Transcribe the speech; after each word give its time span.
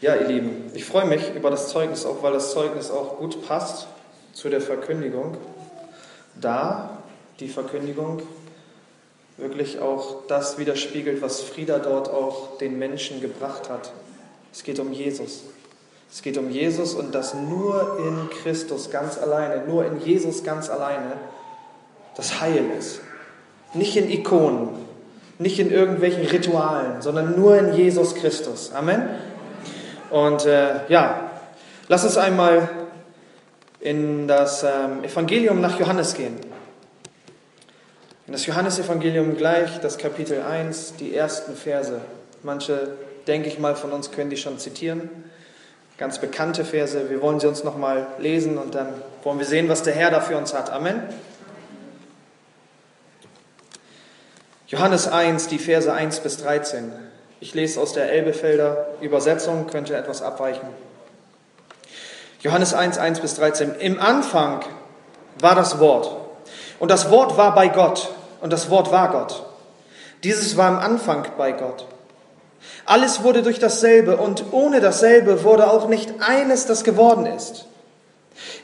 Ja, 0.00 0.16
ihr 0.16 0.28
Lieben, 0.28 0.70
ich 0.72 0.86
freue 0.86 1.04
mich 1.04 1.34
über 1.34 1.50
das 1.50 1.68
Zeugnis, 1.68 2.06
auch 2.06 2.22
weil 2.22 2.32
das 2.32 2.52
Zeugnis 2.52 2.90
auch 2.90 3.18
gut 3.18 3.46
passt 3.46 3.86
zu 4.32 4.48
der 4.48 4.62
Verkündigung. 4.62 5.36
Da 6.40 6.98
die 7.38 7.48
Verkündigung 7.48 8.22
wirklich 9.36 9.78
auch 9.78 10.26
das 10.26 10.56
widerspiegelt, 10.56 11.20
was 11.20 11.42
Frieda 11.42 11.78
dort 11.78 12.08
auch 12.08 12.56
den 12.56 12.78
Menschen 12.78 13.20
gebracht 13.20 13.68
hat. 13.68 13.92
Es 14.50 14.62
geht 14.62 14.78
um 14.78 14.90
Jesus. 14.90 15.42
Es 16.10 16.22
geht 16.22 16.38
um 16.38 16.50
Jesus 16.50 16.94
und 16.94 17.14
das 17.14 17.34
nur 17.34 17.98
in 17.98 18.30
Christus 18.42 18.90
ganz 18.90 19.18
alleine, 19.18 19.66
nur 19.66 19.84
in 19.84 20.00
Jesus 20.00 20.44
ganz 20.44 20.70
alleine 20.70 21.12
das 22.16 22.40
Heil 22.40 22.64
ist. 22.78 23.02
Nicht 23.74 23.98
in 23.98 24.10
Ikonen, 24.10 24.70
nicht 25.38 25.58
in 25.58 25.70
irgendwelchen 25.70 26.24
Ritualen, 26.24 27.02
sondern 27.02 27.38
nur 27.38 27.58
in 27.58 27.74
Jesus 27.74 28.14
Christus. 28.14 28.72
Amen. 28.72 29.10
Und 30.10 30.44
äh, 30.44 30.88
ja, 30.88 31.30
lass 31.88 32.04
uns 32.04 32.16
einmal 32.16 32.68
in 33.80 34.28
das 34.28 34.62
ähm, 34.64 35.04
Evangelium 35.04 35.60
nach 35.60 35.78
Johannes 35.78 36.14
gehen. 36.14 36.36
In 38.26 38.32
das 38.32 38.46
Johannesevangelium 38.46 39.36
gleich, 39.36 39.80
das 39.80 39.98
Kapitel 39.98 40.42
1, 40.42 40.94
die 40.96 41.14
ersten 41.14 41.56
Verse. 41.56 42.00
Manche, 42.42 42.96
denke 43.26 43.48
ich 43.48 43.58
mal, 43.58 43.74
von 43.74 43.92
uns 43.92 44.10
können 44.10 44.30
die 44.30 44.36
schon 44.36 44.58
zitieren. 44.58 45.08
Ganz 45.96 46.18
bekannte 46.18 46.64
Verse. 46.64 47.10
Wir 47.10 47.20
wollen 47.22 47.40
sie 47.40 47.46
uns 47.46 47.64
nochmal 47.64 48.06
lesen 48.18 48.58
und 48.58 48.74
dann 48.74 48.92
wollen 49.22 49.38
wir 49.38 49.46
sehen, 49.46 49.68
was 49.68 49.82
der 49.82 49.94
Herr 49.94 50.10
da 50.10 50.20
für 50.20 50.36
uns 50.36 50.54
hat. 50.54 50.70
Amen. 50.70 51.02
Johannes 54.66 55.08
1, 55.08 55.48
die 55.48 55.58
Verse 55.58 55.92
1 55.92 56.20
bis 56.20 56.36
13. 56.38 56.92
Ich 57.42 57.54
lese 57.54 57.80
aus 57.80 57.94
der 57.94 58.12
Elbefelder 58.12 58.88
Übersetzung, 59.00 59.66
könnte 59.66 59.96
etwas 59.96 60.20
abweichen. 60.20 60.68
Johannes 62.42 62.74
1, 62.74 62.98
1 62.98 63.20
bis 63.20 63.34
13. 63.36 63.76
Im 63.80 63.98
Anfang 63.98 64.60
war 65.38 65.54
das 65.54 65.78
Wort. 65.78 66.16
Und 66.78 66.90
das 66.90 67.10
Wort 67.10 67.38
war 67.38 67.54
bei 67.54 67.68
Gott. 67.68 68.10
Und 68.42 68.52
das 68.52 68.68
Wort 68.68 68.92
war 68.92 69.10
Gott. 69.10 69.46
Dieses 70.22 70.58
war 70.58 70.68
im 70.68 70.78
Anfang 70.78 71.26
bei 71.38 71.52
Gott. 71.52 71.86
Alles 72.84 73.22
wurde 73.22 73.42
durch 73.42 73.58
dasselbe 73.58 74.18
und 74.18 74.52
ohne 74.52 74.80
dasselbe 74.80 75.42
wurde 75.42 75.70
auch 75.70 75.88
nicht 75.88 76.14
eines, 76.20 76.66
das 76.66 76.84
geworden 76.84 77.24
ist. 77.24 77.66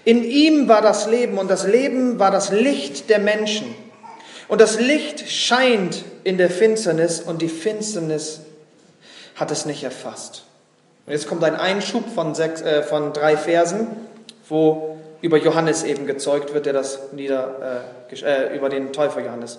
In 0.04 0.22
ihm 0.22 0.68
war 0.68 0.82
das 0.82 1.06
Leben 1.06 1.38
und 1.38 1.50
das 1.50 1.66
Leben 1.66 2.18
war 2.18 2.30
das 2.30 2.50
Licht 2.50 3.08
der 3.08 3.20
Menschen. 3.20 3.74
Und 4.48 4.60
das 4.60 4.78
Licht 4.78 5.30
scheint 5.30 6.04
in 6.24 6.36
der 6.36 6.50
Finsternis 6.50 7.20
und 7.20 7.40
die 7.40 7.48
Finsternis 7.48 8.40
hat 9.36 9.50
es 9.50 9.66
nicht 9.66 9.84
erfasst. 9.84 10.44
Und 11.06 11.12
jetzt 11.12 11.28
kommt 11.28 11.44
ein 11.44 11.54
Einschub 11.54 12.04
von, 12.12 12.34
sechs, 12.34 12.62
äh, 12.62 12.82
von 12.82 13.12
drei 13.12 13.36
Versen, 13.36 13.86
wo 14.48 14.96
über 15.20 15.38
Johannes 15.38 15.84
eben 15.84 16.06
gezeugt 16.06 16.52
wird, 16.52 16.66
der 16.66 16.72
das 16.72 17.12
nieder, 17.12 17.84
äh, 18.10 18.14
äh, 18.14 18.56
über 18.56 18.68
den 18.68 18.92
Täufer 18.92 19.20
Johannes. 19.20 19.58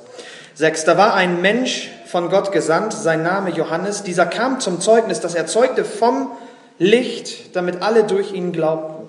Sechs, 0.53 0.83
da 0.83 0.97
war 0.97 1.13
ein 1.13 1.41
Mensch 1.41 1.89
von 2.05 2.29
Gott 2.29 2.51
gesandt, 2.51 2.93
sein 2.93 3.23
Name 3.23 3.51
Johannes. 3.51 4.03
Dieser 4.03 4.25
kam 4.25 4.59
zum 4.59 4.81
Zeugnis, 4.81 5.19
das 5.19 5.35
er 5.35 5.45
zeugte 5.45 5.85
vom 5.85 6.31
Licht, 6.79 7.55
damit 7.55 7.81
alle 7.81 8.03
durch 8.03 8.33
ihn 8.33 8.51
glaubten. 8.51 9.07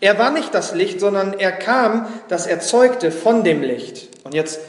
Er 0.00 0.18
war 0.18 0.30
nicht 0.30 0.54
das 0.54 0.74
Licht, 0.74 1.00
sondern 1.00 1.34
er 1.38 1.52
kam, 1.52 2.06
das 2.28 2.46
er 2.46 2.60
zeugte 2.60 3.10
von 3.10 3.44
dem 3.44 3.62
Licht. 3.62 4.08
Und 4.24 4.34
jetzt 4.34 4.60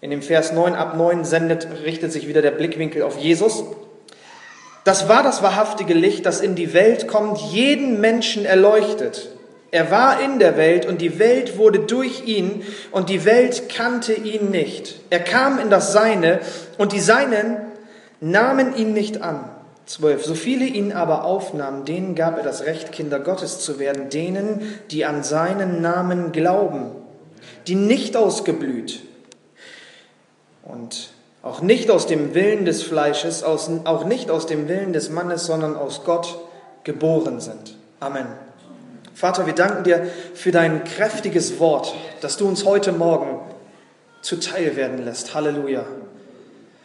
in 0.00 0.10
dem 0.10 0.22
Vers 0.22 0.52
9 0.52 0.74
ab 0.74 0.96
9 0.96 1.24
sendet, 1.24 1.68
richtet 1.84 2.12
sich 2.12 2.28
wieder 2.28 2.40
der 2.40 2.52
Blickwinkel 2.52 3.02
auf 3.02 3.18
Jesus. 3.18 3.64
Das 4.88 5.06
war 5.06 5.22
das 5.22 5.42
wahrhaftige 5.42 5.92
Licht, 5.92 6.24
das 6.24 6.40
in 6.40 6.54
die 6.54 6.72
Welt 6.72 7.08
kommt, 7.08 7.36
jeden 7.52 8.00
Menschen 8.00 8.46
erleuchtet. 8.46 9.28
Er 9.70 9.90
war 9.90 10.18
in 10.22 10.38
der 10.38 10.56
Welt 10.56 10.86
und 10.86 11.02
die 11.02 11.18
Welt 11.18 11.58
wurde 11.58 11.80
durch 11.80 12.26
ihn 12.26 12.64
und 12.90 13.10
die 13.10 13.26
Welt 13.26 13.68
kannte 13.68 14.14
ihn 14.14 14.50
nicht. 14.50 14.98
Er 15.10 15.20
kam 15.20 15.58
in 15.58 15.68
das 15.68 15.92
Seine 15.92 16.40
und 16.78 16.92
die 16.92 17.00
Seinen 17.00 17.58
nahmen 18.22 18.74
ihn 18.74 18.94
nicht 18.94 19.20
an. 19.20 19.50
Zwölf. 19.84 20.24
So 20.24 20.34
viele 20.34 20.64
ihn 20.64 20.92
aber 20.92 21.26
aufnahmen, 21.26 21.84
denen 21.84 22.14
gab 22.14 22.38
er 22.38 22.42
das 22.42 22.64
Recht, 22.64 22.90
Kinder 22.90 23.20
Gottes 23.20 23.60
zu 23.60 23.78
werden, 23.78 24.08
denen, 24.08 24.80
die 24.90 25.04
an 25.04 25.22
seinen 25.22 25.82
Namen 25.82 26.32
glauben, 26.32 26.92
die 27.66 27.74
nicht 27.74 28.16
ausgeblüht 28.16 29.02
und 30.62 31.10
auch 31.48 31.62
nicht 31.62 31.90
aus 31.90 32.06
dem 32.06 32.34
Willen 32.34 32.66
des 32.66 32.82
Fleisches, 32.82 33.42
auch 33.42 34.04
nicht 34.04 34.30
aus 34.30 34.46
dem 34.46 34.68
Willen 34.68 34.92
des 34.92 35.08
Mannes, 35.08 35.46
sondern 35.46 35.76
aus 35.76 36.04
Gott 36.04 36.38
geboren 36.84 37.40
sind. 37.40 37.74
Amen. 38.00 38.26
Vater, 39.14 39.46
wir 39.46 39.54
danken 39.54 39.82
dir 39.82 40.06
für 40.34 40.52
dein 40.52 40.84
kräftiges 40.84 41.58
Wort, 41.58 41.94
das 42.20 42.36
du 42.36 42.46
uns 42.46 42.64
heute 42.64 42.92
Morgen 42.92 43.40
zuteil 44.20 44.76
werden 44.76 45.04
lässt. 45.04 45.34
Halleluja. 45.34 45.84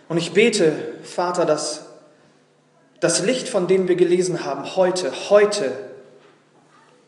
Und 0.07 0.18
ich 0.18 0.31
bete, 0.31 0.72
Vater, 1.03 1.46
dass 1.46 1.85
das 3.02 3.22
Licht, 3.22 3.50
von 3.50 3.68
dem 3.68 3.88
wir 3.88 3.96
gelesen 3.96 4.46
haben, 4.46 4.75
heute, 4.78 5.12
heute 5.29 5.73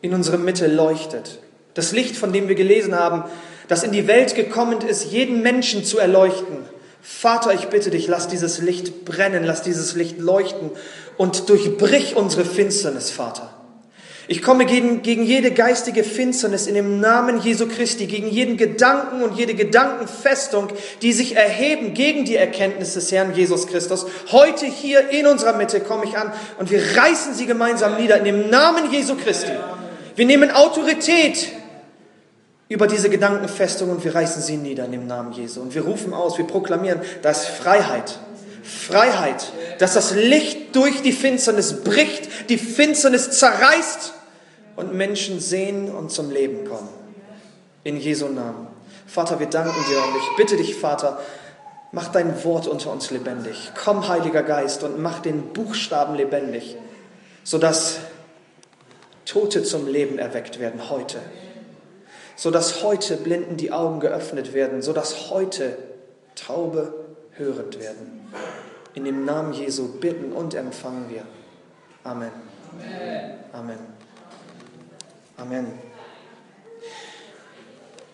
in 0.02 0.12
unsere 0.12 0.36
Mitte 0.36 0.66
leuchtet. 0.66 1.38
Das 1.74 1.92
Licht, 1.92 2.16
von 2.16 2.32
dem 2.32 2.48
wir 2.48 2.54
gelesen 2.54 2.94
haben, 2.94 3.24
das 3.66 3.82
in 3.82 3.92
die 3.92 4.06
Welt 4.06 4.34
gekommen 4.34 4.82
ist, 4.82 5.10
jeden 5.10 5.42
Menschen 5.42 5.84
zu 5.84 5.98
erleuchten. 5.98 6.75
Vater, 7.08 7.54
ich 7.54 7.68
bitte 7.68 7.90
dich, 7.90 8.08
lass 8.08 8.26
dieses 8.26 8.58
Licht 8.58 9.04
brennen, 9.04 9.44
lass 9.44 9.62
dieses 9.62 9.94
Licht 9.94 10.18
leuchten 10.18 10.72
und 11.16 11.48
durchbrich 11.48 12.16
unsere 12.16 12.44
Finsternis, 12.44 13.10
Vater. 13.10 13.48
Ich 14.26 14.42
komme 14.42 14.66
gegen, 14.66 15.02
gegen 15.02 15.22
jede 15.22 15.52
geistige 15.52 16.02
Finsternis 16.02 16.66
in 16.66 16.74
dem 16.74 16.98
Namen 16.98 17.40
Jesu 17.40 17.68
Christi, 17.68 18.06
gegen 18.06 18.28
jeden 18.28 18.56
Gedanken 18.56 19.22
und 19.22 19.38
jede 19.38 19.54
Gedankenfestung, 19.54 20.66
die 21.00 21.12
sich 21.12 21.36
erheben 21.36 21.94
gegen 21.94 22.24
die 22.24 22.34
Erkenntnis 22.34 22.94
des 22.94 23.12
Herrn 23.12 23.36
Jesus 23.36 23.68
Christus. 23.68 24.06
Heute 24.32 24.66
hier 24.66 25.08
in 25.10 25.28
unserer 25.28 25.56
Mitte 25.56 25.78
komme 25.78 26.06
ich 26.06 26.18
an 26.18 26.32
und 26.58 26.72
wir 26.72 26.82
reißen 26.96 27.34
sie 27.34 27.46
gemeinsam 27.46 27.96
nieder 27.98 28.18
in 28.18 28.24
dem 28.24 28.50
Namen 28.50 28.90
Jesu 28.92 29.14
Christi. 29.14 29.52
Wir 30.16 30.26
nehmen 30.26 30.50
Autorität 30.50 31.52
über 32.68 32.86
diese 32.86 33.10
Gedankenfestung 33.10 33.90
und 33.90 34.04
wir 34.04 34.14
reißen 34.14 34.42
sie 34.42 34.56
nieder 34.56 34.88
dem 34.88 35.06
Namen 35.06 35.32
Jesu. 35.32 35.60
Und 35.60 35.74
wir 35.74 35.82
rufen 35.82 36.12
aus, 36.12 36.36
wir 36.36 36.46
proklamieren, 36.46 37.00
dass 37.22 37.46
Freiheit, 37.46 38.18
Freiheit, 38.64 39.52
dass 39.78 39.94
das 39.94 40.12
Licht 40.12 40.74
durch 40.74 41.02
die 41.02 41.12
Finsternis 41.12 41.84
bricht, 41.84 42.50
die 42.50 42.58
Finsternis 42.58 43.30
zerreißt 43.30 44.14
und 44.74 44.94
Menschen 44.94 45.38
sehen 45.40 45.94
und 45.94 46.10
zum 46.10 46.30
Leben 46.30 46.68
kommen. 46.68 46.88
In 47.84 47.98
Jesu 47.98 48.26
Namen. 48.26 48.66
Vater, 49.06 49.38
wir 49.38 49.46
danken 49.46 49.72
dir 49.88 49.98
und 49.98 50.16
ich 50.16 50.36
bitte 50.36 50.56
dich, 50.56 50.74
Vater, 50.74 51.20
mach 51.92 52.08
dein 52.08 52.42
Wort 52.42 52.66
unter 52.66 52.90
uns 52.90 53.12
lebendig. 53.12 53.70
Komm, 53.80 54.08
Heiliger 54.08 54.42
Geist, 54.42 54.82
und 54.82 55.00
mach 55.00 55.20
den 55.20 55.52
Buchstaben 55.52 56.16
lebendig, 56.16 56.76
sodass 57.44 57.98
Tote 59.24 59.62
zum 59.62 59.86
Leben 59.86 60.18
erweckt 60.18 60.58
werden 60.58 60.90
heute 60.90 61.20
sodass 62.36 62.82
heute 62.82 63.16
Blinden 63.16 63.56
die 63.56 63.72
Augen 63.72 64.00
geöffnet 64.00 64.52
werden, 64.52 64.82
sodass 64.82 65.30
heute 65.30 65.76
Taube 66.34 66.94
hörend 67.32 67.80
werden. 67.80 68.28
In 68.94 69.04
dem 69.04 69.24
Namen 69.24 69.52
Jesu 69.52 69.88
bitten 70.00 70.32
und 70.32 70.54
empfangen 70.54 71.06
wir. 71.08 71.22
Amen. 72.04 72.30
Amen. 73.52 73.78
Amen. 75.36 75.66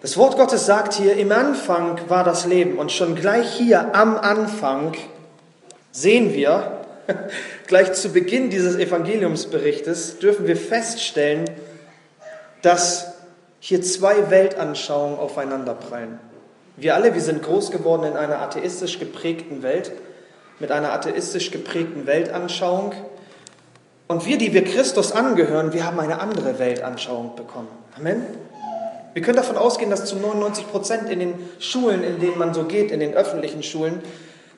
Das 0.01 0.17
Wort 0.17 0.37
Gottes 0.37 0.67
sagt 0.67 0.95
hier, 0.95 1.17
im 1.17 1.31
Anfang 1.31 2.01
war 2.09 2.25
das 2.25 2.47
Leben 2.47 2.79
und 2.79 2.91
schon 2.91 3.15
gleich 3.15 3.53
hier 3.53 3.95
am 3.95 4.17
Anfang 4.17 4.95
sehen 5.93 6.35
wir, 6.35 6.81
gleich 7.69 7.93
zu 7.93 8.09
Beginn 8.09 8.51
dieses 8.51 8.77
Evangeliumsberichtes, 8.77 10.19
dürfen 10.19 10.49
wir 10.49 10.57
feststellen, 10.57 11.45
dass 12.63 13.12
hier 13.65 13.81
zwei 13.81 14.29
Weltanschauungen 14.29 15.21
aufeinanderprallen. 15.21 16.19
Wir 16.77 16.97
alle, 16.97 17.15
wir 17.15 17.21
sind 17.21 17.45
groß 17.45 17.71
geworden 17.71 18.03
in 18.03 18.17
einer 18.17 18.41
atheistisch 18.43 18.99
geprägten 18.99 19.63
Welt, 19.63 19.93
mit 20.59 20.73
einer 20.73 20.93
atheistisch 20.93 21.53
geprägten 21.53 22.09
Weltanschauung. 22.09 22.93
Und 24.09 24.27
wir, 24.27 24.37
die 24.37 24.53
wir 24.53 24.65
Christus 24.65 25.13
angehören, 25.13 25.73
wir 25.73 25.87
haben 25.87 26.01
eine 26.01 26.21
andere 26.21 26.59
Weltanschauung 26.59 27.37
bekommen. 27.37 27.69
Amen. 27.97 28.27
Wir 29.15 29.23
können 29.23 29.37
davon 29.37 29.57
ausgehen, 29.57 29.91
dass 29.91 30.07
zu 30.07 30.17
99 30.17 30.67
Prozent 30.69 31.09
in 31.09 31.21
den 31.21 31.35
Schulen, 31.61 32.03
in 32.03 32.19
denen 32.19 32.39
man 32.39 32.55
so 32.55 32.65
geht, 32.65 32.91
in 32.91 32.99
den 32.99 33.15
öffentlichen 33.15 33.63
Schulen, 33.63 34.03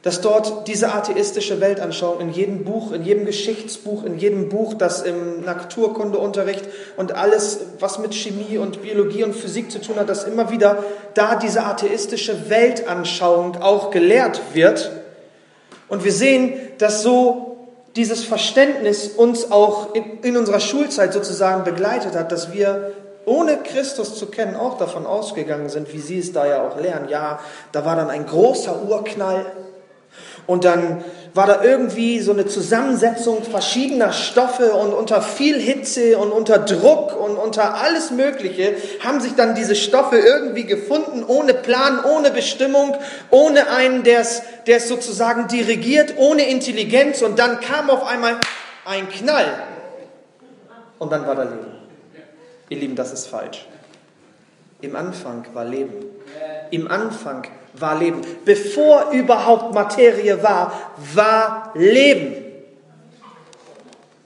dass 0.05 0.21
dort 0.21 0.69
diese 0.69 0.93
atheistische 0.93 1.63
Weltanschauung 1.63 2.21
in 2.21 2.31
jedem 2.31 2.63
Buch, 2.63 2.93
in 2.93 3.05
jedem 3.05 3.25
Geschichtsbuch, 3.25 4.05
in 4.05 4.19
jedem 4.19 4.51
Buch, 4.51 4.75
das 4.75 5.01
im 5.01 5.41
Naturkundeunterricht 5.41 6.67
und 6.99 7.13
alles, 7.13 7.61
was 7.81 7.99
mit 7.99 8.15
Chemie 8.15 8.59
und 8.59 8.83
Biologie 8.83 9.25
und 9.25 9.35
Physik 9.35 9.73
zu 9.73 9.81
tun 9.81 9.97
hat, 9.97 10.11
dass 10.11 10.25
immer 10.25 10.51
wieder 10.51 10.85
da 11.15 11.37
diese 11.37 11.65
atheistische 11.65 12.51
Weltanschauung 12.51 13.63
auch 13.63 13.91
gelehrt 13.91 14.43
wird. 14.53 14.93
Und 15.89 16.05
wir 16.05 16.13
sehen, 16.13 16.53
dass 16.77 17.03
so 17.03 17.57
dieses 17.97 18.25
Verständnis 18.25 19.09
uns 19.09 19.51
auch 19.51 19.95
in, 19.95 20.21
in 20.21 20.37
unserer 20.37 20.61
Schulzeit 20.61 21.15
sozusagen 21.15 21.65
begleitet 21.65 22.15
hat, 22.15 22.31
dass 22.31 22.53
wir 22.53 22.93
ohne 23.25 23.57
Christus 23.57 24.19
zu 24.19 24.27
kennen 24.27 24.55
auch 24.55 24.77
davon 24.77 25.07
ausgegangen 25.07 25.71
sind, 25.71 25.91
wie 25.95 25.99
Sie 25.99 26.19
es 26.19 26.33
da 26.33 26.47
ja 26.47 26.63
auch 26.63 26.79
lernen. 26.79 27.09
Ja, 27.09 27.41
da 27.73 27.87
war 27.87 27.97
dann 27.97 28.11
ein 28.11 28.27
großer 28.27 28.83
Urknall 28.83 29.47
und 30.47 30.65
dann 30.65 31.05
war 31.35 31.49
da 31.49 31.65
irgendwie 31.65 32.21
so 32.21 32.33
eine 32.33 32.47
Zusammensetzung 32.47 33.43
verschiedener 33.43 34.13
Stoffe 34.13 34.73
und 34.75 34.93
unter 34.93 35.21
viel 35.21 35.59
Hitze 35.59 36.17
und 36.17 36.31
unter 36.31 36.61
Druck 36.61 37.19
und 37.19 37.37
unter 37.37 37.75
alles 37.75 38.13
Mögliche 38.13 38.77
haben 39.01 39.21
sich 39.21 39.35
dann 39.35 39.57
diese 39.57 39.75
Stoffe 39.75 40.17
irgendwie 40.17 40.65
gefunden, 40.65 41.25
ohne 41.27 41.53
Plan, 41.53 42.05
ohne 42.05 42.31
Bestimmung, 42.31 42.97
ohne 43.31 43.69
einen, 43.71 44.05
der 44.05 44.21
es, 44.21 44.89
sozusagen 44.89 45.49
dirigiert, 45.49 46.15
ohne 46.19 46.49
Intelligenz 46.49 47.21
und 47.21 47.39
dann 47.39 47.61
kam 47.61 47.91
auf 47.91 48.07
einmal 48.07 48.37
ein 48.85 49.09
Knall 49.09 49.47
und 50.99 51.11
dann 51.11 51.27
war 51.27 51.35
da 51.35 51.43
Leben. 51.43 51.67
Ihr 52.69 52.79
Lieben, 52.79 52.97
das 52.97 53.13
ist 53.13 53.27
falsch. 53.27 53.67
Im 54.81 54.95
Anfang 54.97 55.47
war 55.53 55.65
Leben. 55.65 55.95
Im 56.71 56.91
Anfang 56.91 57.47
war 57.79 57.99
Leben. 57.99 58.21
Bevor 58.45 59.11
überhaupt 59.11 59.75
Materie 59.75 60.43
war, 60.43 60.73
war 61.15 61.73
Leben. 61.75 62.37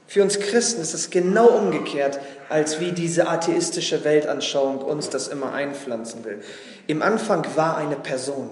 Für 0.07 0.23
uns 0.23 0.41
Christen 0.41 0.81
ist 0.81 0.95
es 0.95 1.11
genau 1.11 1.49
umgekehrt, 1.49 2.19
als 2.49 2.81
wie 2.81 2.93
diese 2.93 3.29
atheistische 3.29 4.05
Weltanschauung 4.05 4.79
uns 4.79 5.11
das 5.11 5.29
immer 5.29 5.53
einpflanzen 5.53 6.25
will. 6.25 6.43
Im 6.87 7.03
Anfang 7.03 7.47
war 7.57 7.77
eine 7.77 7.97
Person. 7.97 8.51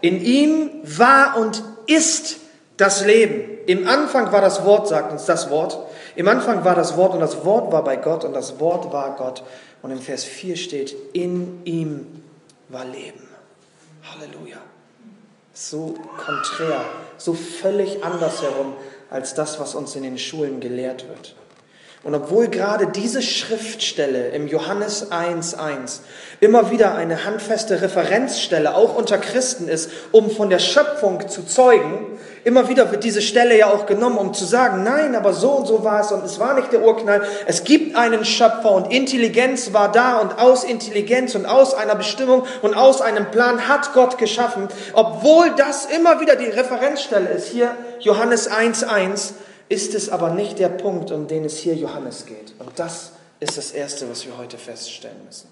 In 0.00 0.20
ihm 0.20 0.70
war 0.82 1.36
und 1.38 1.62
ist 1.86 2.38
das 2.76 3.04
Leben. 3.04 3.58
Im 3.66 3.86
Anfang 3.86 4.32
war 4.32 4.40
das 4.40 4.64
Wort, 4.64 4.88
sagt 4.88 5.12
uns 5.12 5.26
das 5.26 5.50
Wort. 5.50 5.78
Im 6.16 6.26
Anfang 6.26 6.64
war 6.64 6.74
das 6.74 6.96
Wort 6.96 7.14
und 7.14 7.20
das 7.20 7.44
Wort 7.44 7.72
war 7.72 7.84
bei 7.84 7.96
Gott 7.96 8.24
und 8.24 8.34
das 8.34 8.58
Wort 8.58 8.92
war 8.92 9.14
Gott. 9.16 9.44
Und 9.82 9.90
im 9.90 10.00
Vers 10.00 10.24
4 10.24 10.56
steht, 10.56 10.96
in 11.12 11.60
ihm 11.64 12.06
war 12.68 12.84
Leben. 12.84 13.26
Halleluja. 14.02 14.58
So 15.52 15.94
konträr, 16.16 16.84
so 17.16 17.34
völlig 17.34 18.04
andersherum 18.04 18.74
als 19.10 19.34
das, 19.34 19.58
was 19.58 19.74
uns 19.74 19.96
in 19.96 20.02
den 20.04 20.18
Schulen 20.18 20.60
gelehrt 20.60 21.08
wird. 21.08 21.34
Und 22.04 22.14
obwohl 22.14 22.46
gerade 22.46 22.86
diese 22.86 23.22
Schriftstelle 23.22 24.28
im 24.28 24.46
Johannes 24.46 25.10
1.1 25.10 25.98
immer 26.38 26.70
wieder 26.70 26.94
eine 26.94 27.24
handfeste 27.24 27.82
Referenzstelle 27.82 28.76
auch 28.76 28.94
unter 28.94 29.18
Christen 29.18 29.66
ist, 29.66 29.90
um 30.12 30.30
von 30.30 30.48
der 30.48 30.60
Schöpfung 30.60 31.28
zu 31.28 31.42
zeugen, 31.44 32.06
immer 32.44 32.68
wieder 32.68 32.92
wird 32.92 33.02
diese 33.02 33.20
Stelle 33.20 33.58
ja 33.58 33.66
auch 33.66 33.86
genommen, 33.86 34.16
um 34.16 34.32
zu 34.32 34.44
sagen, 34.44 34.84
nein, 34.84 35.16
aber 35.16 35.32
so 35.32 35.50
und 35.50 35.66
so 35.66 35.82
war 35.82 36.00
es 36.00 36.12
und 36.12 36.24
es 36.24 36.38
war 36.38 36.54
nicht 36.54 36.72
der 36.72 36.82
Urknall. 36.82 37.22
Es 37.46 37.64
gibt 37.64 37.96
einen 37.96 38.24
Schöpfer 38.24 38.70
und 38.70 38.92
Intelligenz 38.92 39.72
war 39.72 39.90
da 39.90 40.18
und 40.18 40.38
aus 40.38 40.62
Intelligenz 40.62 41.34
und 41.34 41.46
aus 41.46 41.74
einer 41.74 41.96
Bestimmung 41.96 42.44
und 42.62 42.74
aus 42.74 43.00
einem 43.00 43.32
Plan 43.32 43.66
hat 43.66 43.92
Gott 43.92 44.18
geschaffen. 44.18 44.68
Obwohl 44.92 45.50
das 45.56 45.86
immer 45.86 46.20
wieder 46.20 46.36
die 46.36 46.46
Referenzstelle 46.46 47.28
ist, 47.30 47.48
hier 47.48 47.74
Johannes 47.98 48.48
1.1, 48.48 49.32
ist 49.68 49.94
es 49.94 50.08
aber 50.08 50.30
nicht 50.30 50.58
der 50.58 50.68
Punkt, 50.68 51.10
um 51.10 51.28
den 51.28 51.44
es 51.44 51.58
hier 51.58 51.74
Johannes 51.74 52.26
geht. 52.26 52.54
Und 52.58 52.70
das 52.76 53.12
ist 53.40 53.58
das 53.58 53.70
Erste, 53.70 54.08
was 54.10 54.26
wir 54.26 54.38
heute 54.38 54.58
feststellen 54.58 55.24
müssen. 55.26 55.48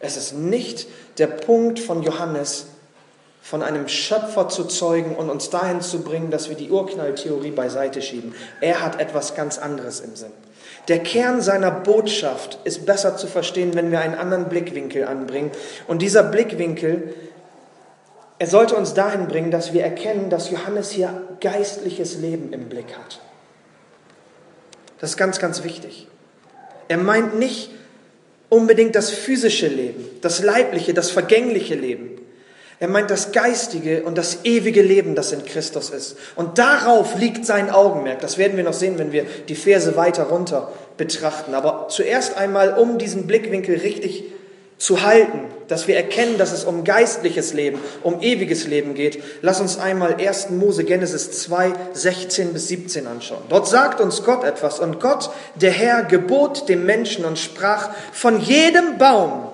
Es 0.00 0.16
ist 0.16 0.32
nicht 0.32 0.86
der 1.18 1.26
Punkt 1.26 1.78
von 1.78 2.02
Johannes, 2.02 2.66
von 3.42 3.62
einem 3.62 3.88
Schöpfer 3.88 4.48
zu 4.48 4.64
zeugen 4.64 5.16
und 5.16 5.30
uns 5.30 5.50
dahin 5.50 5.80
zu 5.80 6.02
bringen, 6.02 6.30
dass 6.30 6.48
wir 6.48 6.56
die 6.56 6.70
Urknalltheorie 6.70 7.50
beiseite 7.50 8.02
schieben. 8.02 8.34
Er 8.60 8.82
hat 8.82 9.00
etwas 9.00 9.34
ganz 9.34 9.58
anderes 9.58 10.00
im 10.00 10.14
Sinn. 10.14 10.32
Der 10.88 11.00
Kern 11.00 11.40
seiner 11.40 11.70
Botschaft 11.70 12.58
ist 12.64 12.86
besser 12.86 13.16
zu 13.16 13.26
verstehen, 13.26 13.74
wenn 13.74 13.90
wir 13.90 14.00
einen 14.00 14.14
anderen 14.14 14.48
Blickwinkel 14.48 15.04
anbringen. 15.04 15.50
Und 15.86 16.02
dieser 16.02 16.22
Blickwinkel, 16.22 17.14
er 18.38 18.46
sollte 18.46 18.74
uns 18.76 18.94
dahin 18.94 19.28
bringen, 19.28 19.50
dass 19.50 19.72
wir 19.72 19.82
erkennen, 19.82 20.30
dass 20.30 20.50
Johannes 20.50 20.90
hier 20.90 21.22
geistliches 21.40 22.16
Leben 22.16 22.52
im 22.52 22.68
Blick 22.68 22.96
hat. 22.96 23.20
Das 25.00 25.10
ist 25.10 25.16
ganz, 25.16 25.38
ganz 25.38 25.64
wichtig. 25.64 26.06
Er 26.88 26.98
meint 26.98 27.38
nicht 27.38 27.70
unbedingt 28.48 28.94
das 28.94 29.10
physische 29.10 29.68
Leben, 29.68 30.04
das 30.20 30.42
leibliche, 30.42 30.92
das 30.92 31.10
vergängliche 31.10 31.74
Leben. 31.74 32.20
Er 32.80 32.88
meint 32.88 33.10
das 33.10 33.32
geistige 33.32 34.04
und 34.04 34.16
das 34.16 34.44
ewige 34.44 34.80
Leben, 34.80 35.14
das 35.14 35.32
in 35.32 35.44
Christus 35.44 35.90
ist. 35.90 36.16
Und 36.34 36.58
darauf 36.58 37.18
liegt 37.18 37.44
sein 37.44 37.70
Augenmerk. 37.70 38.20
Das 38.20 38.38
werden 38.38 38.56
wir 38.56 38.64
noch 38.64 38.72
sehen, 38.72 38.98
wenn 38.98 39.12
wir 39.12 39.24
die 39.48 39.54
Verse 39.54 39.96
weiter 39.96 40.24
runter 40.24 40.72
betrachten. 40.96 41.54
Aber 41.54 41.88
zuerst 41.90 42.38
einmal, 42.38 42.72
um 42.78 42.96
diesen 42.96 43.26
Blickwinkel 43.26 43.76
richtig 43.76 44.24
zu 44.80 45.02
halten, 45.02 45.42
dass 45.68 45.88
wir 45.88 45.96
erkennen, 45.96 46.38
dass 46.38 46.52
es 46.52 46.64
um 46.64 46.84
geistliches 46.84 47.52
Leben, 47.52 47.78
um 48.02 48.22
ewiges 48.22 48.66
Leben 48.66 48.94
geht, 48.94 49.22
lass 49.42 49.60
uns 49.60 49.78
einmal 49.78 50.14
1. 50.14 50.50
Mose 50.50 50.84
Genesis 50.84 51.42
2, 51.42 51.74
16 51.92 52.54
bis 52.54 52.68
17 52.68 53.06
anschauen. 53.06 53.42
Dort 53.50 53.68
sagt 53.68 54.00
uns 54.00 54.24
Gott 54.24 54.42
etwas 54.42 54.80
und 54.80 54.98
Gott, 54.98 55.30
der 55.54 55.70
Herr, 55.70 56.04
gebot 56.04 56.70
dem 56.70 56.86
Menschen 56.86 57.26
und 57.26 57.38
sprach, 57.38 57.90
von 58.12 58.40
jedem 58.40 58.96
Baum 58.96 59.48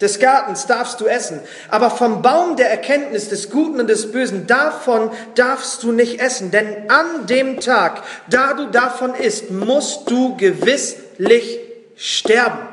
des 0.00 0.20
Gartens 0.20 0.66
darfst 0.66 1.00
du 1.00 1.06
essen, 1.06 1.40
aber 1.68 1.90
vom 1.90 2.22
Baum 2.22 2.54
der 2.54 2.70
Erkenntnis 2.70 3.28
des 3.28 3.50
Guten 3.50 3.80
und 3.80 3.90
des 3.90 4.12
Bösen, 4.12 4.46
davon 4.46 5.10
darfst 5.34 5.82
du 5.82 5.90
nicht 5.90 6.20
essen, 6.20 6.52
denn 6.52 6.88
an 6.88 7.26
dem 7.26 7.58
Tag, 7.58 8.04
da 8.30 8.54
du 8.54 8.70
davon 8.70 9.16
isst, 9.16 9.50
musst 9.50 10.08
du 10.08 10.36
gewisslich 10.36 11.58
sterben. 11.96 12.69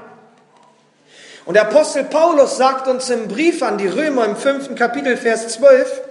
Und 1.48 1.54
der 1.54 1.64
Apostel 1.64 2.04
Paulus 2.04 2.58
sagt 2.58 2.90
uns 2.90 3.10
im 3.10 3.30
Brief 3.30 3.64
an 3.64 3.78
die 3.78 3.88
Römer 3.88 4.26
im 4.26 4.36
fünften 4.36 4.76
Kapitel, 4.76 5.16
Vers 5.16 5.48
12, 5.48 6.02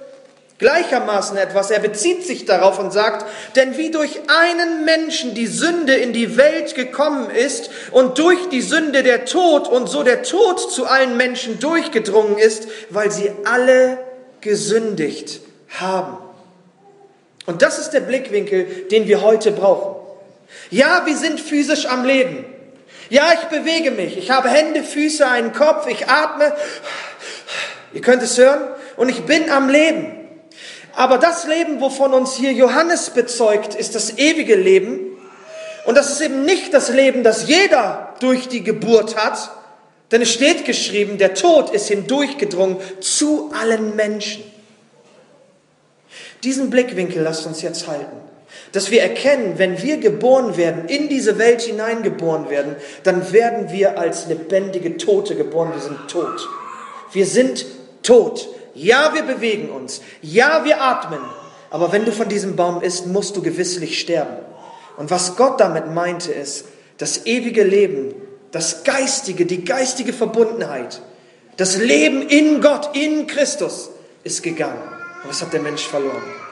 gleichermaßen 0.56 1.37
etwas. 1.37 1.71
Er 1.71 1.81
bezieht 1.81 2.25
sich 2.25 2.47
darauf 2.47 2.79
und 2.79 2.91
sagt, 2.91 3.27
denn 3.55 3.77
wie 3.77 3.91
durch 3.91 4.19
einen 4.29 4.87
Menschen 4.87 5.35
die 5.35 5.47
Sünde 5.47 5.94
in 5.94 6.15
die 6.15 6.38
Welt 6.38 6.75
gekommen 6.75 7.29
ist 7.29 7.69
und 7.91 8.17
durch 8.17 8.49
die 8.49 8.62
Sünde 8.62 9.03
der 9.03 9.27
Tod 9.27 9.69
und 9.69 9.91
so 9.91 10.03
der 10.03 10.23
Tod 10.23 10.73
zu 10.73 10.87
allen 10.87 11.19
Menschen 11.19 11.61
durchgedrungen 11.61 12.38
ist, 12.38 12.69
weil 12.88 13.11
sie 13.11 13.31
alle 13.44 13.99
gesündigt 14.41 15.43
haben. 15.69 16.17
Und 17.44 17.61
das 17.61 17.79
ist 17.79 17.91
der 17.91 18.00
Blickwinkel, 18.00 18.65
den 18.91 19.06
wir 19.06 19.21
heute 19.21 19.53
brauchen. 19.53 19.97
Ja, 20.71 21.02
wir 21.05 21.16
sind 21.19 21.40
physisch 21.40 21.85
am 21.85 22.07
Leben. 22.07 22.55
Ja, 23.08 23.32
ich 23.34 23.48
bewege 23.48 23.90
mich. 23.90 24.16
Ich 24.16 24.30
habe 24.30 24.48
Hände, 24.48 24.82
Füße, 24.82 25.26
einen 25.26 25.52
Kopf. 25.52 25.86
Ich 25.86 26.08
atme. 26.08 26.52
Ihr 27.92 28.00
könnt 28.00 28.22
es 28.22 28.36
hören. 28.36 28.62
Und 28.96 29.08
ich 29.08 29.22
bin 29.22 29.50
am 29.50 29.68
Leben. 29.68 30.12
Aber 30.94 31.18
das 31.18 31.46
Leben, 31.46 31.80
wovon 31.80 32.14
uns 32.14 32.34
hier 32.34 32.52
Johannes 32.52 33.10
bezeugt, 33.10 33.75
ist 33.75 33.94
das 33.94 34.18
ewige 34.18 34.56
Leben. 34.56 35.16
Und 35.84 35.96
das 35.96 36.10
ist 36.10 36.20
eben 36.20 36.44
nicht 36.44 36.75
das 36.75 36.88
Leben, 36.88 37.22
das 37.22 37.46
jeder 37.46 38.14
durch 38.20 38.48
die 38.48 38.64
Geburt 38.64 39.16
hat. 39.16 39.50
Denn 40.10 40.22
es 40.22 40.32
steht 40.32 40.64
geschrieben, 40.64 41.18
der 41.18 41.34
Tod 41.34 41.70
ist 41.70 41.88
hindurchgedrungen 41.88 42.78
zu 43.00 43.52
allen 43.60 43.94
Menschen. 43.94 44.44
Diesen 46.44 46.70
Blickwinkel 46.70 47.22
lasst 47.22 47.46
uns 47.46 47.62
jetzt 47.62 47.86
halten. 47.86 48.25
Dass 48.76 48.90
wir 48.90 49.00
erkennen, 49.00 49.54
wenn 49.56 49.80
wir 49.80 49.97
geboren 49.97 50.59
werden, 50.59 50.85
in 50.88 51.09
diese 51.09 51.38
Welt 51.38 51.62
hineingeboren 51.62 52.50
werden, 52.50 52.76
dann 53.04 53.33
werden 53.33 53.73
wir 53.73 53.99
als 53.99 54.26
lebendige 54.26 54.99
Tote 54.99 55.35
geboren. 55.35 55.73
Wir 55.73 55.80
sind 55.80 56.09
tot. 56.09 56.47
Wir 57.11 57.25
sind 57.25 57.64
tot. 58.02 58.47
Ja, 58.75 59.12
wir 59.14 59.23
bewegen 59.23 59.71
uns. 59.71 60.02
Ja, 60.21 60.66
wir 60.66 60.83
atmen. 60.83 61.21
Aber 61.71 61.90
wenn 61.90 62.04
du 62.04 62.12
von 62.12 62.28
diesem 62.28 62.54
Baum 62.54 62.83
isst, 62.83 63.06
musst 63.06 63.35
du 63.38 63.40
gewisslich 63.40 63.99
sterben. 63.99 64.37
Und 64.99 65.11
was 65.11 65.37
Gott 65.37 65.59
damit 65.59 65.95
meinte, 65.95 66.33
ist, 66.33 66.66
das 66.99 67.25
ewige 67.25 67.64
Leben, 67.64 68.14
das 68.50 68.85
Geistige, 68.85 69.47
die 69.47 69.64
geistige 69.64 70.12
Verbundenheit, 70.12 71.00
das 71.56 71.78
Leben 71.78 72.28
in 72.28 72.61
Gott, 72.61 72.95
in 72.95 73.26
Christus 73.26 73.88
ist 74.23 74.42
gegangen. 74.42 74.83
Und 75.23 75.30
was 75.30 75.40
hat 75.40 75.54
der 75.54 75.62
Mensch 75.62 75.87
verloren? 75.87 76.46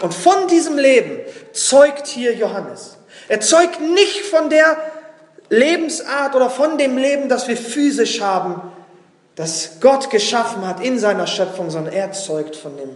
Und 0.00 0.12
von 0.12 0.48
diesem 0.48 0.76
Leben 0.76 1.20
zeugt 1.52 2.06
hier 2.06 2.34
Johannes. 2.34 2.96
Er 3.28 3.40
zeugt 3.40 3.80
nicht 3.80 4.22
von 4.22 4.50
der 4.50 4.76
Lebensart 5.48 6.34
oder 6.34 6.50
von 6.50 6.78
dem 6.78 6.96
Leben, 6.96 7.28
das 7.28 7.48
wir 7.48 7.56
physisch 7.56 8.20
haben, 8.20 8.60
das 9.36 9.78
Gott 9.80 10.10
geschaffen 10.10 10.66
hat 10.66 10.84
in 10.84 10.98
seiner 10.98 11.26
Schöpfung, 11.26 11.70
sondern 11.70 11.92
er 11.92 12.12
zeugt 12.12 12.56
von 12.56 12.76
dem 12.76 12.90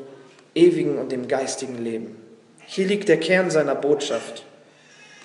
ewigen 0.55 0.99
und 0.99 1.12
dem 1.12 1.28
geistigen 1.28 1.78
Leben. 1.78 2.17
Hier 2.67 2.87
liegt 2.87 3.09
der 3.09 3.19
Kern 3.19 3.50
seiner 3.50 3.75
Botschaft. 3.75 4.45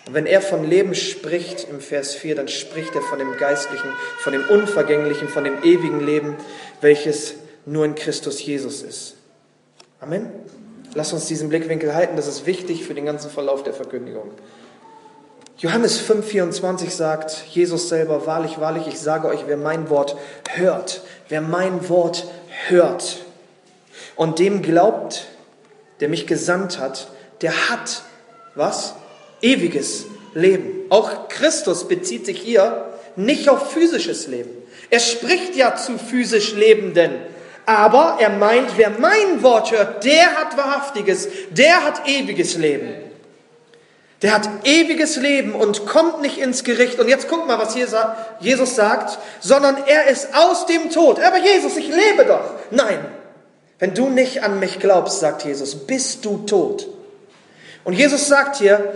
Und 0.06 0.14
wenn 0.14 0.26
er 0.26 0.42
von 0.42 0.70
Leben 0.70 0.96
spricht 0.96 1.68
im 1.70 1.80
Vers 1.80 2.16
4, 2.16 2.36
dann 2.36 2.48
spricht 2.48 2.94
er 2.96 3.02
von 3.02 3.20
dem 3.20 3.38
geistlichen, 3.38 3.90
von 4.20 4.34
dem 4.34 4.44
unvergänglichen, 4.50 5.30
von 5.30 5.44
dem 5.44 5.64
ewigen 5.64 6.06
Leben, 6.06 6.36
welches 6.82 7.36
nur 7.66 7.86
in 7.86 7.96
Christus 7.96 8.42
Jesus 8.42 8.82
ist. 8.82 9.16
Amen. 10.02 10.30
Lass 10.96 11.12
uns 11.12 11.26
diesen 11.26 11.50
Blickwinkel 11.50 11.96
halten, 11.96 12.16
das 12.16 12.28
ist 12.28 12.46
wichtig 12.46 12.86
für 12.86 12.94
den 12.94 13.06
ganzen 13.06 13.32
Verlauf 13.32 13.64
der 13.64 13.74
Verkündigung. 13.74 14.32
Johannes 15.58 16.02
5,24 16.02 16.90
sagt 16.90 17.46
Jesus 17.50 17.90
selber, 17.90 18.28
wahrlich, 18.28 18.60
wahrlich, 18.60 18.88
ich 18.88 19.00
sage 19.00 19.28
euch, 19.28 19.46
wer 19.48 19.58
mein 19.58 19.90
Wort 19.90 20.18
hört, 20.50 21.02
wer 21.30 21.42
mein 21.42 21.90
Wort 21.90 22.28
hört 22.68 23.24
und 24.16 24.40
dem 24.40 24.62
glaubt, 24.62 25.28
der 26.00 26.10
mich 26.10 26.28
gesandt 26.28 26.80
hat, 26.80 27.08
der 27.42 27.70
hat 27.70 28.04
was? 28.56 28.96
Ewiges 29.42 30.06
Leben. 30.34 30.86
Auch 30.90 31.28
Christus 31.28 31.88
bezieht 31.88 32.26
sich 32.26 32.40
hier 32.40 32.86
nicht 33.16 33.50
auf 33.50 33.72
physisches 33.72 34.28
Leben. 34.28 34.50
Er 34.90 35.00
spricht 35.00 35.56
ja 35.56 35.76
zu 35.76 35.98
physisch 35.98 36.54
Lebenden, 36.56 37.12
aber 37.66 38.18
er 38.20 38.30
meint, 38.30 38.78
wer 38.78 38.92
mein 38.92 39.42
Wort 39.42 39.72
hört, 39.72 40.04
der 40.04 40.36
hat 40.36 40.58
wahrhaftiges, 40.58 41.28
der 41.52 41.86
hat 41.86 42.08
ewiges 42.08 42.56
Leben. 42.58 42.94
Der 44.22 44.34
hat 44.34 44.50
ewiges 44.64 45.18
Leben 45.18 45.54
und 45.54 45.86
kommt 45.86 46.22
nicht 46.22 46.38
ins 46.38 46.64
Gericht. 46.64 47.00
Und 47.00 47.10
jetzt 47.10 47.28
guck 47.28 47.46
mal, 47.46 47.60
was 47.60 47.76
Jesus 47.76 48.76
sagt, 48.76 49.20
sondern 49.42 49.78
er 49.86 50.08
ist 50.08 50.34
aus 50.34 50.66
dem 50.66 50.90
Tod. 50.90 51.20
Aber 51.20 51.38
Jesus, 51.38 51.76
ich 51.76 51.90
lebe 51.90 52.26
doch. 52.26 52.52
Nein, 52.72 53.00
wenn 53.80 53.94
du 53.94 54.08
nicht 54.08 54.42
an 54.42 54.60
mich 54.60 54.80
glaubst, 54.80 55.20
sagt 55.20 55.44
Jesus, 55.44 55.76
bist 55.76 56.24
du 56.24 56.38
tot. 56.46 56.88
Und 57.84 57.94
Jesus 57.94 58.30
sagt 58.30 58.58
hier, 58.58 58.94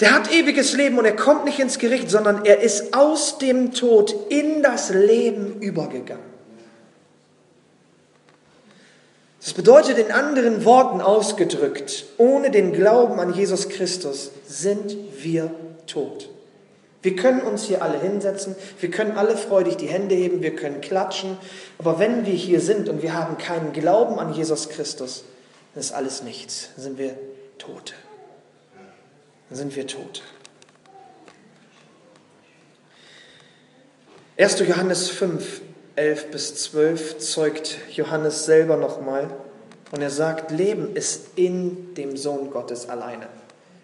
der 0.00 0.14
hat 0.14 0.30
ewiges 0.32 0.74
Leben 0.74 0.98
und 0.98 1.06
er 1.06 1.16
kommt 1.16 1.46
nicht 1.46 1.58
ins 1.58 1.78
Gericht, 1.78 2.10
sondern 2.10 2.44
er 2.44 2.60
ist 2.60 2.94
aus 2.94 3.38
dem 3.38 3.72
Tod 3.72 4.14
in 4.28 4.62
das 4.62 4.90
Leben 4.90 5.60
übergegangen. 5.60 6.27
Das 9.40 9.52
bedeutet 9.52 9.98
in 9.98 10.10
anderen 10.10 10.64
Worten 10.64 11.00
ausgedrückt, 11.00 12.06
ohne 12.18 12.50
den 12.50 12.72
Glauben 12.72 13.20
an 13.20 13.32
Jesus 13.32 13.68
Christus 13.68 14.32
sind 14.46 14.96
wir 15.22 15.50
tot. 15.86 16.28
Wir 17.02 17.14
können 17.14 17.42
uns 17.42 17.64
hier 17.64 17.82
alle 17.82 18.00
hinsetzen, 18.00 18.56
wir 18.80 18.90
können 18.90 19.12
alle 19.12 19.36
freudig 19.36 19.76
die 19.76 19.86
Hände 19.86 20.16
heben, 20.16 20.42
wir 20.42 20.56
können 20.56 20.80
klatschen, 20.80 21.38
aber 21.78 22.00
wenn 22.00 22.26
wir 22.26 22.34
hier 22.34 22.60
sind 22.60 22.88
und 22.88 23.02
wir 23.02 23.14
haben 23.14 23.38
keinen 23.38 23.72
Glauben 23.72 24.18
an 24.18 24.34
Jesus 24.34 24.68
Christus, 24.68 25.24
dann 25.74 25.80
ist 25.80 25.92
alles 25.92 26.24
nichts, 26.24 26.70
dann 26.74 26.82
sind 26.84 26.98
wir 26.98 27.16
Tote. 27.58 27.94
Dann 29.48 29.56
sind 29.56 29.76
wir 29.76 29.86
tot. 29.86 30.22
1. 34.36 34.60
Johannes 34.60 35.08
5, 35.08 35.60
11 35.98 36.30
bis 36.30 36.54
12 36.54 37.18
zeugt 37.18 37.78
Johannes 37.92 38.44
selber 38.44 38.76
nochmal 38.76 39.30
und 39.90 40.00
er 40.00 40.10
sagt, 40.10 40.52
Leben 40.52 40.94
ist 40.94 41.30
in 41.34 41.92
dem 41.94 42.16
Sohn 42.16 42.50
Gottes 42.50 42.88
alleine. 42.88 43.26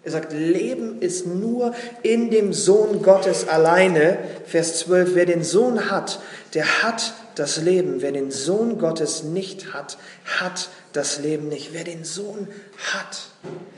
Er 0.05 0.11
sagt, 0.11 0.31
Leben 0.31 1.01
ist 1.01 1.27
nur 1.27 1.73
in 2.03 2.29
dem 2.29 2.53
Sohn 2.53 3.01
Gottes 3.01 3.49
alleine. 3.49 4.17
Vers 4.45 4.79
12, 4.79 5.15
wer 5.15 5.25
den 5.25 5.43
Sohn 5.43 5.91
hat, 5.91 6.21
der 6.53 6.83
hat 6.83 7.15
das 7.35 7.57
Leben. 7.57 8.01
Wer 8.01 8.13
den 8.13 8.31
Sohn 8.31 8.77
Gottes 8.77 9.23
nicht 9.23 9.73
hat, 9.73 9.97
hat 10.39 10.69
das 10.93 11.19
Leben 11.19 11.49
nicht. 11.49 11.73
Wer 11.73 11.83
den 11.83 12.05
Sohn 12.05 12.47
hat. 12.93 13.27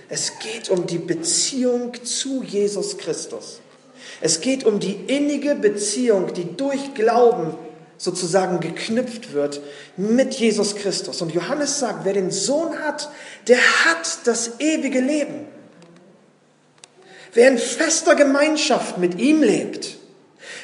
Es 0.09 0.33
geht 0.37 0.69
um 0.69 0.85
die 0.85 0.99
Beziehung 0.99 1.93
zu 2.03 2.43
Jesus 2.43 2.99
Christus. 2.99 3.61
Es 4.21 4.41
geht 4.41 4.63
um 4.63 4.79
die 4.79 4.93
innige 5.07 5.55
Beziehung, 5.55 6.33
die 6.33 6.55
durch 6.55 6.93
Glauben 6.93 7.55
sozusagen 7.97 8.59
geknüpft 8.59 9.33
wird 9.33 9.61
mit 9.95 10.35
Jesus 10.35 10.75
Christus. 10.75 11.21
Und 11.21 11.33
Johannes 11.33 11.79
sagt, 11.79 12.05
wer 12.05 12.13
den 12.13 12.31
Sohn 12.31 12.79
hat, 12.79 13.09
der 13.47 13.57
hat 13.57 14.19
das 14.25 14.59
ewige 14.59 14.99
Leben. 14.99 15.47
Wer 17.33 17.49
in 17.49 17.57
fester 17.57 18.15
Gemeinschaft 18.15 18.97
mit 18.97 19.19
ihm 19.19 19.43
lebt, 19.43 19.97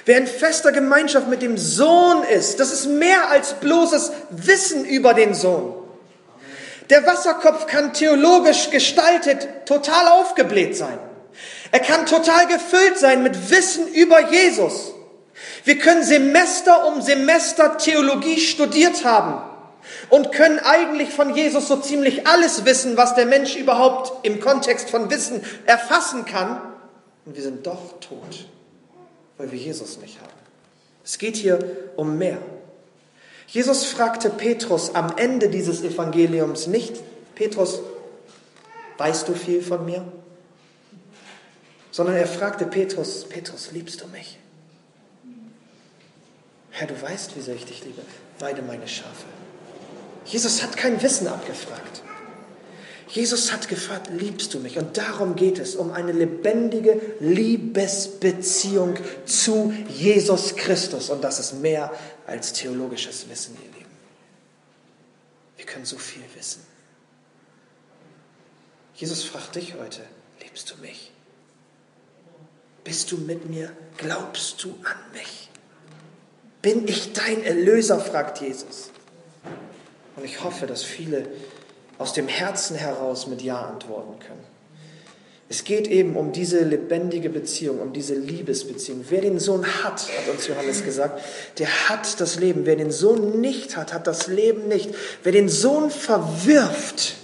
wer 0.05 0.17
in 0.17 0.27
fester 0.27 0.71
Gemeinschaft 0.71 1.27
mit 1.27 1.41
dem 1.41 1.57
Sohn 1.57 2.23
ist, 2.23 2.59
das 2.59 2.71
ist 2.71 2.87
mehr 2.87 3.29
als 3.29 3.53
bloßes 3.53 4.11
Wissen 4.29 4.85
über 4.85 5.13
den 5.13 5.33
Sohn. 5.33 5.73
Der 6.89 7.05
Wasserkopf 7.05 7.67
kann 7.67 7.93
theologisch 7.93 8.69
gestaltet 8.69 9.47
total 9.65 10.07
aufgebläht 10.19 10.75
sein. 10.75 10.99
Er 11.71 11.79
kann 11.79 12.05
total 12.05 12.47
gefüllt 12.47 12.99
sein 12.99 13.23
mit 13.23 13.49
Wissen 13.49 13.87
über 13.87 14.31
Jesus. 14.31 14.93
Wir 15.63 15.79
können 15.79 16.03
Semester 16.03 16.87
um 16.87 17.01
Semester 17.01 17.77
Theologie 17.77 18.39
studiert 18.39 19.05
haben 19.05 19.41
und 20.09 20.31
können 20.31 20.59
eigentlich 20.59 21.09
von 21.09 21.35
Jesus 21.35 21.67
so 21.67 21.77
ziemlich 21.77 22.27
alles 22.27 22.65
wissen, 22.65 22.97
was 22.97 23.15
der 23.15 23.25
Mensch 23.25 23.55
überhaupt 23.55 24.25
im 24.25 24.39
Kontext 24.39 24.89
von 24.89 25.09
Wissen 25.09 25.41
erfassen 25.65 26.25
kann. 26.25 26.61
Und 27.25 27.35
wir 27.35 27.43
sind 27.43 27.65
doch 27.65 27.99
tot, 27.99 28.47
weil 29.37 29.51
wir 29.51 29.59
Jesus 29.59 29.99
nicht 29.99 30.19
haben. 30.19 30.31
Es 31.03 31.17
geht 31.17 31.37
hier 31.37 31.59
um 31.95 32.17
mehr. 32.17 32.37
Jesus 33.47 33.85
fragte 33.85 34.29
Petrus 34.29 34.95
am 34.95 35.15
Ende 35.17 35.49
dieses 35.49 35.81
Evangeliums 35.83 36.67
nicht, 36.67 36.95
Petrus, 37.35 37.81
weißt 38.97 39.27
du 39.27 39.33
viel 39.33 39.61
von 39.61 39.85
mir? 39.85 40.05
Sondern 41.91 42.15
er 42.15 42.27
fragte 42.27 42.65
Petrus, 42.65 43.25
Petrus, 43.25 43.71
liebst 43.71 44.01
du 44.01 44.07
mich? 44.07 44.39
Herr, 46.73 46.87
du 46.87 46.99
weißt, 46.99 47.35
wie 47.35 47.41
sehr 47.41 47.55
ich 47.55 47.65
dich 47.65 47.83
liebe. 47.85 48.01
Weide 48.39 48.63
meine 48.63 48.87
Schafe. 48.87 49.25
Jesus 50.25 50.63
hat 50.63 50.75
kein 50.75 51.01
Wissen 51.03 51.27
abgefragt. 51.27 52.01
Jesus 53.07 53.51
hat 53.51 53.67
gefragt, 53.67 54.09
liebst 54.09 54.55
du 54.55 54.59
mich? 54.59 54.79
Und 54.79 54.97
darum 54.97 55.35
geht 55.35 55.59
es, 55.59 55.75
um 55.75 55.91
eine 55.91 56.11
lebendige 56.11 56.99
Liebesbeziehung 57.19 58.97
zu 59.25 59.71
Jesus 59.87 60.55
Christus. 60.55 61.11
Und 61.11 61.23
das 61.23 61.39
ist 61.39 61.53
mehr 61.61 61.93
als 62.25 62.53
theologisches 62.53 63.29
Wissen, 63.29 63.55
ihr 63.63 63.77
Lieben. 63.77 63.91
Wir 65.57 65.65
können 65.65 65.85
so 65.85 65.99
viel 65.99 66.23
wissen. 66.35 66.65
Jesus 68.95 69.23
fragt 69.23 69.55
dich 69.55 69.75
heute, 69.75 70.01
liebst 70.41 70.71
du 70.71 70.81
mich? 70.81 71.11
Bist 72.83 73.11
du 73.11 73.17
mit 73.17 73.47
mir? 73.47 73.71
Glaubst 73.97 74.63
du 74.63 74.69
an 74.83 74.97
mich? 75.13 75.42
Bin 76.63 76.87
ich 76.87 77.11
dein 77.11 77.43
Erlöser? 77.43 77.99
fragt 77.99 78.39
Jesus. 78.39 78.89
Und 80.15 80.23
ich 80.23 80.43
hoffe, 80.43 80.65
dass 80.65 80.81
viele 80.81 81.27
aus 81.97 82.13
dem 82.13 82.29
Herzen 82.29 82.77
heraus 82.77 83.27
mit 83.27 83.41
Ja 83.41 83.61
antworten 83.61 84.17
können. 84.25 84.43
Es 85.49 85.65
geht 85.65 85.87
eben 85.87 86.15
um 86.15 86.31
diese 86.31 86.63
lebendige 86.63 87.29
Beziehung, 87.29 87.81
um 87.81 87.91
diese 87.91 88.15
Liebesbeziehung. 88.15 89.03
Wer 89.09 89.21
den 89.21 89.39
Sohn 89.39 89.65
hat, 89.83 90.07
hat 90.07 90.33
uns 90.33 90.47
Johannes 90.47 90.85
gesagt, 90.85 91.21
der 91.59 91.89
hat 91.89 92.21
das 92.21 92.39
Leben. 92.39 92.65
Wer 92.65 92.77
den 92.77 92.91
Sohn 92.91 93.41
nicht 93.41 93.75
hat, 93.75 93.93
hat 93.93 94.07
das 94.07 94.27
Leben 94.27 94.69
nicht. 94.69 94.89
Wer 95.21 95.33
den 95.33 95.49
Sohn 95.49 95.91
verwirft, 95.91 97.15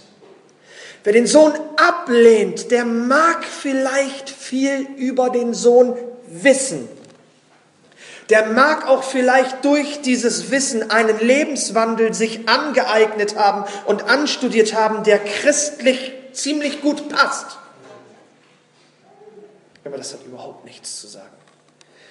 wer 1.06 1.14
den 1.14 1.28
Sohn 1.28 1.54
ablehnt, 1.78 2.72
der 2.72 2.84
mag 2.84 3.46
vielleicht 3.46 4.30
viel 4.30 4.86
über 4.98 5.30
den 5.30 5.54
Sohn 5.54 5.96
wissen 6.28 6.99
der 8.30 8.46
mag 8.48 8.88
auch 8.88 9.04
vielleicht 9.04 9.66
durch 9.66 10.02
dieses 10.02 10.52
Wissen 10.52 10.92
einen 10.92 11.20
Lebenswandel 11.20 12.14
sich 12.14 12.48
angeeignet 12.48 13.36
haben 13.36 13.66
und 13.86 14.04
anstudiert 14.04 14.76
haben, 14.76 15.04
der 15.04 15.18
christlich 15.20 16.14
ziemlich 16.32 16.82
gut 16.82 17.10
passt. 17.10 17.58
Aber 19.84 19.98
das 19.98 20.14
hat 20.14 20.24
überhaupt 20.26 20.66
nichts 20.66 21.02
zu 21.02 21.08
sagen. 21.08 21.26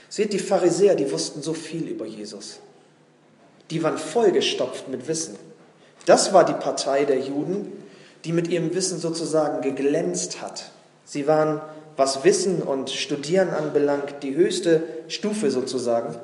Seht, 0.08 0.32
die 0.32 0.38
Pharisäer, 0.40 0.96
die 0.96 1.12
wussten 1.12 1.42
so 1.42 1.54
viel 1.54 1.86
über 1.86 2.06
Jesus. 2.06 2.58
Die 3.70 3.82
waren 3.82 3.98
vollgestopft 3.98 4.88
mit 4.88 5.06
Wissen. 5.06 5.36
Das 6.06 6.32
war 6.32 6.44
die 6.44 6.54
Partei 6.54 7.04
der 7.04 7.20
Juden, 7.20 7.72
die 8.24 8.32
mit 8.32 8.48
ihrem 8.48 8.74
Wissen 8.74 8.98
sozusagen 8.98 9.60
geglänzt 9.60 10.40
hat. 10.40 10.70
Sie 11.04 11.28
waren 11.28 11.60
was 11.98 12.22
Wissen 12.22 12.62
und 12.62 12.90
Studieren 12.90 13.50
anbelangt, 13.50 14.22
die 14.22 14.36
höchste 14.36 14.84
Stufe 15.08 15.50
sozusagen. 15.50 16.14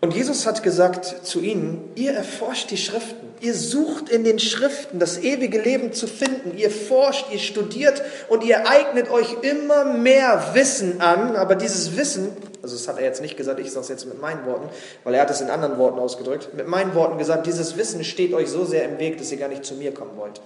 Und 0.00 0.14
Jesus 0.14 0.46
hat 0.46 0.62
gesagt 0.62 1.26
zu 1.26 1.40
ihnen, 1.40 1.90
ihr 1.94 2.12
erforscht 2.12 2.70
die 2.70 2.76
Schriften, 2.76 3.28
ihr 3.40 3.54
sucht 3.54 4.08
in 4.08 4.24
den 4.24 4.38
Schriften 4.38 4.98
das 4.98 5.18
ewige 5.18 5.60
Leben 5.60 5.92
zu 5.92 6.06
finden, 6.06 6.56
ihr 6.56 6.70
forscht, 6.70 7.26
ihr 7.32 7.38
studiert 7.38 8.02
und 8.28 8.44
ihr 8.44 8.68
eignet 8.68 9.10
euch 9.10 9.28
immer 9.42 9.84
mehr 9.84 10.50
Wissen 10.54 11.00
an, 11.00 11.36
aber 11.36 11.54
dieses 11.54 11.96
Wissen, 11.96 12.28
also 12.62 12.76
das 12.76 12.86
hat 12.88 12.98
er 12.98 13.04
jetzt 13.04 13.22
nicht 13.22 13.36
gesagt, 13.36 13.60
ich 13.60 13.70
sage 13.70 13.82
es 13.82 13.88
jetzt 13.88 14.06
mit 14.06 14.20
meinen 14.20 14.44
Worten, 14.44 14.68
weil 15.04 15.14
er 15.14 15.22
hat 15.22 15.30
es 15.30 15.40
in 15.40 15.50
anderen 15.50 15.78
Worten 15.78 15.98
ausgedrückt, 16.00 16.54
mit 16.54 16.66
meinen 16.66 16.94
Worten 16.94 17.18
gesagt, 17.18 17.46
dieses 17.46 17.76
Wissen 17.76 18.02
steht 18.02 18.34
euch 18.34 18.48
so 18.48 18.64
sehr 18.64 18.84
im 18.84 18.98
Weg, 18.98 19.18
dass 19.18 19.30
ihr 19.30 19.38
gar 19.38 19.48
nicht 19.48 19.64
zu 19.64 19.74
mir 19.74 19.94
kommen 19.94 20.16
wollt. 20.16 20.40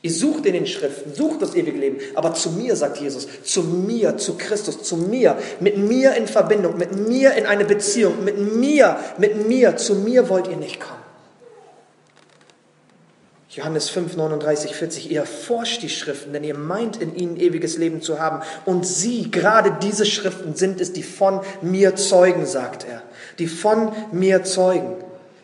Ihr 0.00 0.12
sucht 0.12 0.46
in 0.46 0.52
den 0.52 0.66
Schriften, 0.66 1.12
sucht 1.12 1.42
das 1.42 1.56
ewige 1.56 1.78
Leben, 1.78 1.98
aber 2.14 2.32
zu 2.32 2.50
mir, 2.50 2.76
sagt 2.76 2.98
Jesus, 2.98 3.26
zu 3.42 3.64
mir, 3.64 4.16
zu 4.16 4.36
Christus, 4.36 4.82
zu 4.82 4.96
mir, 4.96 5.36
mit 5.58 5.76
mir 5.76 6.14
in 6.14 6.28
Verbindung, 6.28 6.78
mit 6.78 7.08
mir 7.08 7.34
in 7.34 7.46
eine 7.46 7.64
Beziehung, 7.64 8.24
mit 8.24 8.38
mir, 8.38 8.96
mit 9.18 9.48
mir, 9.48 9.76
zu 9.76 9.96
mir 9.96 10.28
wollt 10.28 10.46
ihr 10.46 10.56
nicht 10.56 10.80
kommen. 10.80 10.98
Johannes 13.50 13.90
5, 13.90 14.16
39, 14.16 14.72
40, 14.76 15.10
ihr 15.10 15.24
forscht 15.24 15.82
die 15.82 15.88
Schriften, 15.88 16.32
denn 16.32 16.44
ihr 16.44 16.56
meint 16.56 16.98
in 17.02 17.16
ihnen 17.16 17.36
ewiges 17.36 17.76
Leben 17.76 18.00
zu 18.00 18.20
haben. 18.20 18.42
Und 18.66 18.86
sie, 18.86 19.32
gerade 19.32 19.78
diese 19.82 20.06
Schriften 20.06 20.54
sind 20.54 20.80
es, 20.80 20.92
die 20.92 21.02
von 21.02 21.40
mir 21.60 21.96
zeugen, 21.96 22.46
sagt 22.46 22.86
er. 22.88 23.02
Die 23.40 23.48
von 23.48 23.90
mir 24.12 24.44
zeugen. 24.44 24.94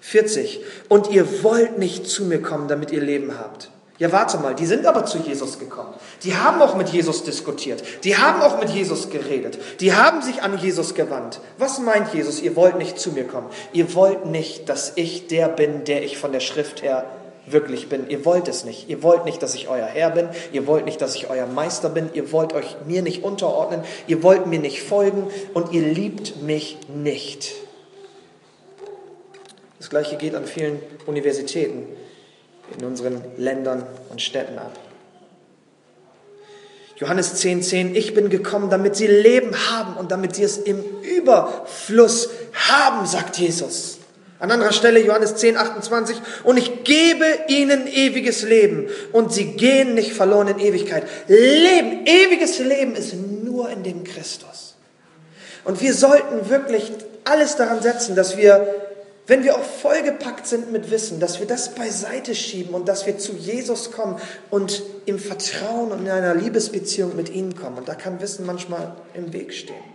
40. 0.00 0.60
Und 0.88 1.10
ihr 1.10 1.42
wollt 1.42 1.78
nicht 1.78 2.06
zu 2.06 2.24
mir 2.24 2.40
kommen, 2.40 2.68
damit 2.68 2.92
ihr 2.92 3.00
Leben 3.00 3.36
habt. 3.36 3.70
Ja, 3.98 4.10
warte 4.10 4.38
mal, 4.38 4.56
die 4.56 4.66
sind 4.66 4.86
aber 4.86 5.06
zu 5.06 5.18
Jesus 5.18 5.60
gekommen. 5.60 5.94
Die 6.24 6.34
haben 6.34 6.60
auch 6.60 6.74
mit 6.74 6.88
Jesus 6.88 7.22
diskutiert. 7.22 7.82
Die 8.02 8.16
haben 8.16 8.42
auch 8.42 8.58
mit 8.58 8.70
Jesus 8.70 9.08
geredet. 9.08 9.58
Die 9.78 9.92
haben 9.94 10.20
sich 10.20 10.42
an 10.42 10.58
Jesus 10.58 10.94
gewandt. 10.94 11.40
Was 11.58 11.78
meint 11.78 12.12
Jesus? 12.12 12.42
Ihr 12.42 12.56
wollt 12.56 12.76
nicht 12.76 12.98
zu 12.98 13.12
mir 13.12 13.24
kommen. 13.24 13.46
Ihr 13.72 13.94
wollt 13.94 14.26
nicht, 14.26 14.68
dass 14.68 14.92
ich 14.96 15.28
der 15.28 15.48
bin, 15.48 15.84
der 15.84 16.02
ich 16.02 16.18
von 16.18 16.32
der 16.32 16.40
Schrift 16.40 16.82
her 16.82 17.04
wirklich 17.46 17.88
bin. 17.88 18.10
Ihr 18.10 18.24
wollt 18.24 18.48
es 18.48 18.64
nicht. 18.64 18.88
Ihr 18.88 19.04
wollt 19.04 19.24
nicht, 19.24 19.40
dass 19.44 19.54
ich 19.54 19.68
euer 19.68 19.86
Herr 19.86 20.10
bin. 20.10 20.28
Ihr 20.50 20.66
wollt 20.66 20.86
nicht, 20.86 21.00
dass 21.00 21.14
ich 21.14 21.30
euer 21.30 21.46
Meister 21.46 21.88
bin. 21.88 22.10
Ihr 22.14 22.32
wollt 22.32 22.52
euch 22.52 22.76
mir 22.86 23.02
nicht 23.02 23.22
unterordnen. 23.22 23.82
Ihr 24.08 24.24
wollt 24.24 24.46
mir 24.46 24.58
nicht 24.58 24.82
folgen 24.82 25.28
und 25.52 25.72
ihr 25.72 25.82
liebt 25.82 26.42
mich 26.42 26.78
nicht. 26.92 27.52
Das 29.78 29.88
gleiche 29.88 30.16
geht 30.16 30.34
an 30.34 30.46
vielen 30.46 30.80
Universitäten 31.06 31.86
in 32.76 32.84
unseren 32.84 33.22
Ländern 33.36 33.86
und 34.10 34.20
Städten 34.22 34.58
ab. 34.58 34.72
Johannes 36.96 37.34
10, 37.34 37.62
10, 37.62 37.94
ich 37.96 38.14
bin 38.14 38.30
gekommen, 38.30 38.70
damit 38.70 38.94
sie 38.94 39.08
Leben 39.08 39.54
haben 39.70 39.96
und 39.96 40.12
damit 40.12 40.36
sie 40.36 40.44
es 40.44 40.58
im 40.58 40.82
Überfluss 41.02 42.30
haben, 42.52 43.06
sagt 43.06 43.36
Jesus. 43.36 43.98
An 44.38 44.50
anderer 44.50 44.72
Stelle 44.72 45.00
Johannes 45.00 45.36
10, 45.36 45.56
28, 45.56 46.16
und 46.44 46.56
ich 46.56 46.84
gebe 46.84 47.24
ihnen 47.48 47.86
ewiges 47.86 48.42
Leben 48.42 48.88
und 49.12 49.32
sie 49.32 49.52
gehen 49.52 49.94
nicht 49.94 50.12
verloren 50.12 50.48
in 50.48 50.58
Ewigkeit. 50.58 51.04
Leben, 51.28 52.06
ewiges 52.06 52.58
Leben 52.58 52.94
ist 52.94 53.14
nur 53.14 53.70
in 53.70 53.82
dem 53.82 54.04
Christus. 54.04 54.74
Und 55.64 55.80
wir 55.80 55.94
sollten 55.94 56.48
wirklich 56.50 56.92
alles 57.24 57.56
daran 57.56 57.82
setzen, 57.82 58.14
dass 58.14 58.36
wir 58.36 58.66
wenn 59.26 59.42
wir 59.42 59.56
auch 59.56 59.64
vollgepackt 59.64 60.46
sind 60.46 60.70
mit 60.70 60.90
Wissen, 60.90 61.18
dass 61.18 61.40
wir 61.40 61.46
das 61.46 61.74
beiseite 61.74 62.34
schieben 62.34 62.74
und 62.74 62.88
dass 62.88 63.06
wir 63.06 63.18
zu 63.18 63.32
Jesus 63.32 63.90
kommen 63.90 64.20
und 64.50 64.82
im 65.06 65.18
Vertrauen 65.18 65.92
und 65.92 66.00
in 66.00 66.10
einer 66.10 66.34
Liebesbeziehung 66.34 67.16
mit 67.16 67.30
ihm 67.30 67.54
kommen. 67.56 67.78
Und 67.78 67.88
da 67.88 67.94
kann 67.94 68.20
Wissen 68.20 68.44
manchmal 68.44 68.94
im 69.14 69.32
Weg 69.32 69.54
stehen. 69.54 69.94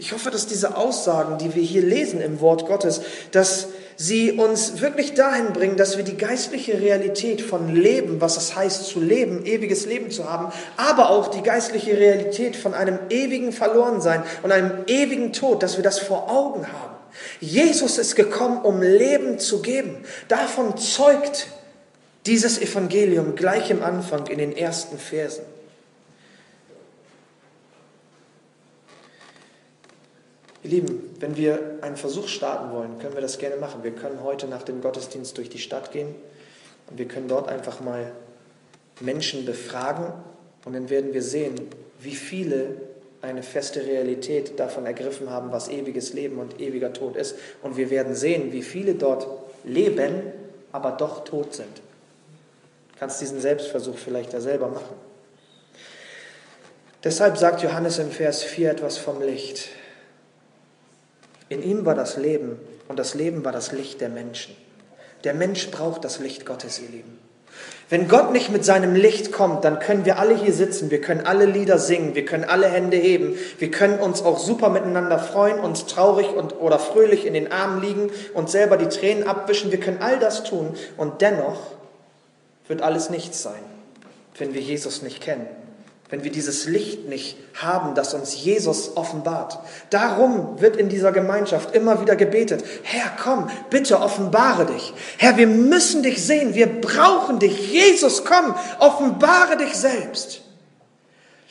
Ich 0.00 0.12
hoffe, 0.12 0.30
dass 0.30 0.46
diese 0.46 0.76
Aussagen, 0.76 1.38
die 1.38 1.56
wir 1.56 1.62
hier 1.62 1.82
lesen 1.82 2.20
im 2.20 2.40
Wort 2.40 2.66
Gottes, 2.66 3.00
dass 3.32 3.68
sie 3.96 4.32
uns 4.32 4.80
wirklich 4.80 5.14
dahin 5.14 5.52
bringen, 5.52 5.76
dass 5.76 5.96
wir 5.96 6.04
die 6.04 6.16
geistliche 6.16 6.80
Realität 6.80 7.40
von 7.40 7.74
Leben, 7.74 8.20
was 8.20 8.36
es 8.36 8.54
heißt 8.54 8.86
zu 8.86 9.00
leben, 9.00 9.44
ewiges 9.44 9.86
Leben 9.86 10.12
zu 10.12 10.30
haben, 10.30 10.52
aber 10.76 11.10
auch 11.10 11.28
die 11.28 11.42
geistliche 11.42 11.98
Realität 11.98 12.54
von 12.54 12.74
einem 12.74 12.98
ewigen 13.10 13.50
Verlorensein 13.50 14.22
und 14.44 14.52
einem 14.52 14.84
ewigen 14.86 15.32
Tod, 15.32 15.64
dass 15.64 15.76
wir 15.76 15.82
das 15.82 15.98
vor 15.98 16.30
Augen 16.30 16.66
haben. 16.68 16.87
Jesus 17.40 17.98
ist 17.98 18.16
gekommen, 18.16 18.62
um 18.62 18.82
Leben 18.82 19.38
zu 19.38 19.62
geben. 19.62 20.04
Davon 20.28 20.76
zeugt 20.76 21.48
dieses 22.26 22.60
Evangelium 22.60 23.34
gleich 23.34 23.70
im 23.70 23.82
Anfang 23.82 24.26
in 24.26 24.38
den 24.38 24.56
ersten 24.56 24.98
Versen. 24.98 25.44
Ihr 30.62 30.70
Lieben, 30.70 31.16
wenn 31.20 31.36
wir 31.36 31.78
einen 31.82 31.96
Versuch 31.96 32.28
starten 32.28 32.72
wollen, 32.72 32.98
können 32.98 33.14
wir 33.14 33.22
das 33.22 33.38
gerne 33.38 33.56
machen. 33.56 33.84
Wir 33.84 33.92
können 33.92 34.22
heute 34.22 34.46
nach 34.48 34.62
dem 34.62 34.82
Gottesdienst 34.82 35.38
durch 35.38 35.48
die 35.48 35.58
Stadt 35.58 35.92
gehen 35.92 36.14
und 36.90 36.98
wir 36.98 37.06
können 37.06 37.28
dort 37.28 37.48
einfach 37.48 37.80
mal 37.80 38.12
Menschen 39.00 39.44
befragen 39.44 40.12
und 40.64 40.72
dann 40.74 40.90
werden 40.90 41.14
wir 41.14 41.22
sehen, 41.22 41.54
wie 42.00 42.14
viele 42.14 42.87
eine 43.20 43.42
feste 43.42 43.84
Realität 43.84 44.58
davon 44.60 44.86
ergriffen 44.86 45.30
haben, 45.30 45.50
was 45.50 45.68
ewiges 45.68 46.12
Leben 46.12 46.38
und 46.38 46.60
ewiger 46.60 46.92
Tod 46.92 47.16
ist. 47.16 47.36
Und 47.62 47.76
wir 47.76 47.90
werden 47.90 48.14
sehen, 48.14 48.52
wie 48.52 48.62
viele 48.62 48.94
dort 48.94 49.26
leben, 49.64 50.32
aber 50.72 50.92
doch 50.92 51.24
tot 51.24 51.54
sind. 51.54 51.78
Du 52.92 52.98
kannst 52.98 53.20
diesen 53.20 53.40
Selbstversuch 53.40 53.98
vielleicht 53.98 54.32
ja 54.32 54.40
selber 54.40 54.68
machen. 54.68 54.96
Deshalb 57.04 57.36
sagt 57.38 57.62
Johannes 57.62 57.98
im 57.98 58.10
Vers 58.10 58.42
4 58.42 58.72
etwas 58.72 58.98
vom 58.98 59.22
Licht. 59.22 59.68
In 61.48 61.62
ihm 61.62 61.84
war 61.84 61.94
das 61.94 62.16
Leben 62.16 62.58
und 62.88 62.98
das 62.98 63.14
Leben 63.14 63.44
war 63.44 63.52
das 63.52 63.72
Licht 63.72 64.00
der 64.00 64.08
Menschen. 64.08 64.56
Der 65.24 65.34
Mensch 65.34 65.70
braucht 65.70 66.04
das 66.04 66.18
Licht 66.18 66.44
Gottes, 66.44 66.80
ihr 66.80 66.88
Lieben. 66.88 67.27
Wenn 67.90 68.06
Gott 68.06 68.32
nicht 68.32 68.50
mit 68.50 68.64
seinem 68.64 68.94
Licht 68.94 69.32
kommt, 69.32 69.64
dann 69.64 69.78
können 69.78 70.04
wir 70.04 70.18
alle 70.18 70.34
hier 70.34 70.52
sitzen, 70.52 70.90
wir 70.90 71.00
können 71.00 71.26
alle 71.26 71.46
Lieder 71.46 71.78
singen, 71.78 72.14
wir 72.14 72.26
können 72.26 72.44
alle 72.44 72.68
Hände 72.68 72.98
heben, 72.98 73.38
wir 73.58 73.70
können 73.70 73.98
uns 73.98 74.22
auch 74.22 74.38
super 74.38 74.68
miteinander 74.68 75.18
freuen, 75.18 75.58
uns 75.60 75.86
traurig 75.86 76.28
und, 76.34 76.60
oder 76.60 76.78
fröhlich 76.78 77.26
in 77.26 77.32
den 77.32 77.50
Armen 77.50 77.80
liegen 77.80 78.10
und 78.34 78.50
selber 78.50 78.76
die 78.76 78.88
Tränen 78.88 79.26
abwischen, 79.26 79.72
wir 79.72 79.80
können 79.80 80.02
all 80.02 80.18
das 80.18 80.44
tun 80.44 80.74
und 80.98 81.22
dennoch 81.22 81.58
wird 82.66 82.82
alles 82.82 83.08
nichts 83.08 83.42
sein, 83.42 83.62
wenn 84.36 84.52
wir 84.52 84.60
Jesus 84.60 85.00
nicht 85.00 85.22
kennen 85.22 85.46
wenn 86.10 86.24
wir 86.24 86.32
dieses 86.32 86.64
Licht 86.66 87.06
nicht 87.06 87.36
haben, 87.60 87.94
das 87.94 88.14
uns 88.14 88.42
Jesus 88.42 88.96
offenbart. 88.96 89.58
Darum 89.90 90.58
wird 90.58 90.76
in 90.76 90.88
dieser 90.88 91.12
Gemeinschaft 91.12 91.74
immer 91.74 92.00
wieder 92.00 92.16
gebetet, 92.16 92.64
Herr, 92.82 93.12
komm, 93.22 93.50
bitte 93.68 94.00
offenbare 94.00 94.64
dich. 94.64 94.94
Herr, 95.18 95.36
wir 95.36 95.46
müssen 95.46 96.02
dich 96.02 96.24
sehen, 96.24 96.54
wir 96.54 96.80
brauchen 96.80 97.38
dich. 97.38 97.72
Jesus, 97.72 98.24
komm, 98.24 98.54
offenbare 98.78 99.58
dich 99.58 99.74
selbst. 99.74 100.40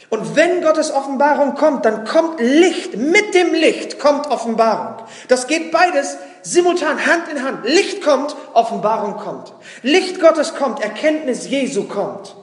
Und 0.10 0.36
wenn 0.36 0.64
Gottes 0.64 0.92
Offenbarung 0.92 1.54
kommt, 1.54 1.86
dann 1.86 2.06
kommt 2.06 2.40
Licht, 2.40 2.98
mit 2.98 3.36
dem 3.36 3.54
Licht 3.54 4.00
kommt 4.00 4.28
Offenbarung. 4.32 5.06
Das 5.28 5.46
geht 5.46 5.72
beides 5.72 6.18
simultan, 6.42 7.06
Hand 7.06 7.28
in 7.30 7.44
Hand. 7.44 7.66
Licht 7.66 8.02
kommt, 8.02 8.36
Offenbarung 8.54 9.18
kommt. 9.18 9.54
Licht 9.84 10.20
Gottes 10.20 10.56
kommt, 10.56 10.82
Erkenntnis 10.82 11.48
Jesu 11.48 11.84
kommt. 11.84 12.36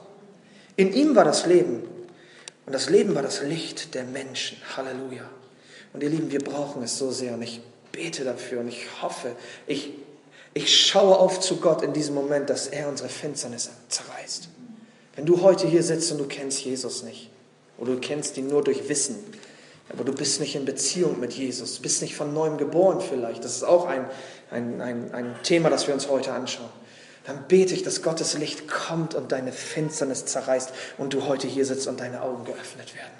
In 0.77 0.93
ihm 0.93 1.15
war 1.15 1.25
das 1.25 1.45
Leben 1.45 1.83
und 2.65 2.73
das 2.73 2.89
Leben 2.89 3.13
war 3.13 3.21
das 3.21 3.41
Licht 3.41 3.93
der 3.93 4.03
Menschen. 4.03 4.57
Halleluja. 4.75 5.29
Und 5.93 6.01
ihr 6.01 6.09
Lieben, 6.09 6.31
wir 6.31 6.39
brauchen 6.39 6.83
es 6.83 6.97
so 6.97 7.11
sehr. 7.11 7.35
Und 7.35 7.43
ich 7.43 7.61
bete 7.91 8.23
dafür 8.23 8.61
und 8.61 8.67
ich 8.67 8.85
hoffe, 9.01 9.31
ich, 9.67 9.91
ich 10.53 10.85
schaue 10.85 11.17
auf 11.17 11.39
zu 11.39 11.57
Gott 11.57 11.83
in 11.83 11.93
diesem 11.93 12.15
Moment, 12.15 12.49
dass 12.49 12.67
er 12.67 12.89
unsere 12.89 13.09
Finsternis 13.09 13.69
zerreißt. 13.89 14.49
Wenn 15.15 15.25
du 15.25 15.41
heute 15.41 15.67
hier 15.67 15.83
sitzt 15.83 16.11
und 16.11 16.17
du 16.17 16.25
kennst 16.25 16.63
Jesus 16.65 17.03
nicht, 17.03 17.29
oder 17.77 17.93
du 17.93 17.99
kennst 17.99 18.37
ihn 18.37 18.47
nur 18.47 18.63
durch 18.63 18.89
Wissen, 18.89 19.17
aber 19.89 20.03
du 20.03 20.13
bist 20.13 20.39
nicht 20.39 20.55
in 20.55 20.65
Beziehung 20.65 21.19
mit 21.19 21.33
Jesus, 21.33 21.75
du 21.77 21.81
bist 21.83 22.01
nicht 22.01 22.15
von 22.15 22.33
neuem 22.33 22.57
geboren 22.57 22.99
vielleicht, 23.01 23.45
das 23.45 23.55
ist 23.55 23.63
auch 23.63 23.85
ein, 23.85 24.05
ein, 24.49 24.81
ein, 24.81 25.13
ein 25.13 25.35
Thema, 25.43 25.69
das 25.69 25.87
wir 25.87 25.93
uns 25.93 26.09
heute 26.09 26.33
anschauen 26.33 26.69
dann 27.25 27.47
bete 27.47 27.73
ich, 27.73 27.83
dass 27.83 28.01
Gottes 28.01 28.37
Licht 28.37 28.67
kommt 28.67 29.15
und 29.15 29.31
deine 29.31 29.51
Finsternis 29.51 30.25
zerreißt 30.25 30.71
und 30.97 31.13
du 31.13 31.25
heute 31.25 31.47
hier 31.47 31.65
sitzt 31.65 31.87
und 31.87 31.99
deine 31.99 32.21
Augen 32.21 32.45
geöffnet 32.45 32.95
werden. 32.95 33.13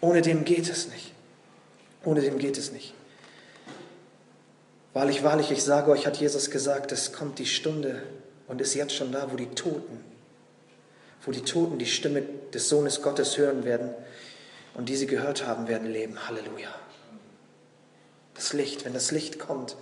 Ohne 0.00 0.20
dem 0.20 0.44
geht 0.44 0.68
es 0.68 0.88
nicht. 0.88 1.12
Ohne 2.04 2.20
dem 2.20 2.38
geht 2.38 2.58
es 2.58 2.70
nicht. 2.70 2.92
Wahrlich, 4.92 5.24
wahrlich, 5.24 5.50
ich 5.50 5.64
sage 5.64 5.90
euch, 5.90 6.06
hat 6.06 6.18
Jesus 6.18 6.50
gesagt, 6.50 6.92
es 6.92 7.12
kommt 7.12 7.38
die 7.38 7.46
Stunde 7.46 8.02
und 8.46 8.60
ist 8.60 8.74
jetzt 8.74 8.94
schon 8.94 9.10
da, 9.10 9.32
wo 9.32 9.36
die 9.36 9.48
Toten, 9.48 10.04
wo 11.24 11.32
die 11.32 11.42
Toten 11.42 11.78
die 11.78 11.86
Stimme 11.86 12.22
des 12.52 12.68
Sohnes 12.68 13.00
Gottes 13.00 13.38
hören 13.38 13.64
werden 13.64 13.90
und 14.74 14.88
die 14.90 14.96
sie 14.96 15.06
gehört 15.06 15.46
haben, 15.46 15.66
werden 15.66 15.90
leben. 15.90 16.28
Halleluja. 16.28 16.72
Das 18.34 18.52
Licht, 18.52 18.84
wenn 18.84 18.92
das 18.92 19.10
Licht 19.10 19.38
kommt, 19.38 19.76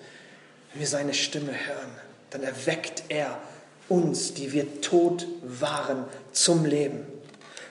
wenn 0.73 0.81
wir 0.81 0.87
seine 0.87 1.13
Stimme 1.13 1.53
hören, 1.53 1.91
dann 2.33 2.43
erweckt 2.43 3.05
er 3.09 3.39
uns, 3.89 4.35
die 4.35 4.53
wir 4.53 4.81
tot 4.81 5.27
waren, 5.43 6.05
zum 6.33 6.65
Leben. 6.65 7.07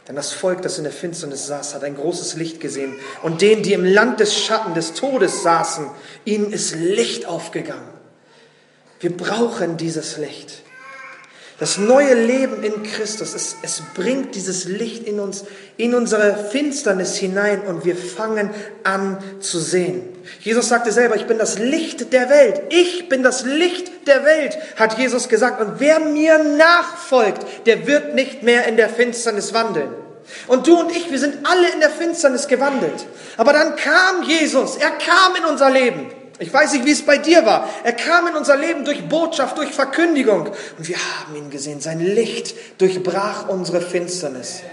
Denn 0.08 0.15
das 0.15 0.32
Volk, 0.34 0.62
das 0.62 0.78
in 0.78 0.84
der 0.84 0.93
Finsternis 0.93 1.47
saß, 1.47 1.76
hat 1.76 1.84
ein 1.84 1.95
großes 1.95 2.36
Licht 2.36 2.60
gesehen. 2.60 2.95
Und 3.24 3.41
denen, 3.41 3.63
die 3.63 3.74
im 3.74 3.86
Land 3.86 4.19
des 4.19 4.36
Schatten 4.36 4.74
des 4.74 4.93
Todes 4.93 5.43
saßen, 5.43 5.89
ihnen 6.26 6.52
ist 6.52 6.76
Licht 6.76 7.26
aufgegangen. 7.26 7.88
Wir 9.00 9.15
brauchen 9.15 9.78
dieses 9.78 10.17
Licht. 10.17 10.63
Das 11.62 11.78
neue 11.78 12.15
Leben 12.15 12.63
in 12.63 12.82
Christus, 12.82 13.36
es, 13.36 13.56
es 13.62 13.84
bringt 13.93 14.34
dieses 14.34 14.65
Licht 14.65 15.08
in 15.08 15.19
uns, 15.19 15.43
in 15.78 15.93
unsere 15.93 16.36
Finsternis 16.50 17.17
hinein 17.17 17.62
und 17.62 17.86
wir 17.86 17.95
fangen 17.95 18.50
an 18.84 19.19
zu 19.41 19.60
sehen. 19.60 20.02
Jesus 20.39 20.69
sagte 20.69 20.91
selber, 20.91 21.17
ich 21.17 21.28
bin 21.28 21.38
das 21.38 21.60
Licht 21.60 22.13
der 22.13 22.32
Welt. 22.32 22.63
Ich 22.69 23.10
bin 23.10 23.21
das 23.21 23.45
Licht 23.45 24.08
der 24.08 24.26
Welt, 24.26 24.58
hat 24.76 24.97
Jesus 24.97 25.30
gesagt. 25.30 25.62
Und 25.62 25.80
wer 25.80 26.00
mir 26.00 26.39
nachfolgt, 26.39 27.45
der 27.67 27.86
wird 27.86 28.15
nicht 28.15 28.41
mehr 28.41 28.65
in 28.65 28.76
der 28.76 28.89
Finsternis 28.89 29.54
wandeln. 29.54 29.91
Und 30.47 30.65
du 30.65 30.80
und 30.80 30.91
ich, 30.91 31.12
wir 31.12 31.19
sind 31.19 31.45
alle 31.47 31.69
in 31.74 31.80
der 31.80 31.91
Finsternis 31.91 32.47
gewandelt. 32.47 33.06
Aber 33.38 33.54
dann 33.54 33.76
kam 33.76 34.24
Jesus, 34.24 34.78
er 34.78 34.89
kam 34.89 35.36
in 35.38 35.45
unser 35.45 35.69
Leben. 35.69 36.08
Ich 36.41 36.51
weiß 36.51 36.73
nicht, 36.73 36.86
wie 36.86 36.91
es 36.91 37.06
bei 37.06 37.19
dir 37.19 37.45
war. 37.45 37.69
Er 37.84 37.93
kam 37.93 38.25
in 38.25 38.36
unser 38.36 38.58
Leben 38.58 38.84
durch 38.84 39.08
Botschaft, 39.08 39.60
durch 39.60 39.69
Verkündigung. 39.69 40.47
Und 40.47 40.88
wir 40.88 40.97
haben 40.97 41.36
ihn 41.36 41.51
gesehen. 41.51 41.82
Sein 41.82 41.99
Licht 41.99 42.56
durchbrach 42.82 43.47
unsere 43.47 43.80
Finsternis. 43.80 44.63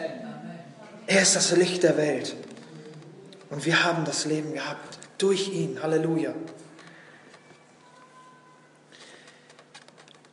Er 1.07 1.21
ist 1.21 1.37
das 1.37 1.51
Licht 1.53 1.83
der 1.83 1.99
Welt. 1.99 2.35
Und 3.51 3.67
wir 3.67 3.85
haben 3.85 4.07
das 4.07 4.25
Leben 4.25 4.55
gehabt 4.55 4.99
durch 5.19 5.51
ihn. 5.53 5.83
Halleluja. 5.83 6.33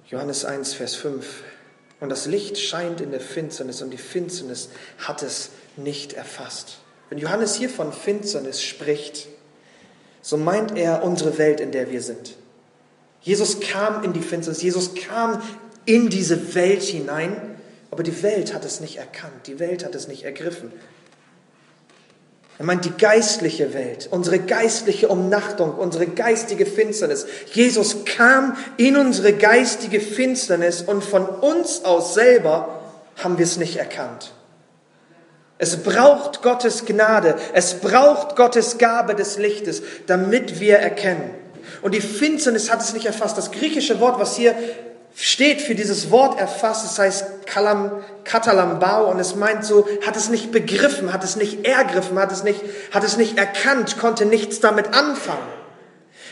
Johannes 0.07 0.45
1, 0.45 0.73
Vers 0.73 0.95
5. 0.95 1.43
Und 1.99 2.07
das 2.07 2.27
Licht 2.27 2.57
scheint 2.57 3.01
in 3.01 3.11
der 3.11 3.19
Finsternis 3.19 3.81
und 3.81 3.89
die 3.89 3.97
Finsternis 3.97 4.69
hat 4.99 5.21
es 5.21 5.49
nicht 5.75 6.13
erfasst. 6.13 6.77
Wenn 7.09 7.17
Johannes 7.17 7.55
hier 7.55 7.69
von 7.69 7.91
Finsternis 7.91 8.63
spricht, 8.63 9.27
so 10.25 10.37
meint 10.37 10.75
er 10.75 11.03
unsere 11.03 11.37
Welt, 11.37 11.59
in 11.59 11.71
der 11.71 11.91
wir 11.91 12.01
sind. 12.01 12.35
Jesus 13.21 13.59
kam 13.59 14.03
in 14.03 14.11
die 14.11 14.21
Finsternis, 14.21 14.63
Jesus 14.63 14.95
kam 14.95 15.39
in 15.85 16.09
diese 16.09 16.55
Welt 16.55 16.81
hinein, 16.81 17.59
aber 17.91 18.01
die 18.01 18.23
Welt 18.23 18.51
hat 18.51 18.65
es 18.65 18.79
nicht 18.79 18.97
erkannt, 18.97 19.45
die 19.45 19.59
Welt 19.59 19.85
hat 19.85 19.93
es 19.93 20.07
nicht 20.07 20.23
ergriffen. 20.23 20.71
Er 22.57 22.65
meint 22.65 22.85
die 22.85 22.97
geistliche 22.97 23.75
Welt, 23.75 24.07
unsere 24.09 24.39
geistliche 24.39 25.09
Umnachtung, 25.09 25.75
unsere 25.75 26.07
geistige 26.07 26.65
Finsternis. 26.65 27.27
Jesus 27.53 28.03
kam 28.05 28.57
in 28.77 28.97
unsere 28.97 29.33
geistige 29.33 29.99
Finsternis 29.99 30.81
und 30.81 31.03
von 31.03 31.27
uns 31.27 31.85
aus 31.85 32.15
selber 32.15 32.81
haben 33.17 33.37
wir 33.37 33.45
es 33.45 33.57
nicht 33.57 33.75
erkannt. 33.75 34.33
Es 35.57 35.83
braucht 35.83 36.41
Gottes 36.41 36.85
Gnade, 36.85 37.35
es 37.53 37.75
braucht 37.75 38.35
Gottes 38.35 38.77
Gabe 38.77 39.15
des 39.15 39.37
Lichtes, 39.37 39.81
damit 40.05 40.59
wir 40.59 40.77
erkennen. 40.77 41.33
Und 41.81 41.93
die 41.95 42.01
Finsternis 42.01 42.71
hat 42.71 42.81
es 42.81 42.93
nicht 42.93 43.05
erfasst. 43.05 43.37
Das 43.37 43.51
griechische 43.51 43.99
Wort, 43.99 44.19
was 44.19 44.35
hier 44.35 44.53
steht 45.15 45.61
für 45.61 45.75
dieses 45.75 46.11
Wort 46.11 46.39
erfasst, 46.39 46.85
es 46.85 46.99
heißt 46.99 47.45
Kalam, 47.45 48.03
Katalambao 48.25 49.09
und 49.09 49.19
es 49.19 49.35
meint 49.35 49.63
so, 49.63 49.87
hat 50.05 50.17
es 50.17 50.29
nicht 50.29 50.51
begriffen, 50.51 51.13
hat 51.13 51.23
es 51.23 51.37
nicht 51.37 51.65
ergriffen, 51.65 52.19
hat 52.19 52.33
es 52.33 52.43
nicht, 52.43 52.61
hat 52.91 53.03
es 53.05 53.15
nicht 53.15 53.37
erkannt, 53.37 53.97
konnte 53.97 54.25
nichts 54.25 54.59
damit 54.59 54.93
anfangen. 54.93 55.47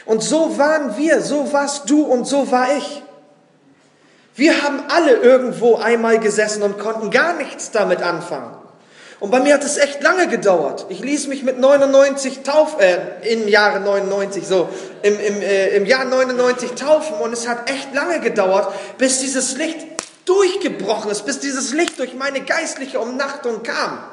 Und 0.05 0.21
so 0.21 0.57
waren 0.57 0.97
wir, 0.97 1.21
so 1.21 1.53
warst 1.53 1.89
du 1.89 2.03
und 2.03 2.25
so 2.27 2.51
war 2.51 2.75
ich. 2.75 3.03
Wir 4.35 4.63
haben 4.63 4.83
alle 4.89 5.13
irgendwo 5.13 5.75
einmal 5.75 6.19
gesessen 6.19 6.61
und 6.63 6.77
konnten 6.77 7.09
gar 7.09 7.35
nichts 7.35 7.71
damit 7.71 8.01
anfangen. 8.01 8.62
Und 9.23 9.31
bei 9.31 9.39
mir 9.39 9.53
hat 9.53 9.63
es 9.63 9.77
echt 9.77 10.03
lange 10.03 10.27
gedauert. 10.27 10.87
Ich 10.89 10.99
ließ 10.99 11.27
mich 11.27 11.43
mit 11.43 11.57
99 11.57 12.43
taufen, 12.43 12.81
äh, 12.81 13.31
im 13.31 13.47
Jahre 13.47 13.79
99, 13.79 14.45
so, 14.45 14.67
im, 15.01 15.17
im, 15.17 15.41
äh, 15.41 15.77
im 15.77 15.85
Jahr 15.85 16.03
99 16.03 16.71
taufen 16.71 17.15
und 17.15 17.31
es 17.31 17.47
hat 17.47 17.69
echt 17.69 17.93
lange 17.93 18.19
gedauert, 18.19 18.73
bis 18.97 19.21
dieses 19.21 19.55
Licht 19.55 19.77
durchgebrochen 20.25 21.09
ist, 21.09 21.25
bis 21.25 21.39
dieses 21.39 21.71
Licht 21.71 21.99
durch 21.99 22.15
meine 22.15 22.41
geistliche 22.41 22.99
Umnachtung 22.99 23.63
kam. 23.63 24.03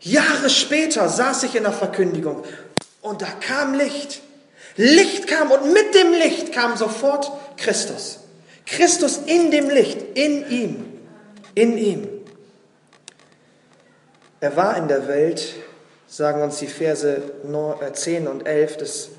Jahre 0.00 0.50
später 0.50 1.08
saß 1.08 1.44
ich 1.44 1.54
in 1.54 1.62
der 1.62 1.72
Verkündigung 1.72 2.42
und 3.02 3.22
da 3.22 3.28
kam 3.40 3.74
Licht. 3.74 4.20
Licht 4.74 5.28
kam 5.28 5.52
und 5.52 5.72
mit 5.72 5.94
dem 5.94 6.12
Licht 6.12 6.52
kam 6.52 6.76
sofort 6.76 7.30
Christus. 7.56 8.18
Christus 8.66 9.20
in 9.26 9.52
dem 9.52 9.70
Licht, 9.70 10.18
in 10.18 10.50
ihm, 10.50 10.86
in 11.54 11.78
ihm. 11.78 12.19
Er 14.40 14.56
war 14.56 14.76
in 14.78 14.88
der 14.88 15.06
Welt, 15.06 15.54
sagen 16.06 16.40
uns 16.42 16.58
die 16.58 16.66
Verse 16.66 17.22
10 17.92 18.24
äh, 18.24 18.28
und 18.28 18.46
11 18.46 18.76
des 18.78 19.10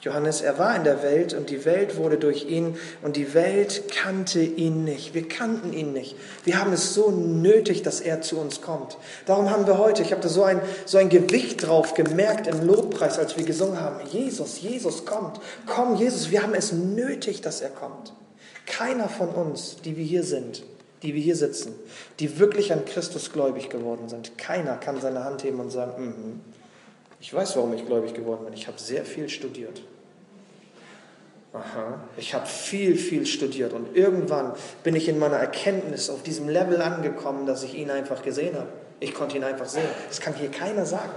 Johannes, 0.00 0.40
er 0.40 0.58
war 0.58 0.74
in 0.74 0.84
der 0.84 1.02
Welt 1.02 1.34
und 1.34 1.50
die 1.50 1.66
Welt 1.66 1.98
wurde 1.98 2.16
durch 2.16 2.46
ihn 2.46 2.78
und 3.02 3.16
die 3.16 3.34
Welt 3.34 3.92
kannte 3.94 4.40
ihn 4.40 4.84
nicht. 4.84 5.12
Wir 5.12 5.28
kannten 5.28 5.74
ihn 5.74 5.92
nicht. 5.92 6.16
Wir 6.44 6.58
haben 6.58 6.72
es 6.72 6.94
so 6.94 7.10
nötig, 7.10 7.82
dass 7.82 8.00
er 8.00 8.22
zu 8.22 8.38
uns 8.38 8.62
kommt. 8.62 8.96
Darum 9.26 9.50
haben 9.50 9.66
wir 9.66 9.76
heute, 9.76 10.00
ich 10.00 10.12
habe 10.12 10.22
da 10.22 10.30
so 10.30 10.42
ein, 10.42 10.62
so 10.86 10.96
ein 10.96 11.10
Gewicht 11.10 11.66
drauf 11.66 11.92
gemerkt 11.92 12.46
im 12.46 12.66
Lobpreis, 12.66 13.18
als 13.18 13.36
wir 13.36 13.44
gesungen 13.44 13.78
haben, 13.78 14.00
Jesus, 14.10 14.62
Jesus 14.62 15.04
kommt, 15.04 15.38
komm 15.66 15.96
Jesus, 15.96 16.30
wir 16.30 16.42
haben 16.42 16.54
es 16.54 16.72
nötig, 16.72 17.42
dass 17.42 17.60
er 17.60 17.68
kommt. 17.68 18.14
Keiner 18.64 19.10
von 19.10 19.28
uns, 19.28 19.76
die 19.84 19.98
wir 19.98 20.04
hier 20.04 20.24
sind, 20.24 20.62
die 21.02 21.14
wir 21.14 21.20
hier 21.20 21.36
sitzen, 21.36 21.74
die 22.18 22.38
wirklich 22.38 22.72
an 22.72 22.84
Christus 22.84 23.32
gläubig 23.32 23.70
geworden 23.70 24.08
sind. 24.08 24.36
Keiner 24.38 24.76
kann 24.76 25.00
seine 25.00 25.24
Hand 25.24 25.44
heben 25.44 25.60
und 25.60 25.70
sagen, 25.70 26.02
mm 26.02 26.08
-hmm. 26.08 27.20
ich 27.20 27.32
weiß, 27.32 27.56
warum 27.56 27.72
ich 27.74 27.86
gläubig 27.86 28.14
geworden 28.14 28.44
bin. 28.44 28.54
Ich 28.54 28.66
habe 28.66 28.78
sehr 28.78 29.04
viel 29.04 29.28
studiert. 29.28 29.82
Aha, 31.52 31.98
ich 32.16 32.32
habe 32.32 32.46
viel, 32.46 32.96
viel 32.96 33.26
studiert 33.26 33.72
und 33.72 33.96
irgendwann 33.96 34.52
bin 34.84 34.94
ich 34.94 35.08
in 35.08 35.18
meiner 35.18 35.36
Erkenntnis 35.36 36.08
auf 36.08 36.22
diesem 36.22 36.48
Level 36.48 36.80
angekommen, 36.80 37.44
dass 37.44 37.64
ich 37.64 37.74
ihn 37.74 37.90
einfach 37.90 38.22
gesehen 38.22 38.54
habe. 38.54 38.68
Ich 39.00 39.14
konnte 39.14 39.36
ihn 39.36 39.42
einfach 39.42 39.66
sehen. 39.66 39.88
Das 40.08 40.20
kann 40.20 40.34
hier 40.34 40.50
keiner 40.50 40.86
sagen. 40.86 41.10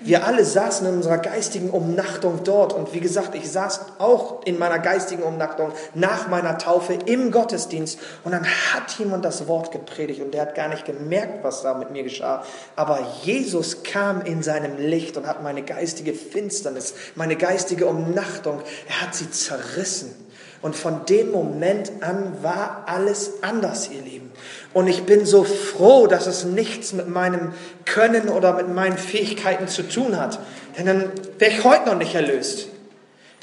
Wir 0.00 0.26
alle 0.26 0.44
saßen 0.44 0.86
in 0.86 0.94
unserer 0.94 1.18
geistigen 1.18 1.70
Umnachtung 1.70 2.40
dort. 2.44 2.72
Und 2.72 2.92
wie 2.94 3.00
gesagt, 3.00 3.34
ich 3.34 3.50
saß 3.50 3.80
auch 3.98 4.44
in 4.44 4.58
meiner 4.58 4.78
geistigen 4.78 5.22
Umnachtung 5.22 5.72
nach 5.94 6.28
meiner 6.28 6.58
Taufe 6.58 6.94
im 7.06 7.30
Gottesdienst. 7.30 7.98
Und 8.24 8.32
dann 8.32 8.44
hat 8.44 8.90
jemand 8.98 9.24
das 9.24 9.46
Wort 9.48 9.72
gepredigt 9.72 10.20
und 10.20 10.34
der 10.34 10.42
hat 10.42 10.54
gar 10.54 10.68
nicht 10.68 10.84
gemerkt, 10.84 11.44
was 11.44 11.62
da 11.62 11.74
mit 11.74 11.90
mir 11.90 12.02
geschah. 12.02 12.44
Aber 12.76 13.00
Jesus 13.22 13.82
kam 13.82 14.22
in 14.22 14.42
seinem 14.42 14.76
Licht 14.78 15.16
und 15.16 15.26
hat 15.26 15.42
meine 15.42 15.62
geistige 15.62 16.14
Finsternis, 16.14 16.94
meine 17.14 17.36
geistige 17.36 17.86
Umnachtung, 17.86 18.60
er 18.88 19.02
hat 19.02 19.14
sie 19.14 19.30
zerrissen. 19.30 20.14
Und 20.60 20.74
von 20.74 21.06
dem 21.06 21.30
Moment 21.30 21.92
an 22.00 22.42
war 22.42 22.84
alles 22.86 23.42
anders, 23.42 23.90
ihr 23.90 24.02
Lieben. 24.02 24.32
Und 24.74 24.86
ich 24.86 25.04
bin 25.04 25.24
so 25.24 25.44
froh, 25.44 26.06
dass 26.06 26.26
es 26.26 26.44
nichts 26.44 26.92
mit 26.92 27.08
meinem 27.08 27.52
Können 27.84 28.28
oder 28.28 28.52
mit 28.52 28.68
meinen 28.68 28.98
Fähigkeiten 28.98 29.66
zu 29.66 29.82
tun 29.82 30.18
hat. 30.18 30.38
Denn 30.76 30.86
dann 30.86 31.12
wäre 31.38 31.52
ich 31.52 31.64
heute 31.64 31.86
noch 31.86 31.96
nicht 31.96 32.14
erlöst. 32.14 32.68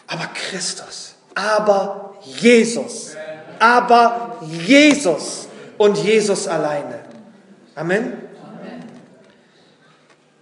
Aber 0.07 0.29
Christus, 0.33 1.15
aber 1.33 2.13
Jesus, 2.21 3.15
aber 3.59 4.37
Jesus 4.41 5.47
und 5.77 5.97
Jesus 5.97 6.47
alleine. 6.47 6.99
Amen. 7.73 8.13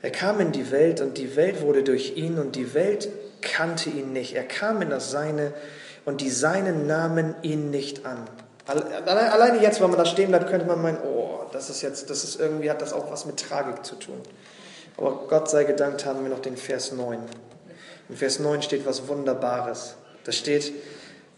Er 0.02 0.12
kam 0.12 0.42
in 0.42 0.52
die 0.52 0.70
Welt 0.70 1.00
und 1.00 1.18
die 1.18 1.38
Welt 1.38 1.62
wurde 1.62 1.82
durch 1.84 2.18
ihn 2.18 2.38
und 2.38 2.58
die 2.58 2.74
Welt 2.74 3.08
kannte 3.42 3.90
ihn 3.90 4.12
nicht. 4.12 4.36
Er 4.36 4.44
kam 4.44 4.82
in 4.82 4.90
das 4.90 5.12
Seine 5.12 5.54
und 6.04 6.20
die 6.20 6.30
Seinen 6.30 6.88
nahmen 6.88 7.36
ihn 7.42 7.72
nicht 7.72 8.06
an. 8.06 8.28
Alleine 8.66 9.62
jetzt, 9.62 9.82
wenn 9.82 9.90
man 9.90 10.00
da 10.00 10.06
stehen 10.06 10.30
bleibt, 10.30 10.50
könnte 10.50 10.66
man 10.66 10.82
meinen, 10.82 11.00
oh, 11.04 11.42
das 11.52 11.70
ist 11.70 11.82
jetzt, 11.82 12.10
das 12.10 12.24
ist 12.24 12.40
irgendwie, 12.40 12.70
hat 12.70 12.82
das 12.82 12.94
auch 12.94 13.12
was 13.12 13.26
mit 13.26 13.38
Tragik 13.38 13.86
zu 13.86 13.96
tun. 13.96 14.22
Aber 14.98 15.28
Gott 15.28 15.50
sei 15.50 15.64
gedankt 15.64 16.06
haben 16.06 16.24
wir 16.24 16.30
noch 16.30 16.40
den 16.40 16.56
Vers 16.56 16.92
9. 16.92 17.20
Im 18.10 18.16
Vers 18.16 18.40
9 18.40 18.62
steht 18.62 18.86
was 18.86 19.08
Wunderbares. 19.08 19.96
Da 20.24 20.32
steht, 20.32 20.74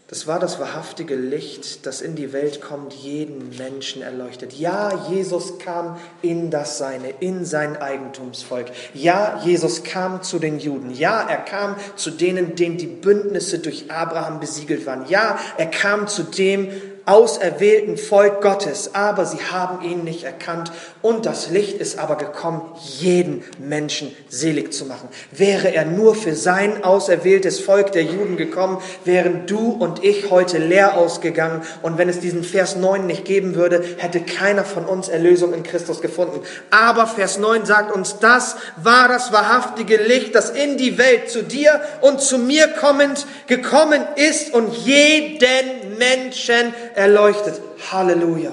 das 0.08 0.28
war 0.28 0.38
das 0.38 0.60
wahrhaftige 0.60 1.16
Licht, 1.16 1.84
das 1.84 2.00
in 2.00 2.14
die 2.14 2.32
Welt 2.32 2.60
kommt, 2.60 2.92
jeden 2.92 3.56
Menschen 3.56 4.02
erleuchtet. 4.02 4.52
Ja, 4.52 5.08
Jesus 5.10 5.58
kam 5.58 5.98
in 6.22 6.50
das 6.50 6.78
Seine, 6.78 7.10
in 7.18 7.44
sein 7.44 7.76
Eigentumsvolk. 7.76 8.66
Ja, 8.94 9.40
Jesus 9.44 9.82
kam 9.82 10.22
zu 10.22 10.38
den 10.38 10.60
Juden. 10.60 10.92
Ja, 10.92 11.26
er 11.28 11.38
kam 11.38 11.74
zu 11.96 12.12
denen, 12.12 12.54
denen 12.54 12.76
die 12.76 12.86
Bündnisse 12.86 13.58
durch 13.58 13.90
Abraham 13.90 14.38
besiegelt 14.38 14.86
waren. 14.86 15.08
Ja, 15.08 15.40
er 15.56 15.66
kam 15.66 16.06
zu 16.06 16.22
dem, 16.22 16.68
auserwählten 17.06 17.96
Volk 17.96 18.42
Gottes, 18.42 18.94
aber 18.94 19.24
sie 19.26 19.38
haben 19.38 19.84
ihn 19.88 20.02
nicht 20.02 20.24
erkannt 20.24 20.72
und 21.02 21.24
das 21.24 21.50
Licht 21.50 21.78
ist 21.78 22.00
aber 22.00 22.16
gekommen, 22.16 22.62
jeden 22.98 23.44
Menschen 23.60 24.14
selig 24.28 24.72
zu 24.72 24.86
machen. 24.86 25.08
Wäre 25.30 25.72
er 25.72 25.84
nur 25.84 26.16
für 26.16 26.34
sein 26.34 26.82
auserwähltes 26.82 27.60
Volk 27.60 27.92
der 27.92 28.02
Juden 28.02 28.36
gekommen, 28.36 28.78
wären 29.04 29.46
du 29.46 29.70
und 29.70 30.02
ich 30.02 30.30
heute 30.30 30.58
leer 30.58 30.96
ausgegangen 30.96 31.62
und 31.82 31.96
wenn 31.96 32.08
es 32.08 32.18
diesen 32.18 32.42
Vers 32.42 32.74
9 32.74 33.06
nicht 33.06 33.24
geben 33.24 33.54
würde, 33.54 33.84
hätte 33.98 34.20
keiner 34.20 34.64
von 34.64 34.84
uns 34.84 35.08
Erlösung 35.08 35.54
in 35.54 35.62
Christus 35.62 36.02
gefunden. 36.02 36.40
Aber 36.70 37.06
Vers 37.06 37.38
9 37.38 37.66
sagt 37.66 37.94
uns, 37.94 38.18
das 38.18 38.56
war 38.82 39.06
das 39.06 39.30
wahrhaftige 39.30 39.96
Licht, 39.96 40.34
das 40.34 40.50
in 40.50 40.76
die 40.76 40.98
Welt 40.98 41.30
zu 41.30 41.44
dir 41.44 41.80
und 42.00 42.20
zu 42.20 42.38
mir 42.38 42.66
kommend 42.66 43.26
gekommen 43.46 44.02
ist 44.16 44.52
und 44.52 44.74
jeden 44.74 45.98
Menschen 45.98 46.74
erleuchtet. 46.96 47.60
Halleluja. 47.92 48.52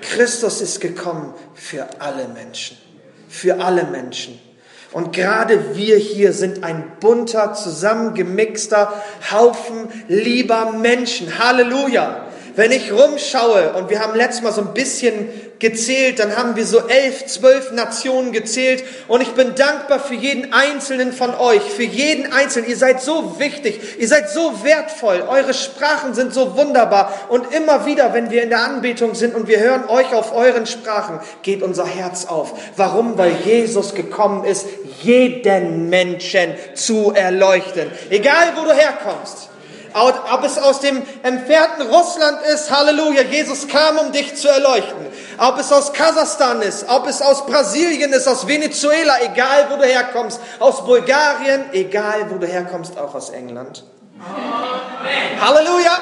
Christus 0.00 0.60
ist 0.60 0.80
gekommen 0.80 1.34
für 1.54 1.86
alle 1.98 2.28
Menschen. 2.28 2.78
Für 3.28 3.60
alle 3.60 3.84
Menschen. 3.84 4.40
Und 4.92 5.12
gerade 5.12 5.76
wir 5.76 5.96
hier 5.96 6.32
sind 6.32 6.64
ein 6.64 6.96
bunter, 7.00 7.54
zusammengemixter 7.54 8.92
Haufen 9.30 9.88
lieber 10.08 10.72
Menschen. 10.72 11.38
Halleluja. 11.38 12.26
Wenn 12.54 12.70
ich 12.70 12.92
rumschaue 12.92 13.72
und 13.74 13.88
wir 13.88 14.00
haben 14.00 14.14
letztes 14.14 14.42
Mal 14.42 14.52
so 14.52 14.60
ein 14.60 14.74
bisschen 14.74 15.28
gezählt, 15.58 16.18
dann 16.18 16.36
haben 16.36 16.56
wir 16.56 16.66
so 16.66 16.88
elf, 16.88 17.24
zwölf 17.26 17.70
Nationen 17.70 18.32
gezählt 18.32 18.82
und 19.06 19.22
ich 19.22 19.30
bin 19.30 19.54
dankbar 19.54 20.00
für 20.00 20.14
jeden 20.14 20.52
einzelnen 20.52 21.12
von 21.12 21.34
euch, 21.34 21.62
für 21.62 21.84
jeden 21.84 22.32
einzelnen. 22.32 22.68
Ihr 22.68 22.76
seid 22.76 23.00
so 23.00 23.38
wichtig, 23.38 23.80
ihr 23.98 24.08
seid 24.08 24.28
so 24.28 24.64
wertvoll, 24.64 25.22
eure 25.28 25.54
Sprachen 25.54 26.14
sind 26.14 26.34
so 26.34 26.56
wunderbar 26.56 27.12
und 27.28 27.54
immer 27.54 27.86
wieder, 27.86 28.12
wenn 28.12 28.30
wir 28.30 28.42
in 28.42 28.48
der 28.50 28.64
Anbetung 28.64 29.14
sind 29.14 29.36
und 29.36 29.46
wir 29.46 29.60
hören 29.60 29.88
euch 29.88 30.12
auf 30.14 30.34
euren 30.34 30.66
Sprachen, 30.66 31.20
geht 31.42 31.62
unser 31.62 31.86
Herz 31.86 32.26
auf. 32.26 32.52
Warum? 32.76 33.16
Weil 33.16 33.32
Jesus 33.44 33.94
gekommen 33.94 34.44
ist, 34.44 34.66
jeden 35.02 35.88
Menschen 35.88 36.54
zu 36.74 37.12
erleuchten. 37.14 37.90
Egal, 38.10 38.52
wo 38.56 38.64
du 38.64 38.72
herkommst. 38.72 39.51
Ob 39.94 40.44
es 40.44 40.58
aus 40.58 40.80
dem 40.80 41.02
entfernten 41.22 41.88
Russland 41.88 42.42
ist, 42.46 42.70
Halleluja, 42.70 43.22
Jesus 43.22 43.68
kam, 43.68 43.98
um 43.98 44.12
dich 44.12 44.34
zu 44.36 44.48
erleuchten. 44.48 45.06
Ob 45.38 45.58
es 45.58 45.72
aus 45.72 45.92
Kasachstan 45.92 46.62
ist, 46.62 46.88
ob 46.88 47.06
es 47.06 47.20
aus 47.20 47.46
Brasilien 47.46 48.12
ist, 48.12 48.26
aus 48.26 48.46
Venezuela, 48.46 49.20
egal 49.22 49.66
wo 49.70 49.76
du 49.76 49.84
herkommst, 49.84 50.40
aus 50.58 50.84
Bulgarien, 50.84 51.64
egal 51.72 52.26
wo 52.30 52.36
du 52.36 52.46
herkommst, 52.46 52.98
auch 52.98 53.14
aus 53.14 53.30
England. 53.30 53.84
Amen. 54.18 55.40
Halleluja! 55.40 55.98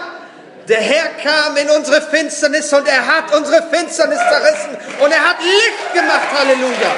Der 0.68 0.80
Herr 0.80 1.08
kam 1.22 1.56
in 1.56 1.68
unsere 1.70 2.00
Finsternis 2.00 2.72
und 2.72 2.86
er 2.86 3.04
hat 3.04 3.34
unsere 3.34 3.62
Finsternis 3.70 4.18
zerrissen 4.18 4.76
und 5.02 5.10
er 5.10 5.24
hat 5.30 5.36
Licht 5.40 5.94
gemacht, 5.94 6.28
Halleluja! 6.32 6.94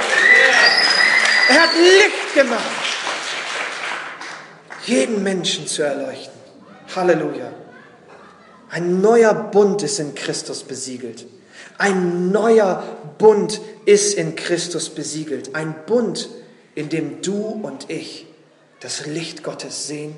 Er 1.49 1.63
hat 1.63 1.71
Licht 1.75 2.35
gemacht, 2.35 2.61
jeden 4.85 5.23
Menschen 5.23 5.67
zu 5.67 5.83
erleuchten. 5.83 6.32
Halleluja. 6.97 7.53
Ein 8.71 9.01
neuer 9.01 9.35
Bund 9.35 9.83
ist 9.83 10.01
in 10.01 10.15
Christus 10.15 10.63
besiegelt. 10.63 11.27
Ein 11.79 12.31
neuer 12.31 12.83
Bund 13.19 13.61
ist 13.85 14.15
in 14.15 14.37
Christus 14.37 14.89
besiegelt. 14.89 15.55
Ein 15.55 15.75
Bund, 15.87 16.29
in 16.75 16.89
dem 16.89 17.21
du 17.23 17.61
und 17.63 17.91
ich 17.91 18.27
das 18.81 19.07
Licht 19.07 19.43
Gottes 19.43 19.87
sehen, 19.87 20.17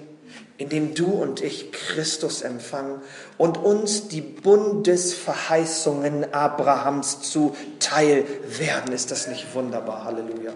in 0.57 0.69
dem 0.69 0.95
du 0.95 1.07
und 1.07 1.43
ich 1.43 1.73
Christus 1.73 2.43
empfangen 2.43 3.01
und 3.39 3.59
uns 3.59 4.07
die 4.09 4.21
Bundesverheißungen 4.21 6.33
Abrahams 6.33 7.23
zuteil 7.23 8.25
werden. 8.59 8.95
Ist 8.95 9.11
das 9.11 9.27
nicht 9.27 9.53
wunderbar? 9.55 10.05
Halleluja. 10.05 10.53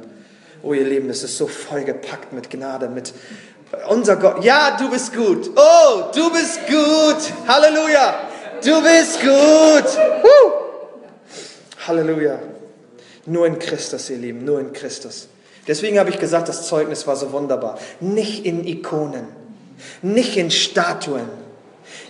Oh 0.63 0.73
ihr 0.73 0.85
Leben, 0.85 1.11
es 1.11 1.23
ist 1.23 1.37
so 1.37 1.47
vollgepackt 1.47 2.33
mit 2.33 2.51
Gnade, 2.51 2.89
mit 2.89 3.13
unser 3.89 4.17
Gott. 4.17 4.45
Ja, 4.45 4.77
du 4.77 4.91
bist 4.91 5.15
gut. 5.15 5.51
Oh, 5.57 6.05
du 6.15 6.31
bist 6.31 6.61
gut. 6.67 7.33
Halleluja. 7.47 8.21
Du 8.65 8.83
bist 8.83 9.21
gut. 9.21 9.99
Woo. 10.23 10.53
Halleluja. 11.87 12.39
Nur 13.27 13.47
in 13.47 13.59
Christus, 13.59 14.11
ihr 14.11 14.19
Lieben, 14.19 14.45
nur 14.45 14.61
in 14.61 14.73
Christus. 14.73 15.29
Deswegen 15.67 15.99
habe 15.99 16.09
ich 16.09 16.19
gesagt, 16.19 16.49
das 16.49 16.67
Zeugnis 16.67 17.07
war 17.07 17.15
so 17.15 17.31
wunderbar. 17.33 17.79
Nicht 18.01 18.47
in 18.47 18.67
Ikonen, 18.67 19.27
nicht 20.01 20.37
in 20.39 20.51
Statuen, 20.51 21.29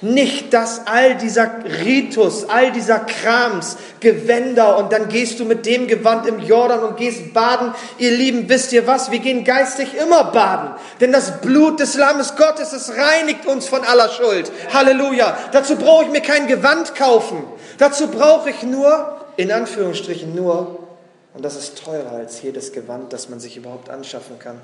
nicht, 0.00 0.54
dass 0.54 0.86
all 0.86 1.16
dieser 1.16 1.50
Ritus, 1.84 2.48
all 2.48 2.72
dieser 2.72 3.00
Krams, 3.00 3.76
Gewänder 4.00 4.78
und 4.78 4.92
dann 4.92 5.08
gehst 5.08 5.40
du 5.40 5.44
mit 5.44 5.66
dem 5.66 5.86
Gewand 5.88 6.26
im 6.26 6.38
Jordan 6.40 6.80
und 6.80 6.96
gehst 6.96 7.34
baden. 7.34 7.74
Ihr 7.98 8.12
Lieben, 8.12 8.48
wisst 8.48 8.72
ihr 8.72 8.86
was? 8.86 9.10
Wir 9.10 9.18
gehen 9.18 9.44
geistig 9.44 9.94
immer 10.00 10.24
baden. 10.24 10.70
Denn 11.00 11.12
das 11.12 11.40
Blut 11.40 11.80
des 11.80 11.96
Lammes 11.96 12.36
Gottes, 12.36 12.72
es 12.72 12.92
reinigt 12.96 13.46
uns 13.46 13.66
von 13.66 13.82
aller 13.84 14.08
Schuld. 14.08 14.52
Halleluja. 14.72 15.36
Dazu 15.52 15.76
brauche 15.76 16.04
ich 16.04 16.10
mir 16.10 16.22
kein 16.22 16.46
Gewand 16.46 16.94
kaufen. 16.94 17.44
Dazu 17.78 18.08
brauche 18.08 18.50
ich 18.50 18.62
nur, 18.62 19.16
in 19.36 19.50
Anführungsstrichen 19.50 20.34
nur, 20.34 20.88
und 21.34 21.44
das 21.44 21.56
ist 21.56 21.84
teurer 21.84 22.12
als 22.12 22.42
jedes 22.42 22.72
Gewand, 22.72 23.12
das 23.12 23.28
man 23.28 23.38
sich 23.38 23.56
überhaupt 23.56 23.90
anschaffen 23.90 24.38
kann. 24.38 24.60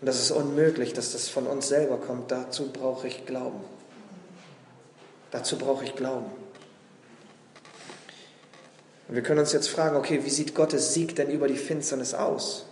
Und 0.00 0.06
das 0.06 0.20
ist 0.20 0.30
unmöglich, 0.30 0.92
dass 0.92 1.12
das 1.12 1.28
von 1.28 1.46
uns 1.46 1.68
selber 1.68 1.96
kommt. 1.96 2.30
Dazu 2.30 2.70
brauche 2.72 3.06
ich 3.06 3.24
Glauben. 3.26 3.60
Dazu 5.32 5.58
brauche 5.58 5.84
ich 5.84 5.96
Glauben. 5.96 6.30
Und 9.08 9.14
wir 9.16 9.22
können 9.22 9.40
uns 9.40 9.52
jetzt 9.52 9.68
fragen, 9.68 9.96
okay, 9.96 10.20
wie 10.22 10.30
sieht 10.30 10.54
Gottes 10.54 10.94
Sieg 10.94 11.16
denn 11.16 11.30
über 11.30 11.48
die 11.48 11.56
Finsternis 11.56 12.14
aus? 12.14 12.66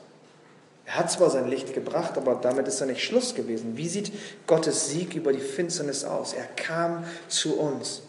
Er 0.86 0.96
hat 0.96 1.10
zwar 1.10 1.30
sein 1.30 1.48
Licht 1.48 1.72
gebracht, 1.74 2.16
aber 2.16 2.34
damit 2.34 2.68
ist 2.68 2.80
er 2.80 2.86
nicht 2.86 3.02
Schluss 3.02 3.34
gewesen. 3.34 3.76
Wie 3.76 3.88
sieht 3.88 4.12
Gottes 4.46 4.90
Sieg 4.90 5.14
über 5.14 5.32
die 5.32 5.40
Finsternis 5.40 6.04
aus? 6.04 6.32
Er 6.32 6.44
kam 6.56 7.04
zu 7.28 7.58
uns. 7.58 8.02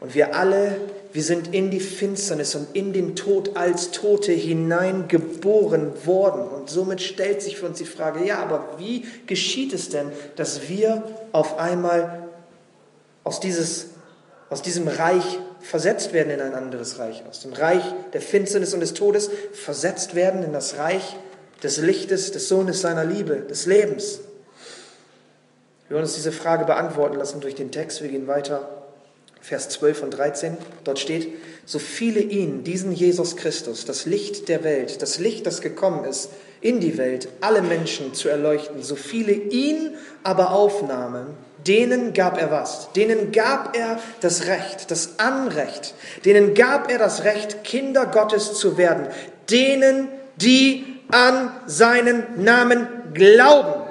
Und 0.00 0.14
wir 0.14 0.34
alle, 0.34 0.76
wir 1.12 1.22
sind 1.22 1.52
in 1.52 1.70
die 1.70 1.80
Finsternis 1.80 2.54
und 2.54 2.74
in 2.74 2.92
den 2.92 3.16
Tod 3.16 3.56
als 3.56 3.90
Tote 3.90 4.32
hineingeboren 4.32 6.06
worden. 6.06 6.48
Und 6.48 6.70
somit 6.70 7.02
stellt 7.02 7.42
sich 7.42 7.58
für 7.58 7.66
uns 7.66 7.78
die 7.78 7.84
Frage, 7.84 8.24
ja, 8.24 8.38
aber 8.38 8.76
wie 8.78 9.04
geschieht 9.26 9.74
es 9.74 9.90
denn, 9.90 10.10
dass 10.36 10.68
wir 10.68 11.02
auf 11.32 11.58
einmal 11.58 12.29
aus, 13.24 13.40
dieses, 13.40 13.86
aus 14.48 14.62
diesem 14.62 14.88
Reich 14.88 15.38
versetzt 15.60 16.12
werden 16.12 16.30
in 16.30 16.40
ein 16.40 16.54
anderes 16.54 16.98
Reich, 16.98 17.22
aus 17.28 17.40
dem 17.40 17.52
Reich 17.52 17.82
der 18.12 18.20
Finsternis 18.20 18.74
und 18.74 18.80
des 18.80 18.94
Todes 18.94 19.30
versetzt 19.52 20.14
werden 20.14 20.42
in 20.42 20.52
das 20.52 20.78
Reich 20.78 21.16
des 21.62 21.78
Lichtes, 21.78 22.32
des 22.32 22.48
Sohnes 22.48 22.80
seiner 22.80 23.04
Liebe, 23.04 23.36
des 23.36 23.66
Lebens. 23.66 24.20
Wir 25.88 25.96
wollen 25.96 26.04
uns 26.04 26.14
diese 26.14 26.32
Frage 26.32 26.64
beantworten 26.64 27.16
lassen 27.16 27.40
durch 27.40 27.54
den 27.54 27.72
Text. 27.72 28.00
Wir 28.02 28.08
gehen 28.08 28.26
weiter. 28.26 28.68
Vers 29.40 29.70
12 29.70 30.02
und 30.02 30.10
13. 30.10 30.56
Dort 30.84 30.98
steht, 30.98 31.28
so 31.64 31.78
viele 31.78 32.20
ihn, 32.20 32.62
diesen 32.62 32.92
Jesus 32.92 33.36
Christus, 33.36 33.86
das 33.86 34.04
Licht 34.04 34.48
der 34.48 34.64
Welt, 34.64 35.02
das 35.02 35.18
Licht, 35.18 35.46
das 35.46 35.62
gekommen 35.62 36.04
ist, 36.04 36.30
in 36.60 36.80
die 36.80 36.98
Welt, 36.98 37.28
alle 37.40 37.62
Menschen 37.62 38.12
zu 38.12 38.28
erleuchten, 38.28 38.82
so 38.82 38.96
viele 38.96 39.32
ihn 39.32 39.94
aber 40.22 40.52
aufnahmen, 40.52 41.28
denen 41.66 42.12
gab 42.12 42.40
er 42.40 42.50
was? 42.50 42.92
Denen 42.94 43.32
gab 43.32 43.76
er 43.76 43.98
das 44.20 44.46
Recht, 44.46 44.90
das 44.90 45.18
Anrecht. 45.18 45.94
Denen 46.24 46.54
gab 46.54 46.90
er 46.90 46.98
das 46.98 47.24
Recht, 47.24 47.64
Kinder 47.64 48.06
Gottes 48.06 48.54
zu 48.54 48.76
werden. 48.76 49.08
Denen, 49.50 50.08
die 50.36 50.84
an 51.10 51.52
seinen 51.66 52.42
Namen 52.42 52.86
glauben. 53.14 53.82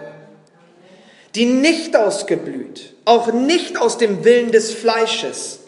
Die 1.36 1.46
nicht 1.46 1.96
ausgeblüht, 1.96 2.96
auch 3.06 3.32
nicht 3.32 3.80
aus 3.80 3.98
dem 3.98 4.24
Willen 4.26 4.52
des 4.52 4.74
Fleisches, 4.74 5.59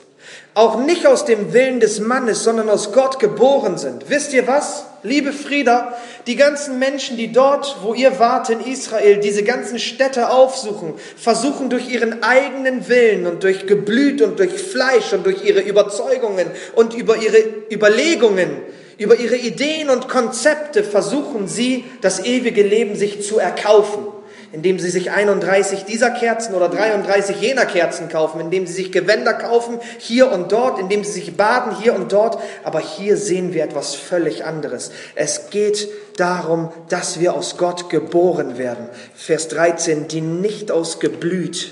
auch 0.54 0.80
nicht 0.80 1.08
aus 1.08 1.26
dem 1.26 1.54
Willen 1.54 1.80
des 1.80 2.00
Mannes, 2.00 2.44
sondern 2.44 2.70
aus 2.70 2.92
Gott 2.92 3.20
geboren 3.20 3.78
sind. 3.78 4.10
Wisst 4.10 4.34
ihr 4.34 4.48
was? 4.48 4.86
Liebe 5.04 5.32
Frieda, 5.34 5.98
die 6.28 6.36
ganzen 6.36 6.78
Menschen, 6.78 7.18
die 7.18 7.32
dort, 7.32 7.78
wo 7.82 7.96
ihr 7.96 8.20
wart 8.20 8.50
in 8.52 8.60
Israel, 8.60 9.18
diese 9.18 9.44
ganzen 9.44 9.80
Städte 9.80 10.30
aufsuchen, 10.30 10.94
versuchen 11.18 11.70
durch 11.70 11.90
ihren 11.90 12.22
eigenen 12.22 12.88
Willen 12.88 13.26
und 13.26 13.44
durch 13.44 13.66
Geblüt 13.66 14.22
und 14.22 14.38
durch 14.38 14.54
Fleisch 14.62 15.12
und 15.14 15.26
durch 15.26 15.44
ihre 15.44 15.62
Überzeugungen 15.62 16.48
und 16.76 16.94
über 16.94 17.18
ihre 17.18 17.44
Überlegungen, 17.72 18.58
über 19.00 19.16
ihre 19.16 19.38
Ideen 19.38 19.90
und 19.90 20.08
Konzepte 20.08 20.84
versuchen 20.84 21.48
sie, 21.48 21.86
das 22.02 22.24
ewige 22.24 22.62
Leben 22.62 22.96
sich 22.96 23.24
zu 23.24 23.40
erkaufen 23.40 24.06
indem 24.52 24.80
sie 24.80 24.90
sich 24.90 25.12
31 25.12 25.86
dieser 25.86 26.10
Kerzen 26.10 26.56
oder 26.56 26.70
33 26.70 27.40
jener 27.40 27.66
Kerzen 27.66 28.10
kaufen, 28.10 28.42
indem 28.42 28.68
sie 28.68 28.74
sich 28.74 28.92
Gewänder 28.92 29.34
kaufen 29.34 29.80
hier 29.98 30.32
und 30.32 30.52
dort, 30.52 30.80
indem 30.80 31.04
sie 31.04 31.14
sich 31.14 31.38
baden 31.38 31.78
hier 31.82 31.96
und 31.96 32.12
dort. 32.12 32.40
Aber 32.64 32.80
hier 32.80 33.18
sehen 33.18 33.54
wir 33.54 33.64
etwas 33.64 33.96
völlig 33.96 34.46
anderes. 34.46 34.92
Es 35.16 35.50
geht 35.50 35.90
darum, 36.18 36.72
dass 36.90 37.20
wir 37.20 37.34
aus 37.34 37.58
Gott 37.58 37.90
geboren 37.90 38.58
werden. 38.58 38.90
Vers 39.16 39.48
13, 39.50 40.08
die 40.08 40.22
nicht 40.22 40.72
aus 40.72 41.00
Geblüt 41.00 41.72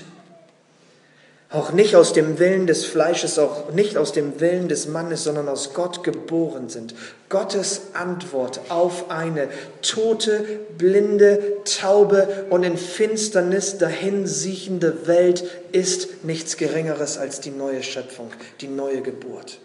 auch 1.51 1.71
nicht 1.71 1.95
aus 1.95 2.13
dem 2.13 2.37
Willen 2.37 2.67
des 2.67 2.85
Fleisches, 2.85 3.39
auch 3.39 3.71
nicht 3.71 3.97
aus 3.97 4.11
dem 4.11 4.39
Willen 4.39 4.67
des 4.67 4.87
Mannes, 4.87 5.23
sondern 5.23 5.49
aus 5.49 5.73
Gott 5.73 6.03
geboren 6.03 6.69
sind. 6.69 6.93
Gottes 7.27 7.87
Antwort 7.93 8.61
auf 8.69 9.09
eine 9.09 9.47
tote, 9.81 10.45
blinde, 10.77 11.41
taube 11.65 12.45
und 12.51 12.61
in 12.63 12.77
Finsternis 12.77 13.79
dahinsiechende 13.79 15.07
Welt 15.07 15.43
ist 15.71 16.23
nichts 16.23 16.55
Geringeres 16.57 17.17
als 17.17 17.41
die 17.41 17.51
neue 17.51 17.81
Schöpfung, 17.81 18.31
die 18.61 18.67
neue 18.67 19.01
Geburt. 19.01 19.59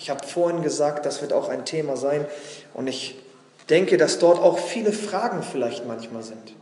Ich 0.00 0.10
habe 0.10 0.26
vorhin 0.26 0.62
gesagt, 0.62 1.06
das 1.06 1.22
wird 1.22 1.32
auch 1.32 1.48
ein 1.48 1.64
Thema 1.64 1.96
sein 1.96 2.26
und 2.74 2.88
ich 2.88 3.16
denke, 3.70 3.96
dass 3.96 4.18
dort 4.18 4.40
auch 4.40 4.58
viele 4.58 4.92
Fragen 4.92 5.44
vielleicht 5.44 5.86
manchmal 5.86 6.24
sind. 6.24 6.56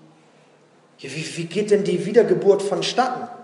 Wie, 0.98 1.36
wie 1.38 1.46
geht 1.46 1.70
denn 1.70 1.82
die 1.82 2.04
Wiedergeburt 2.04 2.62
vonstatten? 2.62 3.39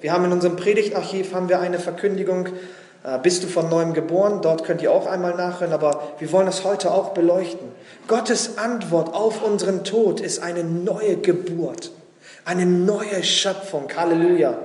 Wir 0.00 0.12
haben 0.12 0.24
in 0.24 0.32
unserem 0.32 0.56
Predigtarchiv 0.56 1.34
haben 1.34 1.48
wir 1.48 1.60
eine 1.60 1.78
Verkündigung, 1.78 2.48
äh, 3.04 3.18
bist 3.22 3.42
du 3.42 3.48
von 3.48 3.68
neuem 3.68 3.92
geboren? 3.92 4.40
Dort 4.42 4.64
könnt 4.64 4.82
ihr 4.82 4.92
auch 4.92 5.06
einmal 5.06 5.34
nachhören, 5.34 5.72
aber 5.72 6.14
wir 6.18 6.32
wollen 6.32 6.48
es 6.48 6.64
heute 6.64 6.90
auch 6.90 7.10
beleuchten. 7.10 7.68
Gottes 8.08 8.58
Antwort 8.58 9.14
auf 9.14 9.42
unseren 9.42 9.84
Tod 9.84 10.20
ist 10.20 10.42
eine 10.42 10.64
neue 10.64 11.16
Geburt, 11.16 11.90
eine 12.44 12.66
neue 12.66 13.22
Schöpfung. 13.22 13.88
Halleluja. 13.94 14.58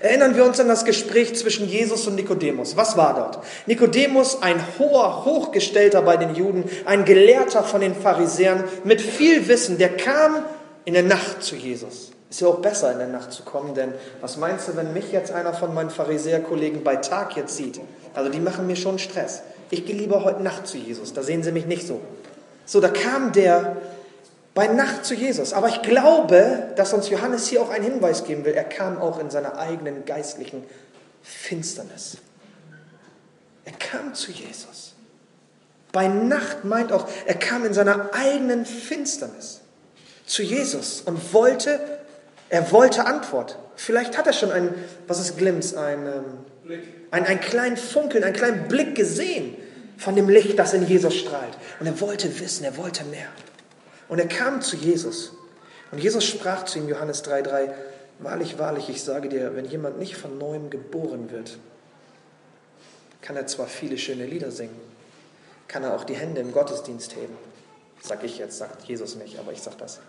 Erinnern 0.00 0.36
wir 0.36 0.44
uns 0.44 0.60
an 0.60 0.68
das 0.68 0.84
Gespräch 0.84 1.34
zwischen 1.34 1.68
Jesus 1.68 2.06
und 2.06 2.14
Nikodemus. 2.14 2.76
Was 2.76 2.96
war 2.96 3.14
dort? 3.14 3.44
Nikodemus, 3.66 4.42
ein 4.42 4.60
hoher, 4.78 5.24
hochgestellter 5.24 6.02
bei 6.02 6.16
den 6.16 6.34
Juden, 6.34 6.64
ein 6.84 7.04
Gelehrter 7.04 7.64
von 7.64 7.80
den 7.80 7.96
Pharisäern 7.96 8.64
mit 8.84 9.00
viel 9.00 9.48
Wissen, 9.48 9.76
der 9.76 9.96
kam 9.96 10.44
in 10.84 10.94
der 10.94 11.02
Nacht 11.02 11.42
zu 11.42 11.56
Jesus. 11.56 12.12
Ist 12.30 12.40
ja 12.40 12.48
auch 12.48 12.60
besser, 12.60 12.92
in 12.92 12.98
der 12.98 13.08
Nacht 13.08 13.32
zu 13.32 13.42
kommen, 13.42 13.74
denn 13.74 13.94
was 14.20 14.36
meinst 14.36 14.68
du, 14.68 14.76
wenn 14.76 14.92
mich 14.92 15.12
jetzt 15.12 15.32
einer 15.32 15.54
von 15.54 15.72
meinen 15.72 15.90
Pharisäerkollegen 15.90 16.84
bei 16.84 16.96
Tag 16.96 17.36
jetzt 17.36 17.56
sieht? 17.56 17.80
Also 18.14 18.30
die 18.30 18.40
machen 18.40 18.66
mir 18.66 18.76
schon 18.76 18.98
Stress. 18.98 19.42
Ich 19.70 19.86
gehe 19.86 19.96
lieber 19.96 20.24
heute 20.24 20.42
Nacht 20.42 20.66
zu 20.66 20.76
Jesus, 20.76 21.14
da 21.14 21.22
sehen 21.22 21.42
sie 21.42 21.52
mich 21.52 21.66
nicht 21.66 21.86
so. 21.86 22.00
So, 22.66 22.80
da 22.80 22.88
kam 22.88 23.32
der 23.32 23.76
bei 24.54 24.66
Nacht 24.66 25.04
zu 25.04 25.14
Jesus. 25.14 25.52
Aber 25.52 25.68
ich 25.68 25.82
glaube, 25.82 26.72
dass 26.76 26.92
uns 26.92 27.08
Johannes 27.08 27.46
hier 27.46 27.62
auch 27.62 27.70
einen 27.70 27.84
Hinweis 27.84 28.24
geben 28.24 28.44
will. 28.44 28.54
Er 28.54 28.64
kam 28.64 29.00
auch 29.00 29.20
in 29.20 29.30
seiner 29.30 29.56
eigenen 29.56 30.04
geistlichen 30.04 30.64
Finsternis. 31.22 32.18
Er 33.64 33.72
kam 33.72 34.14
zu 34.14 34.32
Jesus. 34.32 34.94
Bei 35.92 36.08
Nacht 36.08 36.64
meint 36.64 36.92
auch, 36.92 37.06
er 37.26 37.34
kam 37.34 37.64
in 37.64 37.72
seiner 37.72 38.10
eigenen 38.12 38.66
Finsternis 38.66 39.60
zu 40.26 40.42
Jesus 40.42 41.02
und 41.02 41.32
wollte, 41.32 41.97
er 42.48 42.72
wollte 42.72 43.06
Antwort. 43.06 43.58
Vielleicht 43.76 44.16
hat 44.18 44.26
er 44.26 44.32
schon 44.32 44.50
einen, 44.50 44.74
was 45.06 45.20
ist 45.20 45.36
Glimps, 45.38 45.74
ein, 45.74 46.06
ähm, 46.06 46.78
ein, 47.10 47.24
einen 47.26 47.40
kleinen 47.40 47.76
Funkeln, 47.76 48.24
einen 48.24 48.34
kleinen 48.34 48.68
Blick 48.68 48.94
gesehen 48.94 49.56
von 49.96 50.16
dem 50.16 50.28
Licht, 50.28 50.58
das 50.58 50.74
in 50.74 50.86
Jesus 50.86 51.14
strahlt. 51.14 51.56
Und 51.80 51.86
er 51.86 52.00
wollte 52.00 52.40
wissen, 52.40 52.64
er 52.64 52.76
wollte 52.76 53.04
mehr. 53.04 53.28
Und 54.08 54.18
er 54.18 54.28
kam 54.28 54.62
zu 54.62 54.76
Jesus. 54.76 55.32
Und 55.90 55.98
Jesus 55.98 56.24
sprach 56.24 56.64
zu 56.64 56.78
ihm, 56.78 56.88
Johannes 56.88 57.24
3,3, 57.24 57.70
Wahrlich, 58.20 58.58
wahrlich, 58.58 58.88
ich 58.88 59.02
sage 59.02 59.28
dir, 59.28 59.54
wenn 59.54 59.64
jemand 59.64 59.98
nicht 59.98 60.16
von 60.16 60.38
neuem 60.38 60.70
geboren 60.70 61.30
wird, 61.30 61.56
kann 63.22 63.36
er 63.36 63.46
zwar 63.46 63.68
viele 63.68 63.96
schöne 63.96 64.26
Lieder 64.26 64.50
singen, 64.50 64.80
kann 65.68 65.84
er 65.84 65.94
auch 65.94 66.02
die 66.02 66.16
Hände 66.16 66.40
im 66.40 66.52
Gottesdienst 66.52 67.14
heben. 67.14 67.36
Sag 68.00 68.24
ich 68.24 68.38
jetzt, 68.38 68.58
sagt 68.58 68.84
Jesus 68.84 69.14
nicht, 69.14 69.38
aber 69.38 69.52
ich 69.52 69.62
sag 69.62 69.78
das. 69.78 70.00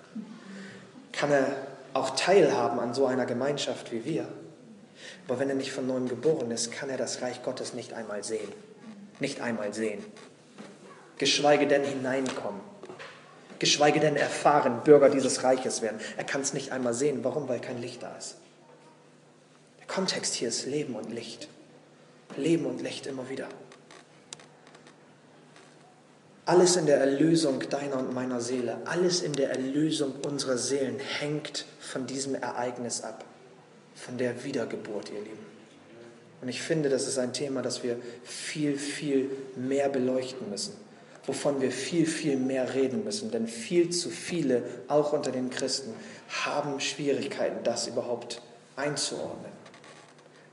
Kann 1.12 1.32
er 1.32 1.46
auch 2.00 2.12
teilhaben 2.12 2.80
an 2.80 2.94
so 2.94 3.06
einer 3.06 3.26
Gemeinschaft 3.26 3.92
wie 3.92 4.06
wir. 4.06 4.28
Aber 5.28 5.40
wenn 5.40 5.50
er 5.50 5.56
nicht 5.56 5.72
von 5.72 5.86
neuem 5.86 6.08
geboren 6.08 6.52
ist, 6.52 6.72
kann 6.72 6.90
er 6.90 6.98
das 6.98 7.22
Reich 7.22 7.44
Gottes 7.44 7.74
nicht 7.74 7.94
einmal 7.94 8.24
sehen. 8.24 8.52
Nicht 9.20 9.42
einmal 9.42 9.74
sehen. 9.74 10.04
Geschweige 11.18 11.68
denn 11.68 11.84
hineinkommen 11.84 12.62
geschweige 13.60 14.00
denn 14.00 14.16
erfahren, 14.16 14.82
Bürger 14.84 15.10
dieses 15.10 15.44
Reiches 15.44 15.82
werden. 15.82 16.00
Er 16.18 16.24
kann 16.24 16.42
es 16.42 16.54
nicht 16.54 16.72
einmal 16.72 16.94
sehen. 16.94 17.24
Warum? 17.24 17.48
Weil 17.48 17.60
kein 17.60 17.80
Licht 17.80 18.02
da 18.02 18.16
ist. 18.16 18.38
Der 19.80 19.88
Kontext 19.88 20.34
hier 20.34 20.48
ist 20.48 20.66
Leben 20.66 20.96
und 20.96 21.12
Licht. 21.12 21.50
Leben 22.38 22.66
und 22.66 22.82
Licht 22.82 23.06
immer 23.06 23.30
wieder. 23.30 23.48
Alles 26.50 26.78
in 26.78 26.88
der 26.88 26.98
Erlösung 26.98 27.60
deiner 27.70 28.00
und 28.00 28.14
meiner 28.16 28.42
Seele, 28.42 28.78
alles 28.86 29.22
in 29.22 29.34
der 29.34 29.52
Erlösung 29.52 30.16
unserer 30.26 30.58
Seelen 30.58 30.98
hängt 30.98 31.66
von 31.80 32.08
diesem 32.08 32.34
Ereignis 32.34 33.02
ab, 33.02 33.24
von 33.94 34.18
der 34.18 34.44
Wiedergeburt, 34.44 35.12
ihr 35.12 35.20
Lieben. 35.20 35.46
Und 36.42 36.50
ich 36.50 36.62
finde, 36.62 36.90
das 36.90 37.08
ist 37.08 37.20
ein 37.20 37.34
Thema, 37.34 37.62
das 37.62 37.84
wir 37.84 37.98
viel, 38.24 38.80
viel 38.80 39.30
mehr 39.56 39.90
beleuchten 39.90 40.50
müssen 40.50 40.74
wovon 41.30 41.62
wir 41.62 41.72
viel, 41.72 42.08
viel 42.08 42.38
mehr 42.38 42.74
reden 42.74 43.04
müssen. 43.04 43.30
Denn 43.30 43.48
viel 43.48 43.92
zu 43.92 44.10
viele, 44.10 44.64
auch 44.88 45.14
unter 45.14 45.32
den 45.32 45.52
Christen, 45.52 45.94
haben 46.44 46.80
Schwierigkeiten, 46.80 47.64
das 47.64 47.88
überhaupt 47.88 48.42
einzuordnen. 48.76 49.52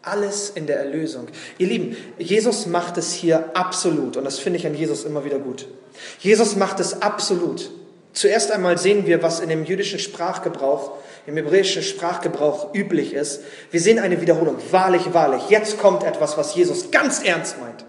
Alles 0.06 0.50
in 0.50 0.66
der 0.66 0.78
Erlösung. 0.78 1.26
Ihr 1.58 1.66
Lieben, 1.66 1.96
Jesus 2.16 2.66
macht 2.66 2.96
es 2.96 3.12
hier 3.12 3.50
absolut 3.54 4.16
und 4.16 4.24
das 4.24 4.38
finde 4.38 4.58
ich 4.58 4.66
an 4.66 4.74
Jesus 4.74 5.04
immer 5.04 5.24
wieder 5.24 5.38
gut. 5.40 5.66
Jesus 6.20 6.56
macht 6.56 6.80
es 6.80 7.02
absolut. 7.02 7.70
Zuerst 8.12 8.50
einmal 8.50 8.78
sehen 8.78 9.06
wir, 9.06 9.22
was 9.22 9.40
in 9.40 9.48
dem 9.48 9.64
jüdischen 9.64 9.98
Sprachgebrauch, 9.98 10.92
im 11.26 11.36
hebräischen 11.36 11.82
Sprachgebrauch 11.82 12.72
üblich 12.72 13.12
ist. 13.12 13.40
Wir 13.70 13.80
sehen 13.80 13.98
eine 13.98 14.20
Wiederholung. 14.20 14.56
Wahrlich, 14.70 15.12
wahrlich. 15.12 15.50
Jetzt 15.50 15.78
kommt 15.78 16.04
etwas, 16.04 16.38
was 16.38 16.54
Jesus 16.54 16.90
ganz 16.90 17.22
ernst 17.22 17.60
meint. 17.60 17.84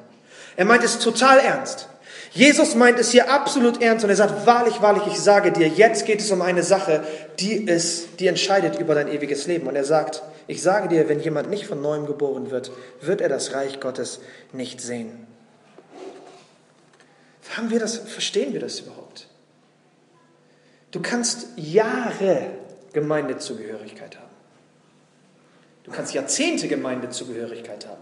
Er 0.56 0.66
meint 0.66 0.84
es 0.84 1.00
total 1.00 1.40
ernst. 1.40 1.88
Jesus 2.32 2.76
meint 2.76 3.00
es 3.00 3.12
hier 3.12 3.32
absolut 3.32 3.82
ernst 3.82 4.04
und 4.04 4.10
er 4.10 4.16
sagt, 4.16 4.46
wahrlich, 4.46 4.82
wahrlich, 4.82 5.04
ich 5.08 5.20
sage 5.20 5.52
dir, 5.52 5.68
jetzt 5.68 6.06
geht 6.06 6.20
es 6.20 6.32
um 6.32 6.42
eine 6.42 6.64
Sache, 6.64 7.04
die 7.40 7.54
ist, 7.54 8.20
die 8.20 8.28
entscheidet 8.28 8.80
über 8.80 8.96
dein 8.96 9.08
ewiges 9.08 9.48
Leben. 9.48 9.68
Und 9.68 9.76
er 9.76 9.86
sagt, 9.86 10.24
ich 10.48 10.62
sage 10.62 10.88
dir, 10.88 11.10
wenn 11.10 11.20
jemand 11.20 11.50
nicht 11.50 11.68
von 11.68 11.82
neuem 11.82 12.06
geboren 12.06 12.52
wird, 12.52 12.72
wird 13.02 13.22
er 13.22 13.30
das 13.30 13.54
Reich 13.54 13.80
Gottes 13.80 14.22
nicht 14.54 14.82
sehen. 14.82 15.28
Haben 17.56 17.70
wir 17.70 17.80
das, 17.80 17.98
verstehen 17.98 18.54
wir 18.54 18.60
das 18.60 18.80
überhaupt? 18.80 19.28
Du 20.92 21.02
kannst 21.02 21.48
Jahre 21.58 22.52
Gemeindezugehörigkeit 22.94 24.16
haben. 24.18 24.28
Du 25.84 25.92
kannst 25.92 26.14
Jahrzehnte 26.14 26.68
Gemeindezugehörigkeit 26.68 27.88
haben. 27.88 28.02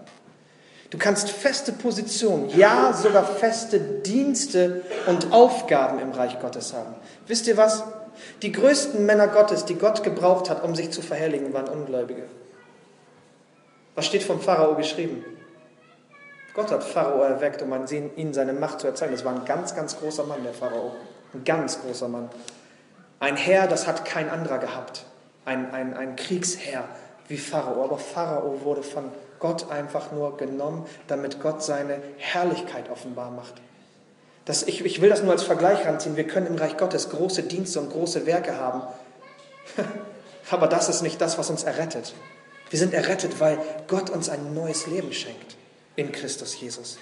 Du 0.91 0.97
kannst 0.97 1.29
feste 1.29 1.71
Positionen, 1.71 2.49
ja 2.55 2.93
sogar 2.93 3.25
feste 3.25 3.79
Dienste 3.79 4.83
und 5.07 5.31
Aufgaben 5.31 5.99
im 5.99 6.11
Reich 6.11 6.39
Gottes 6.39 6.73
haben. 6.73 6.95
Wisst 7.27 7.47
ihr 7.47 7.57
was? 7.57 7.83
Die 8.41 8.51
größten 8.51 9.05
Männer 9.05 9.27
Gottes, 9.27 9.65
die 9.65 9.75
Gott 9.75 10.03
gebraucht 10.03 10.49
hat, 10.49 10.63
um 10.63 10.75
sich 10.75 10.91
zu 10.91 11.01
verherrlichen, 11.01 11.53
waren 11.53 11.67
Ungläubige. 11.67 12.23
Was 13.95 14.05
steht 14.05 14.23
vom 14.23 14.41
Pharao 14.41 14.75
geschrieben? 14.75 15.23
Gott 16.53 16.71
hat 16.71 16.83
Pharao 16.83 17.21
erweckt, 17.21 17.61
um 17.61 17.73
ihnen 18.15 18.33
seine 18.33 18.53
Macht 18.53 18.79
zu 18.79 18.87
erzeugen. 18.87 19.13
Das 19.13 19.25
war 19.25 19.33
ein 19.33 19.45
ganz, 19.45 19.75
ganz 19.75 19.97
großer 19.99 20.23
Mann, 20.23 20.43
der 20.43 20.53
Pharao. 20.53 20.93
Ein 21.33 21.43
ganz 21.43 21.81
großer 21.81 22.07
Mann. 22.07 22.29
Ein 23.19 23.35
Herr, 23.35 23.67
das 23.67 23.87
hat 23.87 24.05
kein 24.05 24.29
anderer 24.29 24.59
gehabt. 24.59 25.05
Ein, 25.43 25.73
ein, 25.73 25.93
ein 25.95 26.15
Kriegsherr 26.15 26.85
wie 27.27 27.37
Pharao. 27.37 27.83
Aber 27.83 27.97
Pharao 27.97 28.61
wurde 28.63 28.83
von 28.83 29.11
Gott 29.39 29.69
einfach 29.69 30.11
nur 30.11 30.37
genommen, 30.37 30.85
damit 31.07 31.41
Gott 31.41 31.61
seine 31.63 31.99
Herrlichkeit 32.17 32.89
offenbar 32.89 33.31
macht. 33.31 33.55
Das, 34.45 34.63
ich, 34.63 34.85
ich 34.85 35.01
will 35.01 35.09
das 35.09 35.23
nur 35.23 35.31
als 35.31 35.43
Vergleich 35.43 35.85
ranziehen. 35.85 36.15
Wir 36.15 36.27
können 36.27 36.47
im 36.47 36.55
Reich 36.55 36.77
Gottes 36.77 37.09
große 37.09 37.43
Dienste 37.43 37.79
und 37.79 37.91
große 37.91 38.25
Werke 38.25 38.57
haben. 38.57 38.83
Aber 40.51 40.67
das 40.67 40.89
ist 40.89 41.01
nicht 41.01 41.19
das, 41.19 41.37
was 41.37 41.49
uns 41.49 41.63
errettet. 41.63 42.13
Wir 42.69 42.79
sind 42.79 42.93
errettet, 42.93 43.39
weil 43.39 43.57
Gott 43.87 44.09
uns 44.09 44.29
ein 44.29 44.53
neues 44.53 44.87
Leben 44.87 45.13
schenkt 45.13 45.55
in 45.95 46.11
Christus 46.11 46.59
Jesus. 46.59 46.97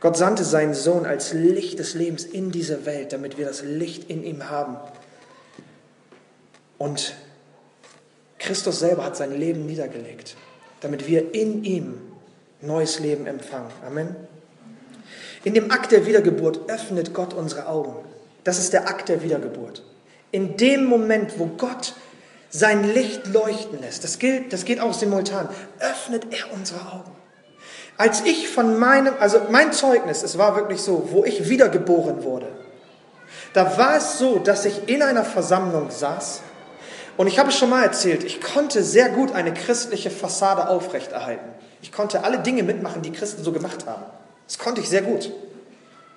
Gott 0.00 0.16
sandte 0.16 0.44
seinen 0.44 0.74
Sohn 0.74 1.06
als 1.06 1.32
Licht 1.32 1.78
des 1.78 1.94
Lebens 1.94 2.24
in 2.24 2.50
diese 2.50 2.84
Welt, 2.84 3.12
damit 3.12 3.38
wir 3.38 3.46
das 3.46 3.62
Licht 3.62 4.10
in 4.10 4.24
ihm 4.24 4.50
haben. 4.50 4.76
Und 6.76 7.14
Christus 8.38 8.80
selber 8.80 9.04
hat 9.04 9.16
sein 9.16 9.38
Leben 9.38 9.64
niedergelegt 9.64 10.36
damit 10.82 11.06
wir 11.06 11.34
in 11.34 11.64
ihm 11.64 11.94
neues 12.60 12.98
Leben 12.98 13.26
empfangen. 13.26 13.70
Amen. 13.86 14.14
In 15.44 15.54
dem 15.54 15.70
Akt 15.70 15.92
der 15.92 16.06
Wiedergeburt 16.06 16.68
öffnet 16.68 17.14
Gott 17.14 17.34
unsere 17.34 17.66
Augen. 17.66 17.96
Das 18.44 18.58
ist 18.58 18.72
der 18.72 18.88
Akt 18.88 19.08
der 19.08 19.22
Wiedergeburt. 19.22 19.82
In 20.30 20.56
dem 20.56 20.84
Moment, 20.84 21.38
wo 21.38 21.46
Gott 21.46 21.94
sein 22.50 22.92
Licht 22.92 23.26
leuchten 23.28 23.80
lässt, 23.80 24.04
das, 24.04 24.18
gilt, 24.18 24.52
das 24.52 24.64
geht 24.64 24.80
auch 24.80 24.94
simultan, 24.94 25.48
öffnet 25.78 26.26
er 26.30 26.52
unsere 26.52 26.80
Augen. 26.80 27.12
Als 27.96 28.22
ich 28.24 28.48
von 28.48 28.78
meinem, 28.78 29.14
also 29.20 29.40
mein 29.50 29.72
Zeugnis, 29.72 30.22
es 30.22 30.38
war 30.38 30.56
wirklich 30.56 30.80
so, 30.80 31.08
wo 31.12 31.24
ich 31.24 31.48
wiedergeboren 31.48 32.24
wurde, 32.24 32.48
da 33.52 33.76
war 33.78 33.96
es 33.96 34.18
so, 34.18 34.38
dass 34.38 34.64
ich 34.64 34.88
in 34.88 35.02
einer 35.02 35.24
Versammlung 35.24 35.90
saß 35.90 36.40
und 37.16 37.26
ich 37.26 37.38
habe 37.38 37.50
es 37.50 37.56
schon 37.56 37.70
mal 37.70 37.82
erzählt, 37.82 38.24
ich 38.24 38.40
konnte 38.40 38.82
sehr 38.82 39.10
gut 39.10 39.32
eine 39.32 39.52
christliche 39.52 40.10
Fassade 40.10 40.68
aufrechterhalten. 40.68 41.50
Ich 41.82 41.92
konnte 41.92 42.24
alle 42.24 42.38
Dinge 42.38 42.62
mitmachen, 42.62 43.02
die 43.02 43.12
Christen 43.12 43.44
so 43.44 43.52
gemacht 43.52 43.86
haben. 43.86 44.04
Das 44.52 44.58
konnte 44.58 44.82
ich 44.82 44.90
sehr 44.90 45.00
gut. 45.00 45.32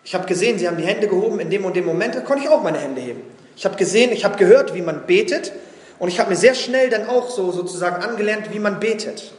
Ich 0.04 0.14
habe 0.14 0.28
gesehen, 0.28 0.60
sie 0.60 0.68
haben 0.68 0.76
die 0.76 0.84
Hände 0.84 1.08
gehoben 1.08 1.40
in 1.40 1.50
dem 1.50 1.64
und 1.64 1.74
dem 1.74 1.86
Moment, 1.86 2.16
da 2.16 2.20
konnte 2.20 2.44
ich 2.44 2.50
auch 2.50 2.62
meine 2.62 2.80
Hände 2.80 3.00
heben. 3.00 3.22
Ich 3.56 3.64
habe 3.64 3.78
gesehen, 3.78 4.12
ich 4.12 4.26
habe 4.26 4.36
gehört, 4.36 4.76
wie 4.76 4.82
man 4.82 5.06
betet 5.06 5.54
und 6.00 6.10
ich 6.10 6.20
habe 6.20 6.32
mir 6.32 6.36
sehr 6.36 6.54
schnell 6.54 6.90
dann 6.90 7.08
auch 7.08 7.30
so 7.30 7.54
sozusagen 7.54 8.04
angelernt, 8.04 8.50
wie 8.52 8.60
man 8.60 8.82
betet. 8.82 9.32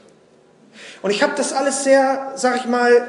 Und 1.03 1.11
ich 1.11 1.23
habe 1.23 1.35
das 1.37 1.53
alles 1.53 1.85
sehr, 1.85 2.33
sag 2.37 2.57
ich 2.57 2.65
mal, 2.65 3.07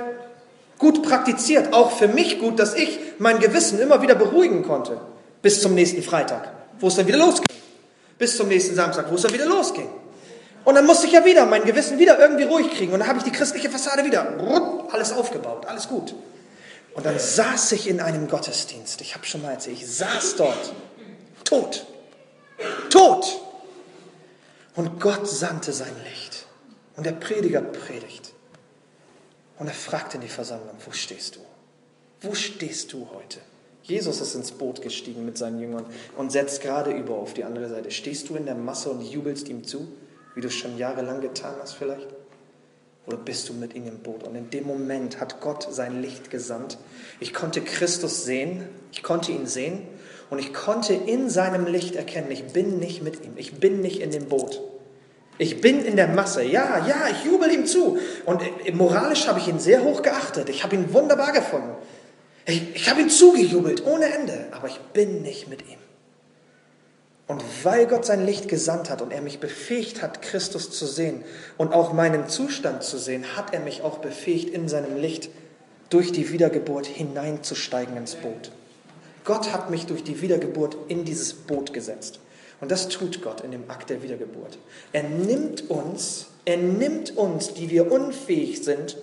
gut 0.78 1.04
praktiziert. 1.04 1.72
Auch 1.72 1.92
für 1.92 2.10
mich 2.10 2.38
gut, 2.42 2.60
dass 2.60 2.76
ich 2.76 3.00
mein 3.18 3.40
Gewissen 3.40 3.80
immer 3.80 4.02
wieder 4.02 4.16
beruhigen 4.16 4.64
konnte. 4.64 5.00
Bis 5.42 5.62
zum 5.62 5.74
nächsten 5.74 6.04
Freitag, 6.04 6.52
wo 6.82 6.90
es 6.90 6.98
dann 6.98 7.08
wieder 7.08 7.18
losgeht 7.18 7.48
bis 8.18 8.36
zum 8.36 8.48
nächsten 8.48 8.76
Samstag, 8.76 9.10
wo 9.10 9.16
es 9.16 9.22
dann 9.22 9.34
wieder 9.34 9.46
losging. 9.46 9.88
Und 10.68 10.76
dann 10.76 10.86
musste 10.86 11.08
ich 11.08 11.14
ja 11.14 11.24
wieder 11.24 11.46
mein 11.46 11.64
Gewissen 11.64 11.98
wieder 11.98 12.20
irgendwie 12.20 12.44
ruhig 12.44 12.70
kriegen. 12.72 12.92
Und 12.92 13.00
dann 13.00 13.08
habe 13.08 13.20
ich 13.20 13.24
die 13.24 13.32
christliche 13.32 13.70
Fassade 13.70 14.04
wieder 14.04 14.38
alles 14.92 15.14
aufgebaut, 15.14 15.66
alles 15.66 15.88
gut. 15.88 16.14
Und 16.94 17.06
dann 17.06 17.18
saß 17.18 17.72
ich 17.72 17.88
in 17.88 18.02
einem 18.02 18.28
Gottesdienst. 18.28 19.00
Ich 19.00 19.16
habe 19.16 19.26
schon 19.26 19.44
mal 19.44 19.52
erzählt, 19.52 19.78
ich 19.78 19.88
saß 19.88 20.36
dort, 20.36 20.74
tot, 21.46 21.86
tot. 22.90 23.40
Und 24.76 25.00
Gott 25.00 25.26
sandte 25.26 25.72
sein 25.72 25.96
Licht. 26.04 26.46
Und 26.98 27.06
der 27.06 27.14
Prediger 27.14 27.62
predigt. 27.62 28.34
Und 29.60 29.68
er 29.68 29.74
fragt 29.74 30.16
in 30.16 30.20
die 30.20 30.28
Versammlung, 30.28 30.76
wo 30.86 30.92
stehst 30.92 31.38
du? 31.38 31.40
Wo 32.20 32.36
stehst 32.36 32.92
du 32.92 33.08
heute? 33.14 33.40
Jesus 33.84 34.20
ist 34.20 34.36
ins 34.36 34.52
Boot 34.52 34.82
gestiegen 34.82 35.24
mit 35.24 35.38
seinen 35.38 35.62
Jüngern 35.62 35.86
und 36.18 36.34
setzt 36.34 36.62
gerade 36.62 36.92
über 36.92 37.14
auf 37.14 37.34
die 37.34 37.46
andere 37.46 37.70
Seite. 37.70 37.90
Stehst 37.90 38.28
du 38.28 38.36
in 38.36 38.44
der 38.44 38.56
Masse 38.56 38.90
und 38.90 39.02
jubelst 39.02 39.48
ihm 39.48 39.64
zu, 39.64 39.88
wie 40.38 40.42
du 40.42 40.50
es 40.50 40.54
schon 40.54 40.78
jahrelang 40.78 41.20
getan 41.20 41.56
hast 41.60 41.74
vielleicht? 41.74 42.08
Oder 43.08 43.18
bist 43.18 43.50
du 43.50 43.54
mit 43.54 43.74
ihm 43.74 43.88
im 43.88 43.98
Boot? 44.00 44.24
Und 44.24 44.36
in 44.36 44.52
dem 44.52 44.68
Moment 44.68 45.20
hat 45.20 45.42
Gott 45.42 45.68
sein 45.72 46.00
Licht 46.04 46.30
gesandt. 46.30 46.78
Ich 47.20 47.34
konnte 47.34 47.62
Christus 47.62 48.24
sehen, 48.24 48.64
ich 48.92 49.02
konnte 49.02 49.32
ihn 49.32 49.48
sehen 49.48 49.82
und 50.30 50.38
ich 50.38 50.54
konnte 50.54 50.94
in 50.94 51.32
seinem 51.32 51.66
Licht 51.66 51.96
erkennen, 51.96 52.30
ich 52.30 52.44
bin 52.54 52.78
nicht 52.78 53.02
mit 53.02 53.26
ihm, 53.26 53.34
ich 53.36 53.56
bin 53.56 53.82
nicht 53.82 54.00
in 54.00 54.12
dem 54.12 54.26
Boot. 54.26 54.62
Ich 55.40 55.60
bin 55.60 55.84
in 55.84 55.96
der 55.96 56.08
Masse. 56.08 56.44
Ja, 56.44 56.86
ja, 56.88 57.08
ich 57.10 57.26
jubel 57.26 57.52
ihm 57.52 57.66
zu. 57.66 57.98
Und 58.26 58.44
moralisch 58.76 59.28
habe 59.28 59.40
ich 59.40 59.48
ihn 59.48 59.60
sehr 59.60 59.84
hoch 59.84 60.04
geachtet. 60.04 60.50
Ich 60.50 60.64
habe 60.64 60.76
ihn 60.76 60.94
wunderbar 60.94 61.32
gefunden. 61.32 61.74
Ich, 62.46 62.76
ich 62.76 62.90
habe 62.92 63.02
ihm 63.02 63.10
zugejubelt 63.10 63.88
ohne 63.88 64.06
Ende, 64.06 64.50
aber 64.52 64.68
ich 64.68 64.78
bin 64.94 65.24
nicht 65.24 65.48
mit 65.48 65.64
ihm. 65.68 65.80
Und 67.28 67.44
weil 67.64 67.88
Gott 67.88 68.06
sein 68.06 68.26
Licht 68.26 68.48
gesandt 68.48 68.90
hat 68.90 69.02
und 69.02 69.12
er 69.12 69.22
mich 69.22 69.40
befähigt 69.40 70.02
hat, 70.02 70.22
Christus 70.22 70.72
zu 70.72 70.86
sehen 70.86 71.26
und 71.58 71.74
auch 71.74 71.92
meinen 71.92 72.30
Zustand 72.30 72.84
zu 72.84 72.98
sehen, 72.98 73.36
hat 73.36 73.54
er 73.54 73.60
mich 73.60 73.82
auch 73.82 73.98
befähigt, 73.98 74.50
in 74.50 74.70
seinem 74.70 74.96
Licht 74.96 75.30
durch 75.90 76.14
die 76.14 76.32
Wiedergeburt 76.32 76.86
hineinzusteigen 76.86 77.98
ins 77.98 78.16
Boot. 78.16 78.52
Gott 79.26 79.52
hat 79.52 79.70
mich 79.70 79.86
durch 79.86 80.06
die 80.06 80.22
Wiedergeburt 80.22 80.78
in 80.88 81.04
dieses 81.04 81.34
Boot 81.34 81.74
gesetzt. 81.74 82.22
Und 82.62 82.72
das 82.72 82.88
tut 82.88 83.22
Gott 83.22 83.42
in 83.42 83.52
dem 83.52 83.70
Akt 83.70 83.90
der 83.90 84.02
Wiedergeburt. 84.02 84.58
Er 84.94 85.04
nimmt 85.04 85.70
uns, 85.70 86.28
er 86.46 86.58
nimmt 86.58 87.16
uns, 87.18 87.54
die 87.54 87.70
wir 87.70 87.92
unfähig 87.92 88.64
sind, 88.64 88.98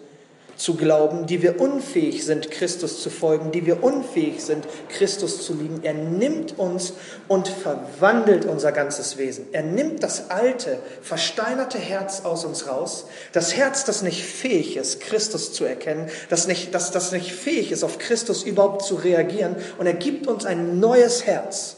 zu 0.56 0.74
glauben, 0.74 1.26
die 1.26 1.42
wir 1.42 1.60
unfähig 1.60 2.24
sind, 2.24 2.50
Christus 2.50 3.02
zu 3.02 3.10
folgen, 3.10 3.52
die 3.52 3.66
wir 3.66 3.82
unfähig 3.82 4.42
sind, 4.42 4.66
Christus 4.88 5.44
zu 5.44 5.54
lieben. 5.54 5.80
Er 5.82 5.94
nimmt 5.94 6.58
uns 6.58 6.94
und 7.28 7.48
verwandelt 7.48 8.44
unser 8.44 8.72
ganzes 8.72 9.18
Wesen. 9.18 9.46
Er 9.52 9.62
nimmt 9.62 10.02
das 10.02 10.30
alte, 10.30 10.78
versteinerte 11.02 11.78
Herz 11.78 12.22
aus 12.24 12.44
uns 12.44 12.68
raus, 12.68 13.06
das 13.32 13.54
Herz, 13.56 13.84
das 13.84 14.02
nicht 14.02 14.24
fähig 14.24 14.76
ist, 14.76 15.00
Christus 15.00 15.52
zu 15.52 15.64
erkennen, 15.64 16.08
das 16.28 16.46
nicht, 16.46 16.74
das, 16.74 16.90
das 16.90 17.12
nicht 17.12 17.32
fähig 17.32 17.72
ist, 17.72 17.84
auf 17.84 17.98
Christus 17.98 18.42
überhaupt 18.42 18.82
zu 18.82 18.94
reagieren, 18.94 19.56
und 19.78 19.86
er 19.86 19.94
gibt 19.94 20.26
uns 20.26 20.44
ein 20.44 20.80
neues 20.80 21.26
Herz 21.26 21.76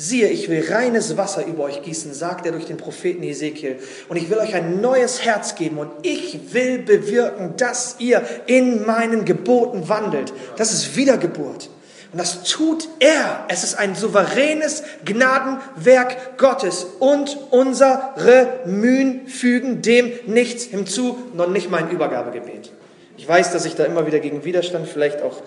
Siehe, 0.00 0.28
ich 0.28 0.48
will 0.48 0.64
reines 0.70 1.16
Wasser 1.16 1.44
über 1.44 1.64
euch 1.64 1.82
gießen, 1.82 2.14
sagt 2.14 2.46
er 2.46 2.52
durch 2.52 2.66
den 2.66 2.76
Propheten 2.76 3.24
Ezekiel. 3.24 3.80
Und 4.08 4.16
ich 4.16 4.30
will 4.30 4.38
euch 4.38 4.54
ein 4.54 4.80
neues 4.80 5.24
Herz 5.24 5.56
geben 5.56 5.78
und 5.78 5.90
ich 6.02 6.54
will 6.54 6.78
bewirken, 6.78 7.54
dass 7.56 7.96
ihr 7.98 8.22
in 8.46 8.86
meinen 8.86 9.24
Geboten 9.24 9.88
wandelt. 9.88 10.32
Das 10.56 10.72
ist 10.72 10.94
Wiedergeburt. 10.94 11.68
Und 12.12 12.18
das 12.20 12.44
tut 12.44 12.88
er. 13.00 13.44
Es 13.48 13.64
ist 13.64 13.74
ein 13.74 13.96
souveränes 13.96 14.84
Gnadenwerk 15.04 16.38
Gottes. 16.38 16.86
Und 17.00 17.36
unsere 17.50 18.60
Mühen 18.66 19.26
fügen 19.26 19.82
dem 19.82 20.12
nichts 20.26 20.62
hinzu, 20.66 21.18
noch 21.34 21.48
nicht 21.48 21.70
mein 21.72 21.90
Übergabegebet. 21.90 22.70
Ich 23.16 23.28
weiß, 23.28 23.50
dass 23.50 23.64
ich 23.64 23.74
da 23.74 23.84
immer 23.84 24.06
wieder 24.06 24.20
gegen 24.20 24.44
Widerstand 24.44 24.86
vielleicht 24.86 25.22
auch 25.22 25.42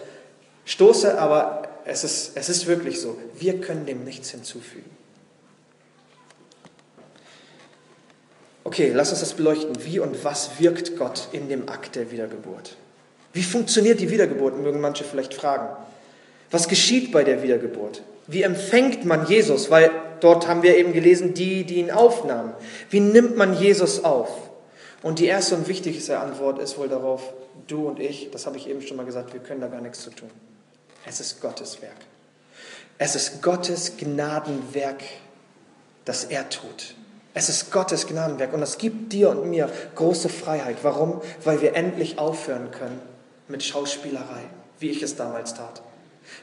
stoße, 0.66 1.18
aber 1.18 1.70
es 1.86 2.04
ist, 2.04 2.32
es 2.36 2.50
ist 2.50 2.68
wirklich 2.68 3.00
so. 3.00 3.18
Wir 3.38 3.60
können 3.60 3.86
dem 3.86 4.04
nichts 4.04 4.32
hinzufügen. 4.32 4.90
Okay, 8.64 8.92
lass 8.94 9.12
uns 9.12 9.20
das 9.22 9.34
beleuchten. 9.34 9.76
Wie 9.84 10.00
und 10.00 10.24
was 10.24 10.60
wirkt 10.60 10.98
Gott 10.98 11.28
in 11.32 11.50
dem 11.50 11.68
Akt 11.68 11.96
der 11.96 12.12
Wiedergeburt? 12.12 12.78
Wie 13.34 13.44
funktioniert 13.44 14.00
die 14.00 14.10
Wiedergeburt, 14.10 14.58
mögen 14.62 14.82
manche 14.82 15.04
vielleicht 15.04 15.34
fragen. 15.34 15.76
Was 16.52 16.68
geschieht 16.68 17.12
bei 17.12 17.24
der 17.24 17.44
Wiedergeburt? 17.44 18.04
Wie 18.28 18.44
empfängt 18.44 19.06
man 19.06 19.26
Jesus? 19.26 19.72
Weil 19.72 19.90
dort 20.20 20.48
haben 20.48 20.64
wir 20.64 20.78
eben 20.78 20.94
gelesen, 20.94 21.34
die, 21.34 21.64
die 21.64 21.76
ihn 21.76 21.92
aufnahmen. 21.92 22.54
Wie 22.90 23.00
nimmt 23.00 23.36
man 23.38 23.54
Jesus 23.54 24.04
auf? 24.04 24.30
Und 25.02 25.20
die 25.20 25.26
erste 25.26 25.56
und 25.56 25.68
wichtigste 25.68 26.20
Antwort 26.20 26.60
ist 26.60 26.78
wohl 26.78 26.88
darauf, 26.88 27.34
du 27.68 27.88
und 27.88 28.00
ich, 28.00 28.30
das 28.32 28.46
habe 28.46 28.58
ich 28.58 28.70
eben 28.70 28.82
schon 28.82 28.98
mal 28.98 29.06
gesagt, 29.06 29.34
wir 29.34 29.40
können 29.40 29.62
da 29.62 29.68
gar 29.68 29.82
nichts 29.82 30.02
zu 30.02 30.12
tun. 30.12 30.30
Es 31.06 31.20
ist 31.20 31.41
Gottes 31.41 31.82
Werk. 31.82 31.95
Es 32.97 33.16
ist 33.16 33.41
Gottes 33.41 33.97
Gnadenwerk, 33.97 35.02
das 36.06 36.26
er 36.26 36.49
tut. 36.49 36.95
Es 37.34 37.49
ist 37.49 37.72
Gottes 37.72 38.08
Gnadenwerk 38.08 38.54
und 38.54 38.62
es 38.62 38.78
gibt 38.78 39.14
dir 39.14 39.30
und 39.30 39.49
mir 39.49 39.70
große 39.95 40.30
Freiheit. 40.30 40.78
Warum? 40.84 41.22
Weil 41.43 41.62
wir 41.62 41.76
endlich 41.76 42.20
aufhören 42.20 42.72
können 42.72 43.02
mit 43.47 43.64
Schauspielerei, 43.64 44.43
wie 44.80 44.89
ich 44.89 45.02
es 45.02 45.16
damals 45.16 45.54
tat. 45.54 45.82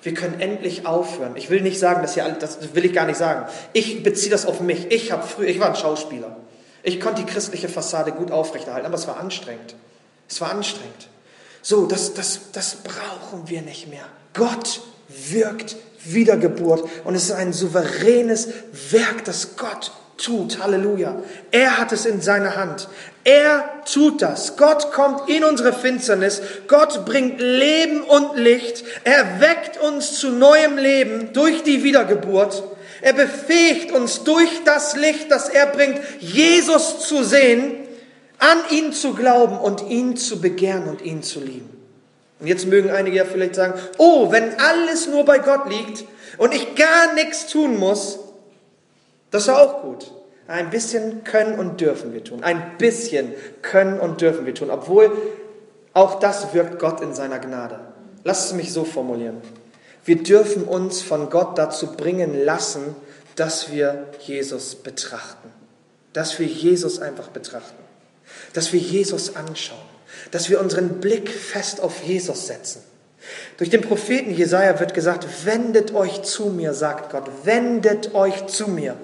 Wir 0.02 0.14
können 0.14 0.40
endlich 0.40 0.86
aufhören. 0.86 1.36
Ich 1.36 1.50
will 1.50 1.60
nicht 1.60 1.78
sagen, 1.78 2.02
dass 2.02 2.16
ihr 2.16 2.24
alle, 2.24 2.34
das 2.34 2.74
will 2.74 2.84
ich 2.84 2.92
gar 2.92 3.06
nicht 3.06 3.18
sagen. 3.18 3.46
Ich 3.72 4.02
beziehe 4.02 4.30
das 4.30 4.46
auf 4.46 4.60
mich. 4.60 4.90
Ich 4.90 5.12
habe 5.12 5.26
früher, 5.26 5.48
ich 5.48 5.60
war 5.60 5.68
ein 5.68 5.76
Schauspieler. 5.76 6.36
Ich 6.82 7.00
konnte 7.00 7.22
die 7.22 7.30
christliche 7.30 7.68
Fassade 7.68 8.12
gut 8.12 8.30
aufrechterhalten, 8.30 8.86
aber 8.86 8.94
es 8.94 9.06
war 9.06 9.18
anstrengend. 9.18 9.74
Es 10.28 10.40
war 10.40 10.50
anstrengend. 10.50 11.08
So, 11.70 11.84
das, 11.84 12.14
das, 12.14 12.40
das 12.52 12.76
brauchen 12.76 13.46
wir 13.46 13.60
nicht 13.60 13.88
mehr. 13.88 14.06
Gott 14.32 14.80
wirkt 15.30 15.76
Wiedergeburt 16.02 16.88
und 17.04 17.14
es 17.14 17.24
ist 17.24 17.32
ein 17.32 17.52
souveränes 17.52 18.48
Werk, 18.90 19.26
das 19.26 19.54
Gott 19.58 19.92
tut. 20.16 20.60
Halleluja. 20.62 21.22
Er 21.50 21.76
hat 21.76 21.92
es 21.92 22.06
in 22.06 22.22
seiner 22.22 22.56
Hand. 22.56 22.88
Er 23.22 23.82
tut 23.84 24.22
das. 24.22 24.56
Gott 24.56 24.92
kommt 24.92 25.28
in 25.28 25.44
unsere 25.44 25.74
Finsternis. 25.74 26.40
Gott 26.68 27.04
bringt 27.04 27.38
Leben 27.38 28.00
und 28.00 28.38
Licht. 28.38 28.82
Er 29.04 29.42
weckt 29.42 29.78
uns 29.78 30.18
zu 30.18 30.30
neuem 30.30 30.78
Leben 30.78 31.34
durch 31.34 31.64
die 31.64 31.84
Wiedergeburt. 31.84 32.62
Er 33.02 33.12
befähigt 33.12 33.92
uns 33.92 34.24
durch 34.24 34.64
das 34.64 34.96
Licht, 34.96 35.30
das 35.30 35.50
er 35.50 35.66
bringt, 35.66 36.00
Jesus 36.18 37.06
zu 37.06 37.22
sehen, 37.24 37.87
an 38.38 38.58
ihn 38.70 38.92
zu 38.92 39.14
glauben 39.14 39.58
und 39.58 39.88
ihn 39.88 40.16
zu 40.16 40.40
begehren 40.40 40.88
und 40.88 41.02
ihn 41.02 41.22
zu 41.22 41.40
lieben. 41.40 41.70
Und 42.40 42.46
jetzt 42.46 42.66
mögen 42.66 42.90
einige 42.90 43.16
ja 43.16 43.24
vielleicht 43.24 43.56
sagen, 43.56 43.74
oh, 43.98 44.30
wenn 44.30 44.58
alles 44.60 45.08
nur 45.08 45.24
bei 45.24 45.38
Gott 45.38 45.68
liegt 45.68 46.04
und 46.36 46.54
ich 46.54 46.76
gar 46.76 47.14
nichts 47.14 47.48
tun 47.48 47.78
muss, 47.78 48.20
das 49.30 49.42
ist 49.44 49.48
auch 49.50 49.82
gut. 49.82 50.12
Ein 50.46 50.70
bisschen 50.70 51.24
können 51.24 51.58
und 51.58 51.80
dürfen 51.80 52.14
wir 52.14 52.24
tun. 52.24 52.42
Ein 52.42 52.78
bisschen 52.78 53.34
können 53.60 54.00
und 54.00 54.20
dürfen 54.20 54.46
wir 54.46 54.54
tun, 54.54 54.70
obwohl 54.70 55.10
auch 55.92 56.20
das 56.20 56.54
wirkt 56.54 56.78
Gott 56.78 57.00
in 57.00 57.12
seiner 57.12 57.38
Gnade. 57.38 57.80
Lass 58.24 58.46
es 58.46 58.52
mich 58.54 58.72
so 58.72 58.84
formulieren. 58.84 59.42
Wir 60.04 60.22
dürfen 60.22 60.64
uns 60.64 61.02
von 61.02 61.28
Gott 61.28 61.58
dazu 61.58 61.92
bringen 61.92 62.44
lassen, 62.44 62.96
dass 63.36 63.70
wir 63.72 64.06
Jesus 64.20 64.76
betrachten. 64.76 65.50
Dass 66.12 66.38
wir 66.38 66.46
Jesus 66.46 67.00
einfach 67.00 67.28
betrachten. 67.28 67.77
Dass 68.52 68.72
wir 68.72 68.80
Jesus 68.80 69.36
anschauen 69.36 69.88
dass 70.30 70.50
wir 70.50 70.60
unseren 70.60 71.00
Blick 71.00 71.30
fest 71.30 71.80
auf 71.80 72.02
Jesus 72.02 72.46
setzen. 72.46 72.82
Durch 73.58 73.68
den 73.68 73.82
Propheten 73.82 74.30
Jesaja 74.30 74.78
wird 74.80 74.94
gesagt, 74.94 75.26
wendet 75.44 75.94
euch 75.94 76.22
zu 76.22 76.46
mir, 76.46 76.72
sagt 76.72 77.10
Gott, 77.10 77.28
wendet 77.44 78.14
euch 78.14 78.46
zu 78.46 78.68
mir. 78.68 78.96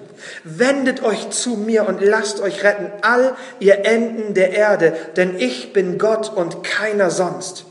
Wendet 0.43 1.03
euch 1.03 1.29
zu 1.29 1.57
mir 1.57 1.87
und 1.87 2.01
lasst 2.01 2.39
euch 2.39 2.63
retten, 2.63 2.89
all 3.01 3.35
ihr 3.59 3.85
Enden 3.85 4.33
der 4.33 4.53
Erde, 4.53 4.95
denn 5.17 5.37
ich 5.37 5.73
bin 5.73 5.97
Gott 5.97 6.31
und 6.33 6.63
keiner 6.63 7.11
sonst. 7.11 7.65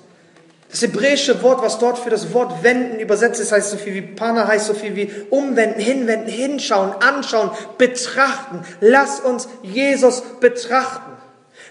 Das 0.70 0.83
hebräische 0.83 1.43
Wort, 1.43 1.62
was 1.62 1.79
dort 1.79 1.99
für 1.99 2.11
das 2.11 2.35
Wort 2.35 2.62
wenden 2.62 3.01
übersetzt 3.01 3.41
ist, 3.41 3.53
heißt 3.53 3.70
so 3.70 3.77
viel 3.77 3.95
wie 3.95 4.03
Pana, 4.03 4.47
heißt 4.47 4.66
so 4.66 4.75
viel 4.75 4.95
wie 4.95 5.11
umwenden, 5.31 5.81
hinwenden, 5.81 6.29
hinschauen, 6.29 6.93
anschauen, 7.01 7.51
betrachten. 7.79 8.64
Lass 8.81 9.20
uns 9.20 9.49
Jesus 9.62 10.22
betrachten. 10.41 11.14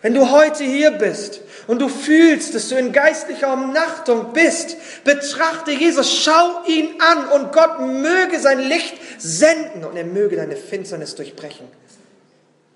Wenn 0.04 0.14
du 0.14 0.30
heute 0.32 0.66
hier 0.66 0.92
bist 0.92 1.40
und 1.66 1.80
du 1.80 1.88
fühlst, 1.88 2.54
dass 2.54 2.68
du 2.68 2.76
in 2.78 2.92
geistlicher 2.92 3.54
Umnachtung 3.54 4.34
bist, 4.34 4.76
betrachte 5.06 5.72
Jesus, 5.72 6.14
schau 6.14 6.66
ihn 6.68 7.02
an 7.02 7.30
und 7.30 7.54
Gott 7.54 7.80
möge 7.80 8.38
sein 8.42 8.60
Licht 8.60 8.96
senden 9.18 9.86
und 9.86 9.96
er 9.96 10.04
möge 10.04 10.36
deine 10.36 10.58
Finsternis 10.58 11.16
durchbrechen 11.16 11.70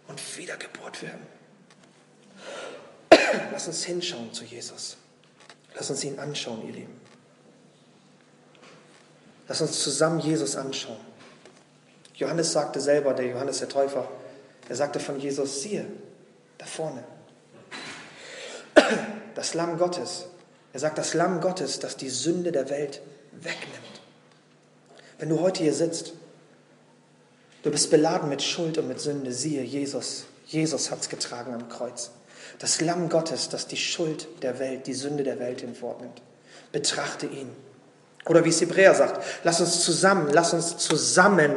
und 0.08 0.38
Wiedergeburt 0.38 1.04
werden. 1.04 1.28
Lass 3.52 3.68
uns 3.68 3.84
hinschauen 3.84 4.32
zu 4.32 4.46
Jesus. 4.46 4.96
Lass 5.76 5.90
uns 5.90 6.06
ihn 6.06 6.18
anschauen, 6.20 6.66
ihr 6.66 6.74
Lieben. 6.76 7.02
Lass 9.50 9.60
uns 9.60 9.84
zusammen 9.84 10.20
Jesus 10.22 10.56
anschauen. 10.56 11.00
Johannes 12.16 12.54
sagte 12.54 12.80
selber, 12.80 13.14
der 13.14 13.26
Johannes 13.26 13.60
der 13.60 13.68
Täufer, 13.68 14.10
er 14.70 14.76
sagte 14.78 15.02
von 15.02 15.20
Jesus, 15.20 15.62
siehe, 15.62 15.86
da 16.58 16.66
vorne, 16.66 17.04
das 19.38 19.54
Lamm 19.54 19.78
Gottes. 19.78 20.26
Er 20.74 20.80
sagt, 20.80 20.98
das 20.98 21.14
Lamm 21.14 21.42
Gottes, 21.42 21.78
das 21.78 21.96
die 21.96 22.10
Sünde 22.10 22.52
der 22.52 22.72
Welt 22.72 23.02
wegnimmt. 23.34 24.02
Wenn 25.20 25.30
du 25.30 25.40
heute 25.40 25.62
hier 25.62 25.76
sitzt, 25.76 26.14
du 27.62 27.70
bist 27.70 27.92
beladen 27.92 28.30
mit 28.30 28.42
Schuld 28.42 28.80
und 28.80 28.88
mit 28.88 29.00
Sünde, 29.00 29.32
siehe, 29.32 29.62
Jesus, 29.62 30.26
Jesus 30.48 30.90
hat 30.90 31.02
es 31.02 31.10
getragen 31.10 31.54
am 31.54 31.70
Kreuz. 31.70 32.10
Das 32.58 32.82
Lamm 32.82 33.10
Gottes, 33.10 33.50
das 33.50 33.68
die 33.68 33.78
Schuld 33.78 34.28
der 34.42 34.58
Welt, 34.58 34.88
die 34.88 34.96
Sünde 34.96 35.24
der 35.24 35.38
Welt 35.38 35.62
hinfortnimmt. 35.62 36.20
Betrachte 36.72 37.28
ihn. 37.28 37.52
Oder 38.26 38.44
wie 38.44 38.50
es 38.50 38.60
Hebräer 38.60 38.96
sagt, 38.96 39.24
lass 39.44 39.62
uns 39.62 39.84
zusammen, 39.84 40.30
lass 40.32 40.54
uns 40.54 40.78
zusammen 40.78 41.54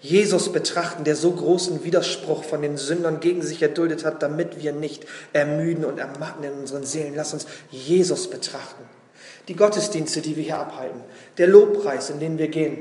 Jesus 0.00 0.52
betrachten, 0.52 1.04
der 1.04 1.16
so 1.16 1.32
großen 1.32 1.82
Widerspruch 1.82 2.44
von 2.44 2.62
den 2.62 2.76
Sündern 2.76 3.20
gegen 3.20 3.42
sich 3.42 3.62
erduldet 3.62 4.04
hat, 4.04 4.22
damit 4.22 4.62
wir 4.62 4.72
nicht 4.72 5.06
ermüden 5.32 5.84
und 5.84 5.98
ermatten 5.98 6.44
in 6.44 6.52
unseren 6.52 6.84
Seelen. 6.84 7.14
Lass 7.16 7.32
uns 7.32 7.46
Jesus 7.70 8.30
betrachten. 8.30 8.84
Die 9.48 9.56
Gottesdienste, 9.56 10.20
die 10.20 10.36
wir 10.36 10.44
hier 10.44 10.58
abhalten, 10.58 11.00
der 11.38 11.48
Lobpreis, 11.48 12.10
in 12.10 12.20
den 12.20 12.38
wir 12.38 12.48
gehen, 12.48 12.78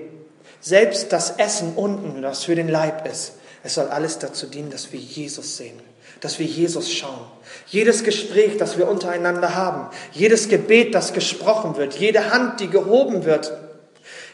selbst 0.60 1.12
das 1.12 1.38
Essen 1.38 1.74
unten, 1.76 2.22
das 2.22 2.44
für 2.44 2.56
den 2.56 2.68
Leib 2.68 3.08
ist, 3.08 3.34
es 3.64 3.76
soll 3.76 3.88
alles 3.88 4.20
dazu 4.20 4.48
dienen, 4.48 4.70
dass 4.70 4.92
wir 4.92 5.00
Jesus 5.00 5.58
sehen, 5.58 5.80
dass 6.20 6.40
wir 6.40 6.46
Jesus 6.46 6.92
schauen. 6.92 7.26
Jedes 7.68 8.04
Gespräch, 8.04 8.58
das 8.58 8.78
wir 8.78 8.88
untereinander 8.88 9.56
haben, 9.56 9.88
jedes 10.12 10.50
Gebet, 10.50 10.94
das 10.94 11.14
gesprochen 11.14 11.78
wird, 11.78 11.96
jede 11.96 12.32
Hand, 12.32 12.60
die 12.60 12.70
gehoben 12.70 13.26
wird, 13.26 13.52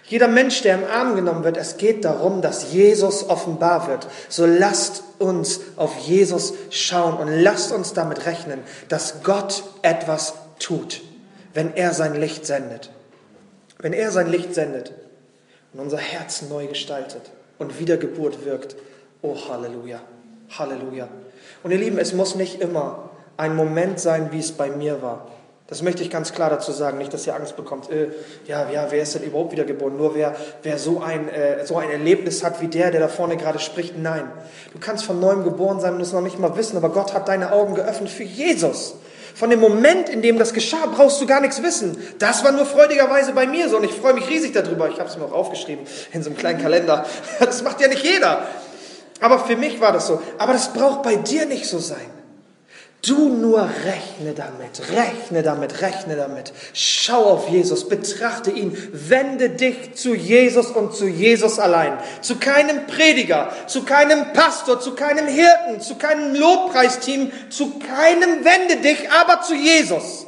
jeder 0.05 0.27
Mensch, 0.27 0.61
der 0.61 0.75
im 0.75 0.83
Arm 0.83 1.15
genommen 1.15 1.43
wird, 1.43 1.57
es 1.57 1.77
geht 1.77 2.03
darum, 2.03 2.41
dass 2.41 2.73
Jesus 2.73 3.29
offenbar 3.29 3.87
wird. 3.87 4.07
So 4.27 4.45
lasst 4.45 5.03
uns 5.17 5.61
auf 5.77 5.97
Jesus 5.97 6.53
schauen 6.69 7.17
und 7.17 7.29
lasst 7.29 7.71
uns 7.71 7.93
damit 7.93 8.25
rechnen, 8.25 8.59
dass 8.89 9.23
Gott 9.23 9.63
etwas 9.81 10.33
tut, 10.59 11.01
wenn 11.53 11.73
er 11.75 11.93
sein 11.93 12.15
Licht 12.15 12.45
sendet. 12.45 12.91
Wenn 13.79 13.93
er 13.93 14.11
sein 14.11 14.29
Licht 14.29 14.53
sendet 14.53 14.93
und 15.73 15.79
unser 15.79 15.97
Herz 15.97 16.43
neu 16.43 16.67
gestaltet 16.67 17.31
und 17.57 17.79
Wiedergeburt 17.79 18.45
wirkt. 18.45 18.75
Oh, 19.21 19.37
Halleluja, 19.49 20.01
Halleluja. 20.57 21.07
Und 21.63 21.71
ihr 21.71 21.77
Lieben, 21.77 21.97
es 21.97 22.13
muss 22.13 22.35
nicht 22.35 22.61
immer 22.61 23.09
ein 23.37 23.55
Moment 23.55 23.99
sein, 23.99 24.31
wie 24.31 24.39
es 24.39 24.51
bei 24.51 24.69
mir 24.69 25.01
war. 25.01 25.27
Das 25.67 25.81
möchte 25.81 26.03
ich 26.03 26.09
ganz 26.09 26.33
klar 26.33 26.49
dazu 26.49 26.71
sagen, 26.71 26.97
nicht, 26.97 27.13
dass 27.13 27.25
ihr 27.25 27.35
Angst 27.35 27.55
bekommt. 27.55 27.89
Äh, 27.89 28.09
ja, 28.47 28.69
ja, 28.69 28.87
wer 28.89 29.01
ist 29.01 29.15
denn 29.15 29.23
überhaupt 29.23 29.53
wiedergeboren? 29.53 29.95
Nur 29.95 30.13
wer, 30.13 30.35
wer 30.61 30.77
so, 30.77 31.01
ein, 31.01 31.29
äh, 31.29 31.65
so 31.65 31.77
ein 31.77 31.89
Erlebnis 31.89 32.43
hat 32.43 32.61
wie 32.61 32.67
der, 32.67 32.91
der 32.91 32.99
da 32.99 33.07
vorne 33.07 33.37
gerade 33.37 33.59
spricht. 33.59 33.97
Nein, 33.97 34.29
du 34.73 34.79
kannst 34.79 35.05
von 35.05 35.19
neuem 35.19 35.43
geboren 35.43 35.79
sein 35.79 35.93
und 35.95 36.01
es 36.01 36.11
noch 36.11 36.21
nicht 36.21 36.37
mal 36.37 36.57
wissen, 36.57 36.75
aber 36.75 36.89
Gott 36.89 37.13
hat 37.13 37.29
deine 37.29 37.53
Augen 37.53 37.75
geöffnet 37.75 38.09
für 38.09 38.23
Jesus. 38.23 38.95
Von 39.35 39.49
dem 39.49 39.61
Moment, 39.61 40.09
in 40.09 40.21
dem 40.21 40.37
das 40.37 40.53
geschah, 40.53 40.85
brauchst 40.93 41.19
du 41.19 41.25
gar 41.25 41.41
nichts 41.41 41.63
wissen. 41.63 41.97
Das 42.19 42.43
war 42.43 42.51
nur 42.51 42.65
freudigerweise 42.65 43.31
bei 43.31 43.47
mir 43.47 43.67
so 43.67 43.77
und 43.77 43.83
ich 43.85 43.93
freue 43.93 44.13
mich 44.13 44.29
riesig 44.29 44.53
darüber. 44.53 44.89
Ich 44.89 44.99
habe 44.99 45.09
es 45.09 45.17
mir 45.17 45.25
auch 45.25 45.31
aufgeschrieben 45.31 45.85
in 46.11 46.21
so 46.21 46.29
einem 46.29 46.37
kleinen 46.37 46.61
Kalender. 46.61 47.05
Das 47.39 47.63
macht 47.63 47.81
ja 47.81 47.87
nicht 47.87 48.03
jeder. 48.03 48.45
Aber 49.21 49.39
für 49.39 49.55
mich 49.55 49.79
war 49.79 49.91
das 49.91 50.07
so. 50.07 50.21
Aber 50.37 50.53
das 50.53 50.73
braucht 50.73 51.03
bei 51.03 51.15
dir 51.15 51.45
nicht 51.45 51.67
so 51.67 51.79
sein. 51.79 52.22
Du 53.05 53.27
nur 53.27 53.69
rechne 53.83 54.33
damit, 54.33 54.81
rechne 54.95 55.43
damit, 55.43 55.81
rechne 55.81 56.15
damit. 56.15 56.53
Schau 56.71 57.25
auf 57.25 57.49
Jesus, 57.49 57.89
betrachte 57.89 58.49
ihn, 58.49 58.77
wende 58.93 59.49
dich 59.49 59.95
zu 59.95 60.15
Jesus 60.15 60.67
und 60.67 60.95
zu 60.95 61.07
Jesus 61.07 61.59
allein. 61.59 61.97
Zu 62.21 62.37
keinem 62.37 62.87
Prediger, 62.87 63.51
zu 63.67 63.83
keinem 63.83 64.31
Pastor, 64.31 64.79
zu 64.79 64.95
keinem 64.95 65.27
Hirten, 65.27 65.81
zu 65.81 65.95
keinem 65.95 66.33
Lobpreisteam, 66.33 67.29
zu 67.49 67.77
keinem 67.77 68.45
wende 68.45 68.77
dich, 68.77 69.11
aber 69.11 69.41
zu 69.41 69.53
Jesus. 69.53 70.25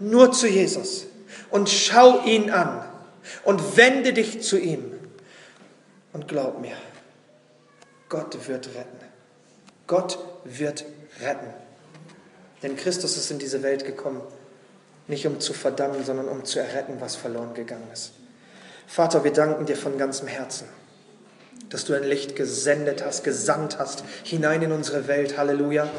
Nur 0.00 0.32
zu 0.32 0.46
Jesus. 0.46 1.04
Und 1.50 1.68
schau 1.68 2.24
ihn 2.24 2.50
an 2.50 2.86
und 3.44 3.76
wende 3.76 4.14
dich 4.14 4.42
zu 4.42 4.58
ihm. 4.58 4.92
Und 6.14 6.26
glaub 6.26 6.58
mir, 6.58 6.76
Gott 8.08 8.48
wird 8.48 8.68
retten. 8.68 9.04
Gott 9.86 10.18
wird 10.44 10.86
retten. 11.20 11.63
Denn 12.64 12.76
Christus 12.76 13.18
ist 13.18 13.30
in 13.30 13.38
diese 13.38 13.62
Welt 13.62 13.84
gekommen, 13.84 14.22
nicht 15.06 15.26
um 15.26 15.38
zu 15.38 15.52
verdammen, 15.52 16.02
sondern 16.02 16.28
um 16.28 16.46
zu 16.46 16.58
erretten, 16.58 16.94
was 16.98 17.14
verloren 17.14 17.52
gegangen 17.52 17.86
ist. 17.92 18.12
Vater, 18.86 19.22
wir 19.22 19.34
danken 19.34 19.66
dir 19.66 19.76
von 19.76 19.98
ganzem 19.98 20.28
Herzen, 20.28 20.66
dass 21.68 21.84
du 21.84 21.92
ein 21.92 22.04
Licht 22.04 22.36
gesendet 22.36 23.04
hast, 23.04 23.22
gesandt 23.22 23.78
hast, 23.78 24.02
hinein 24.22 24.62
in 24.62 24.72
unsere 24.72 25.08
Welt. 25.08 25.36
Halleluja. 25.36 25.90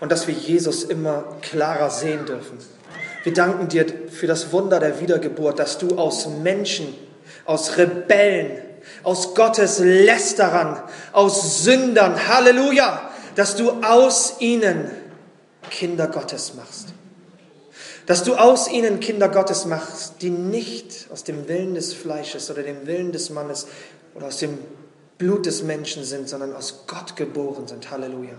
Und 0.00 0.10
dass 0.10 0.26
wir 0.26 0.34
Jesus 0.34 0.82
immer 0.82 1.36
klarer 1.42 1.90
sehen 1.90 2.24
dürfen. 2.24 2.56
Wir 3.22 3.34
danken 3.34 3.68
dir 3.68 3.84
für 4.10 4.26
das 4.26 4.50
Wunder 4.50 4.80
der 4.80 4.98
Wiedergeburt, 4.98 5.58
dass 5.58 5.76
du 5.76 5.98
aus 5.98 6.26
Menschen, 6.26 6.94
aus 7.44 7.76
Rebellen, 7.76 8.62
aus 9.02 9.34
Gottes 9.34 9.78
Lästerern, 9.78 10.82
aus 11.12 11.64
Sündern, 11.64 12.28
Halleluja, 12.28 13.10
dass 13.36 13.56
du 13.56 13.70
aus 13.82 14.36
ihnen 14.40 14.90
Kinder 15.72 16.06
Gottes 16.06 16.54
machst. 16.54 16.94
Dass 18.06 18.22
du 18.22 18.34
aus 18.34 18.70
ihnen 18.70 19.00
Kinder 19.00 19.28
Gottes 19.28 19.64
machst, 19.64 20.20
die 20.20 20.30
nicht 20.30 21.08
aus 21.10 21.24
dem 21.24 21.48
Willen 21.48 21.74
des 21.74 21.94
Fleisches 21.94 22.50
oder 22.50 22.62
dem 22.62 22.86
Willen 22.86 23.12
des 23.12 23.30
Mannes 23.30 23.66
oder 24.14 24.26
aus 24.26 24.38
dem 24.38 24.58
Blut 25.18 25.46
des 25.46 25.62
Menschen 25.62 26.04
sind, 26.04 26.28
sondern 26.28 26.54
aus 26.54 26.84
Gott 26.86 27.16
geboren 27.16 27.66
sind. 27.66 27.90
Halleluja. 27.90 28.34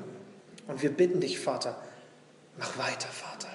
Und 0.68 0.82
wir 0.82 0.92
bitten 0.92 1.20
dich, 1.20 1.40
Vater, 1.40 1.76
mach 2.58 2.78
weiter, 2.78 3.08
Vater. 3.08 3.53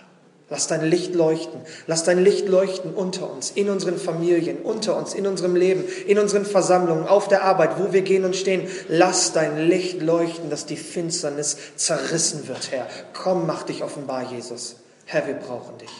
Lass 0.51 0.66
dein 0.66 0.88
Licht 0.88 1.14
leuchten. 1.14 1.61
Lass 1.86 2.05
dein 2.05 2.24
Licht 2.24 2.49
leuchten 2.49 2.94
unter 2.94 3.30
uns, 3.30 3.51
in 3.51 3.68
unseren 3.68 3.99
Familien, 3.99 4.62
unter 4.62 4.96
uns, 4.96 5.12
in 5.12 5.26
unserem 5.26 5.55
Leben, 5.55 5.84
in 6.07 6.18
unseren 6.18 6.46
Versammlungen, 6.46 7.07
auf 7.07 7.28
der 7.28 7.42
Arbeit, 7.42 7.78
wo 7.78 7.92
wir 7.92 8.01
gehen 8.01 8.24
und 8.24 8.34
stehen. 8.34 8.66
Lass 8.88 9.32
dein 9.32 9.68
Licht 9.68 10.01
leuchten, 10.01 10.49
dass 10.49 10.64
die 10.64 10.76
Finsternis 10.76 11.59
zerrissen 11.76 12.49
wird, 12.49 12.70
Herr. 12.70 12.86
Komm, 13.12 13.46
mach 13.46 13.64
dich 13.64 13.82
offenbar, 13.82 14.32
Jesus. 14.32 14.76
Herr, 15.05 15.26
wir 15.26 15.34
brauchen 15.34 15.76
dich. 15.78 15.92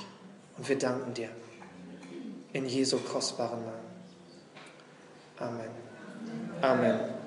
Und 0.57 0.68
wir 0.68 0.78
danken 0.78 1.12
dir. 1.12 1.28
In 2.55 2.66
Jesu 2.66 2.99
kostbaren 2.99 3.61
Namen. 3.61 3.88
Amen. 5.38 5.70
Amen. 6.62 7.18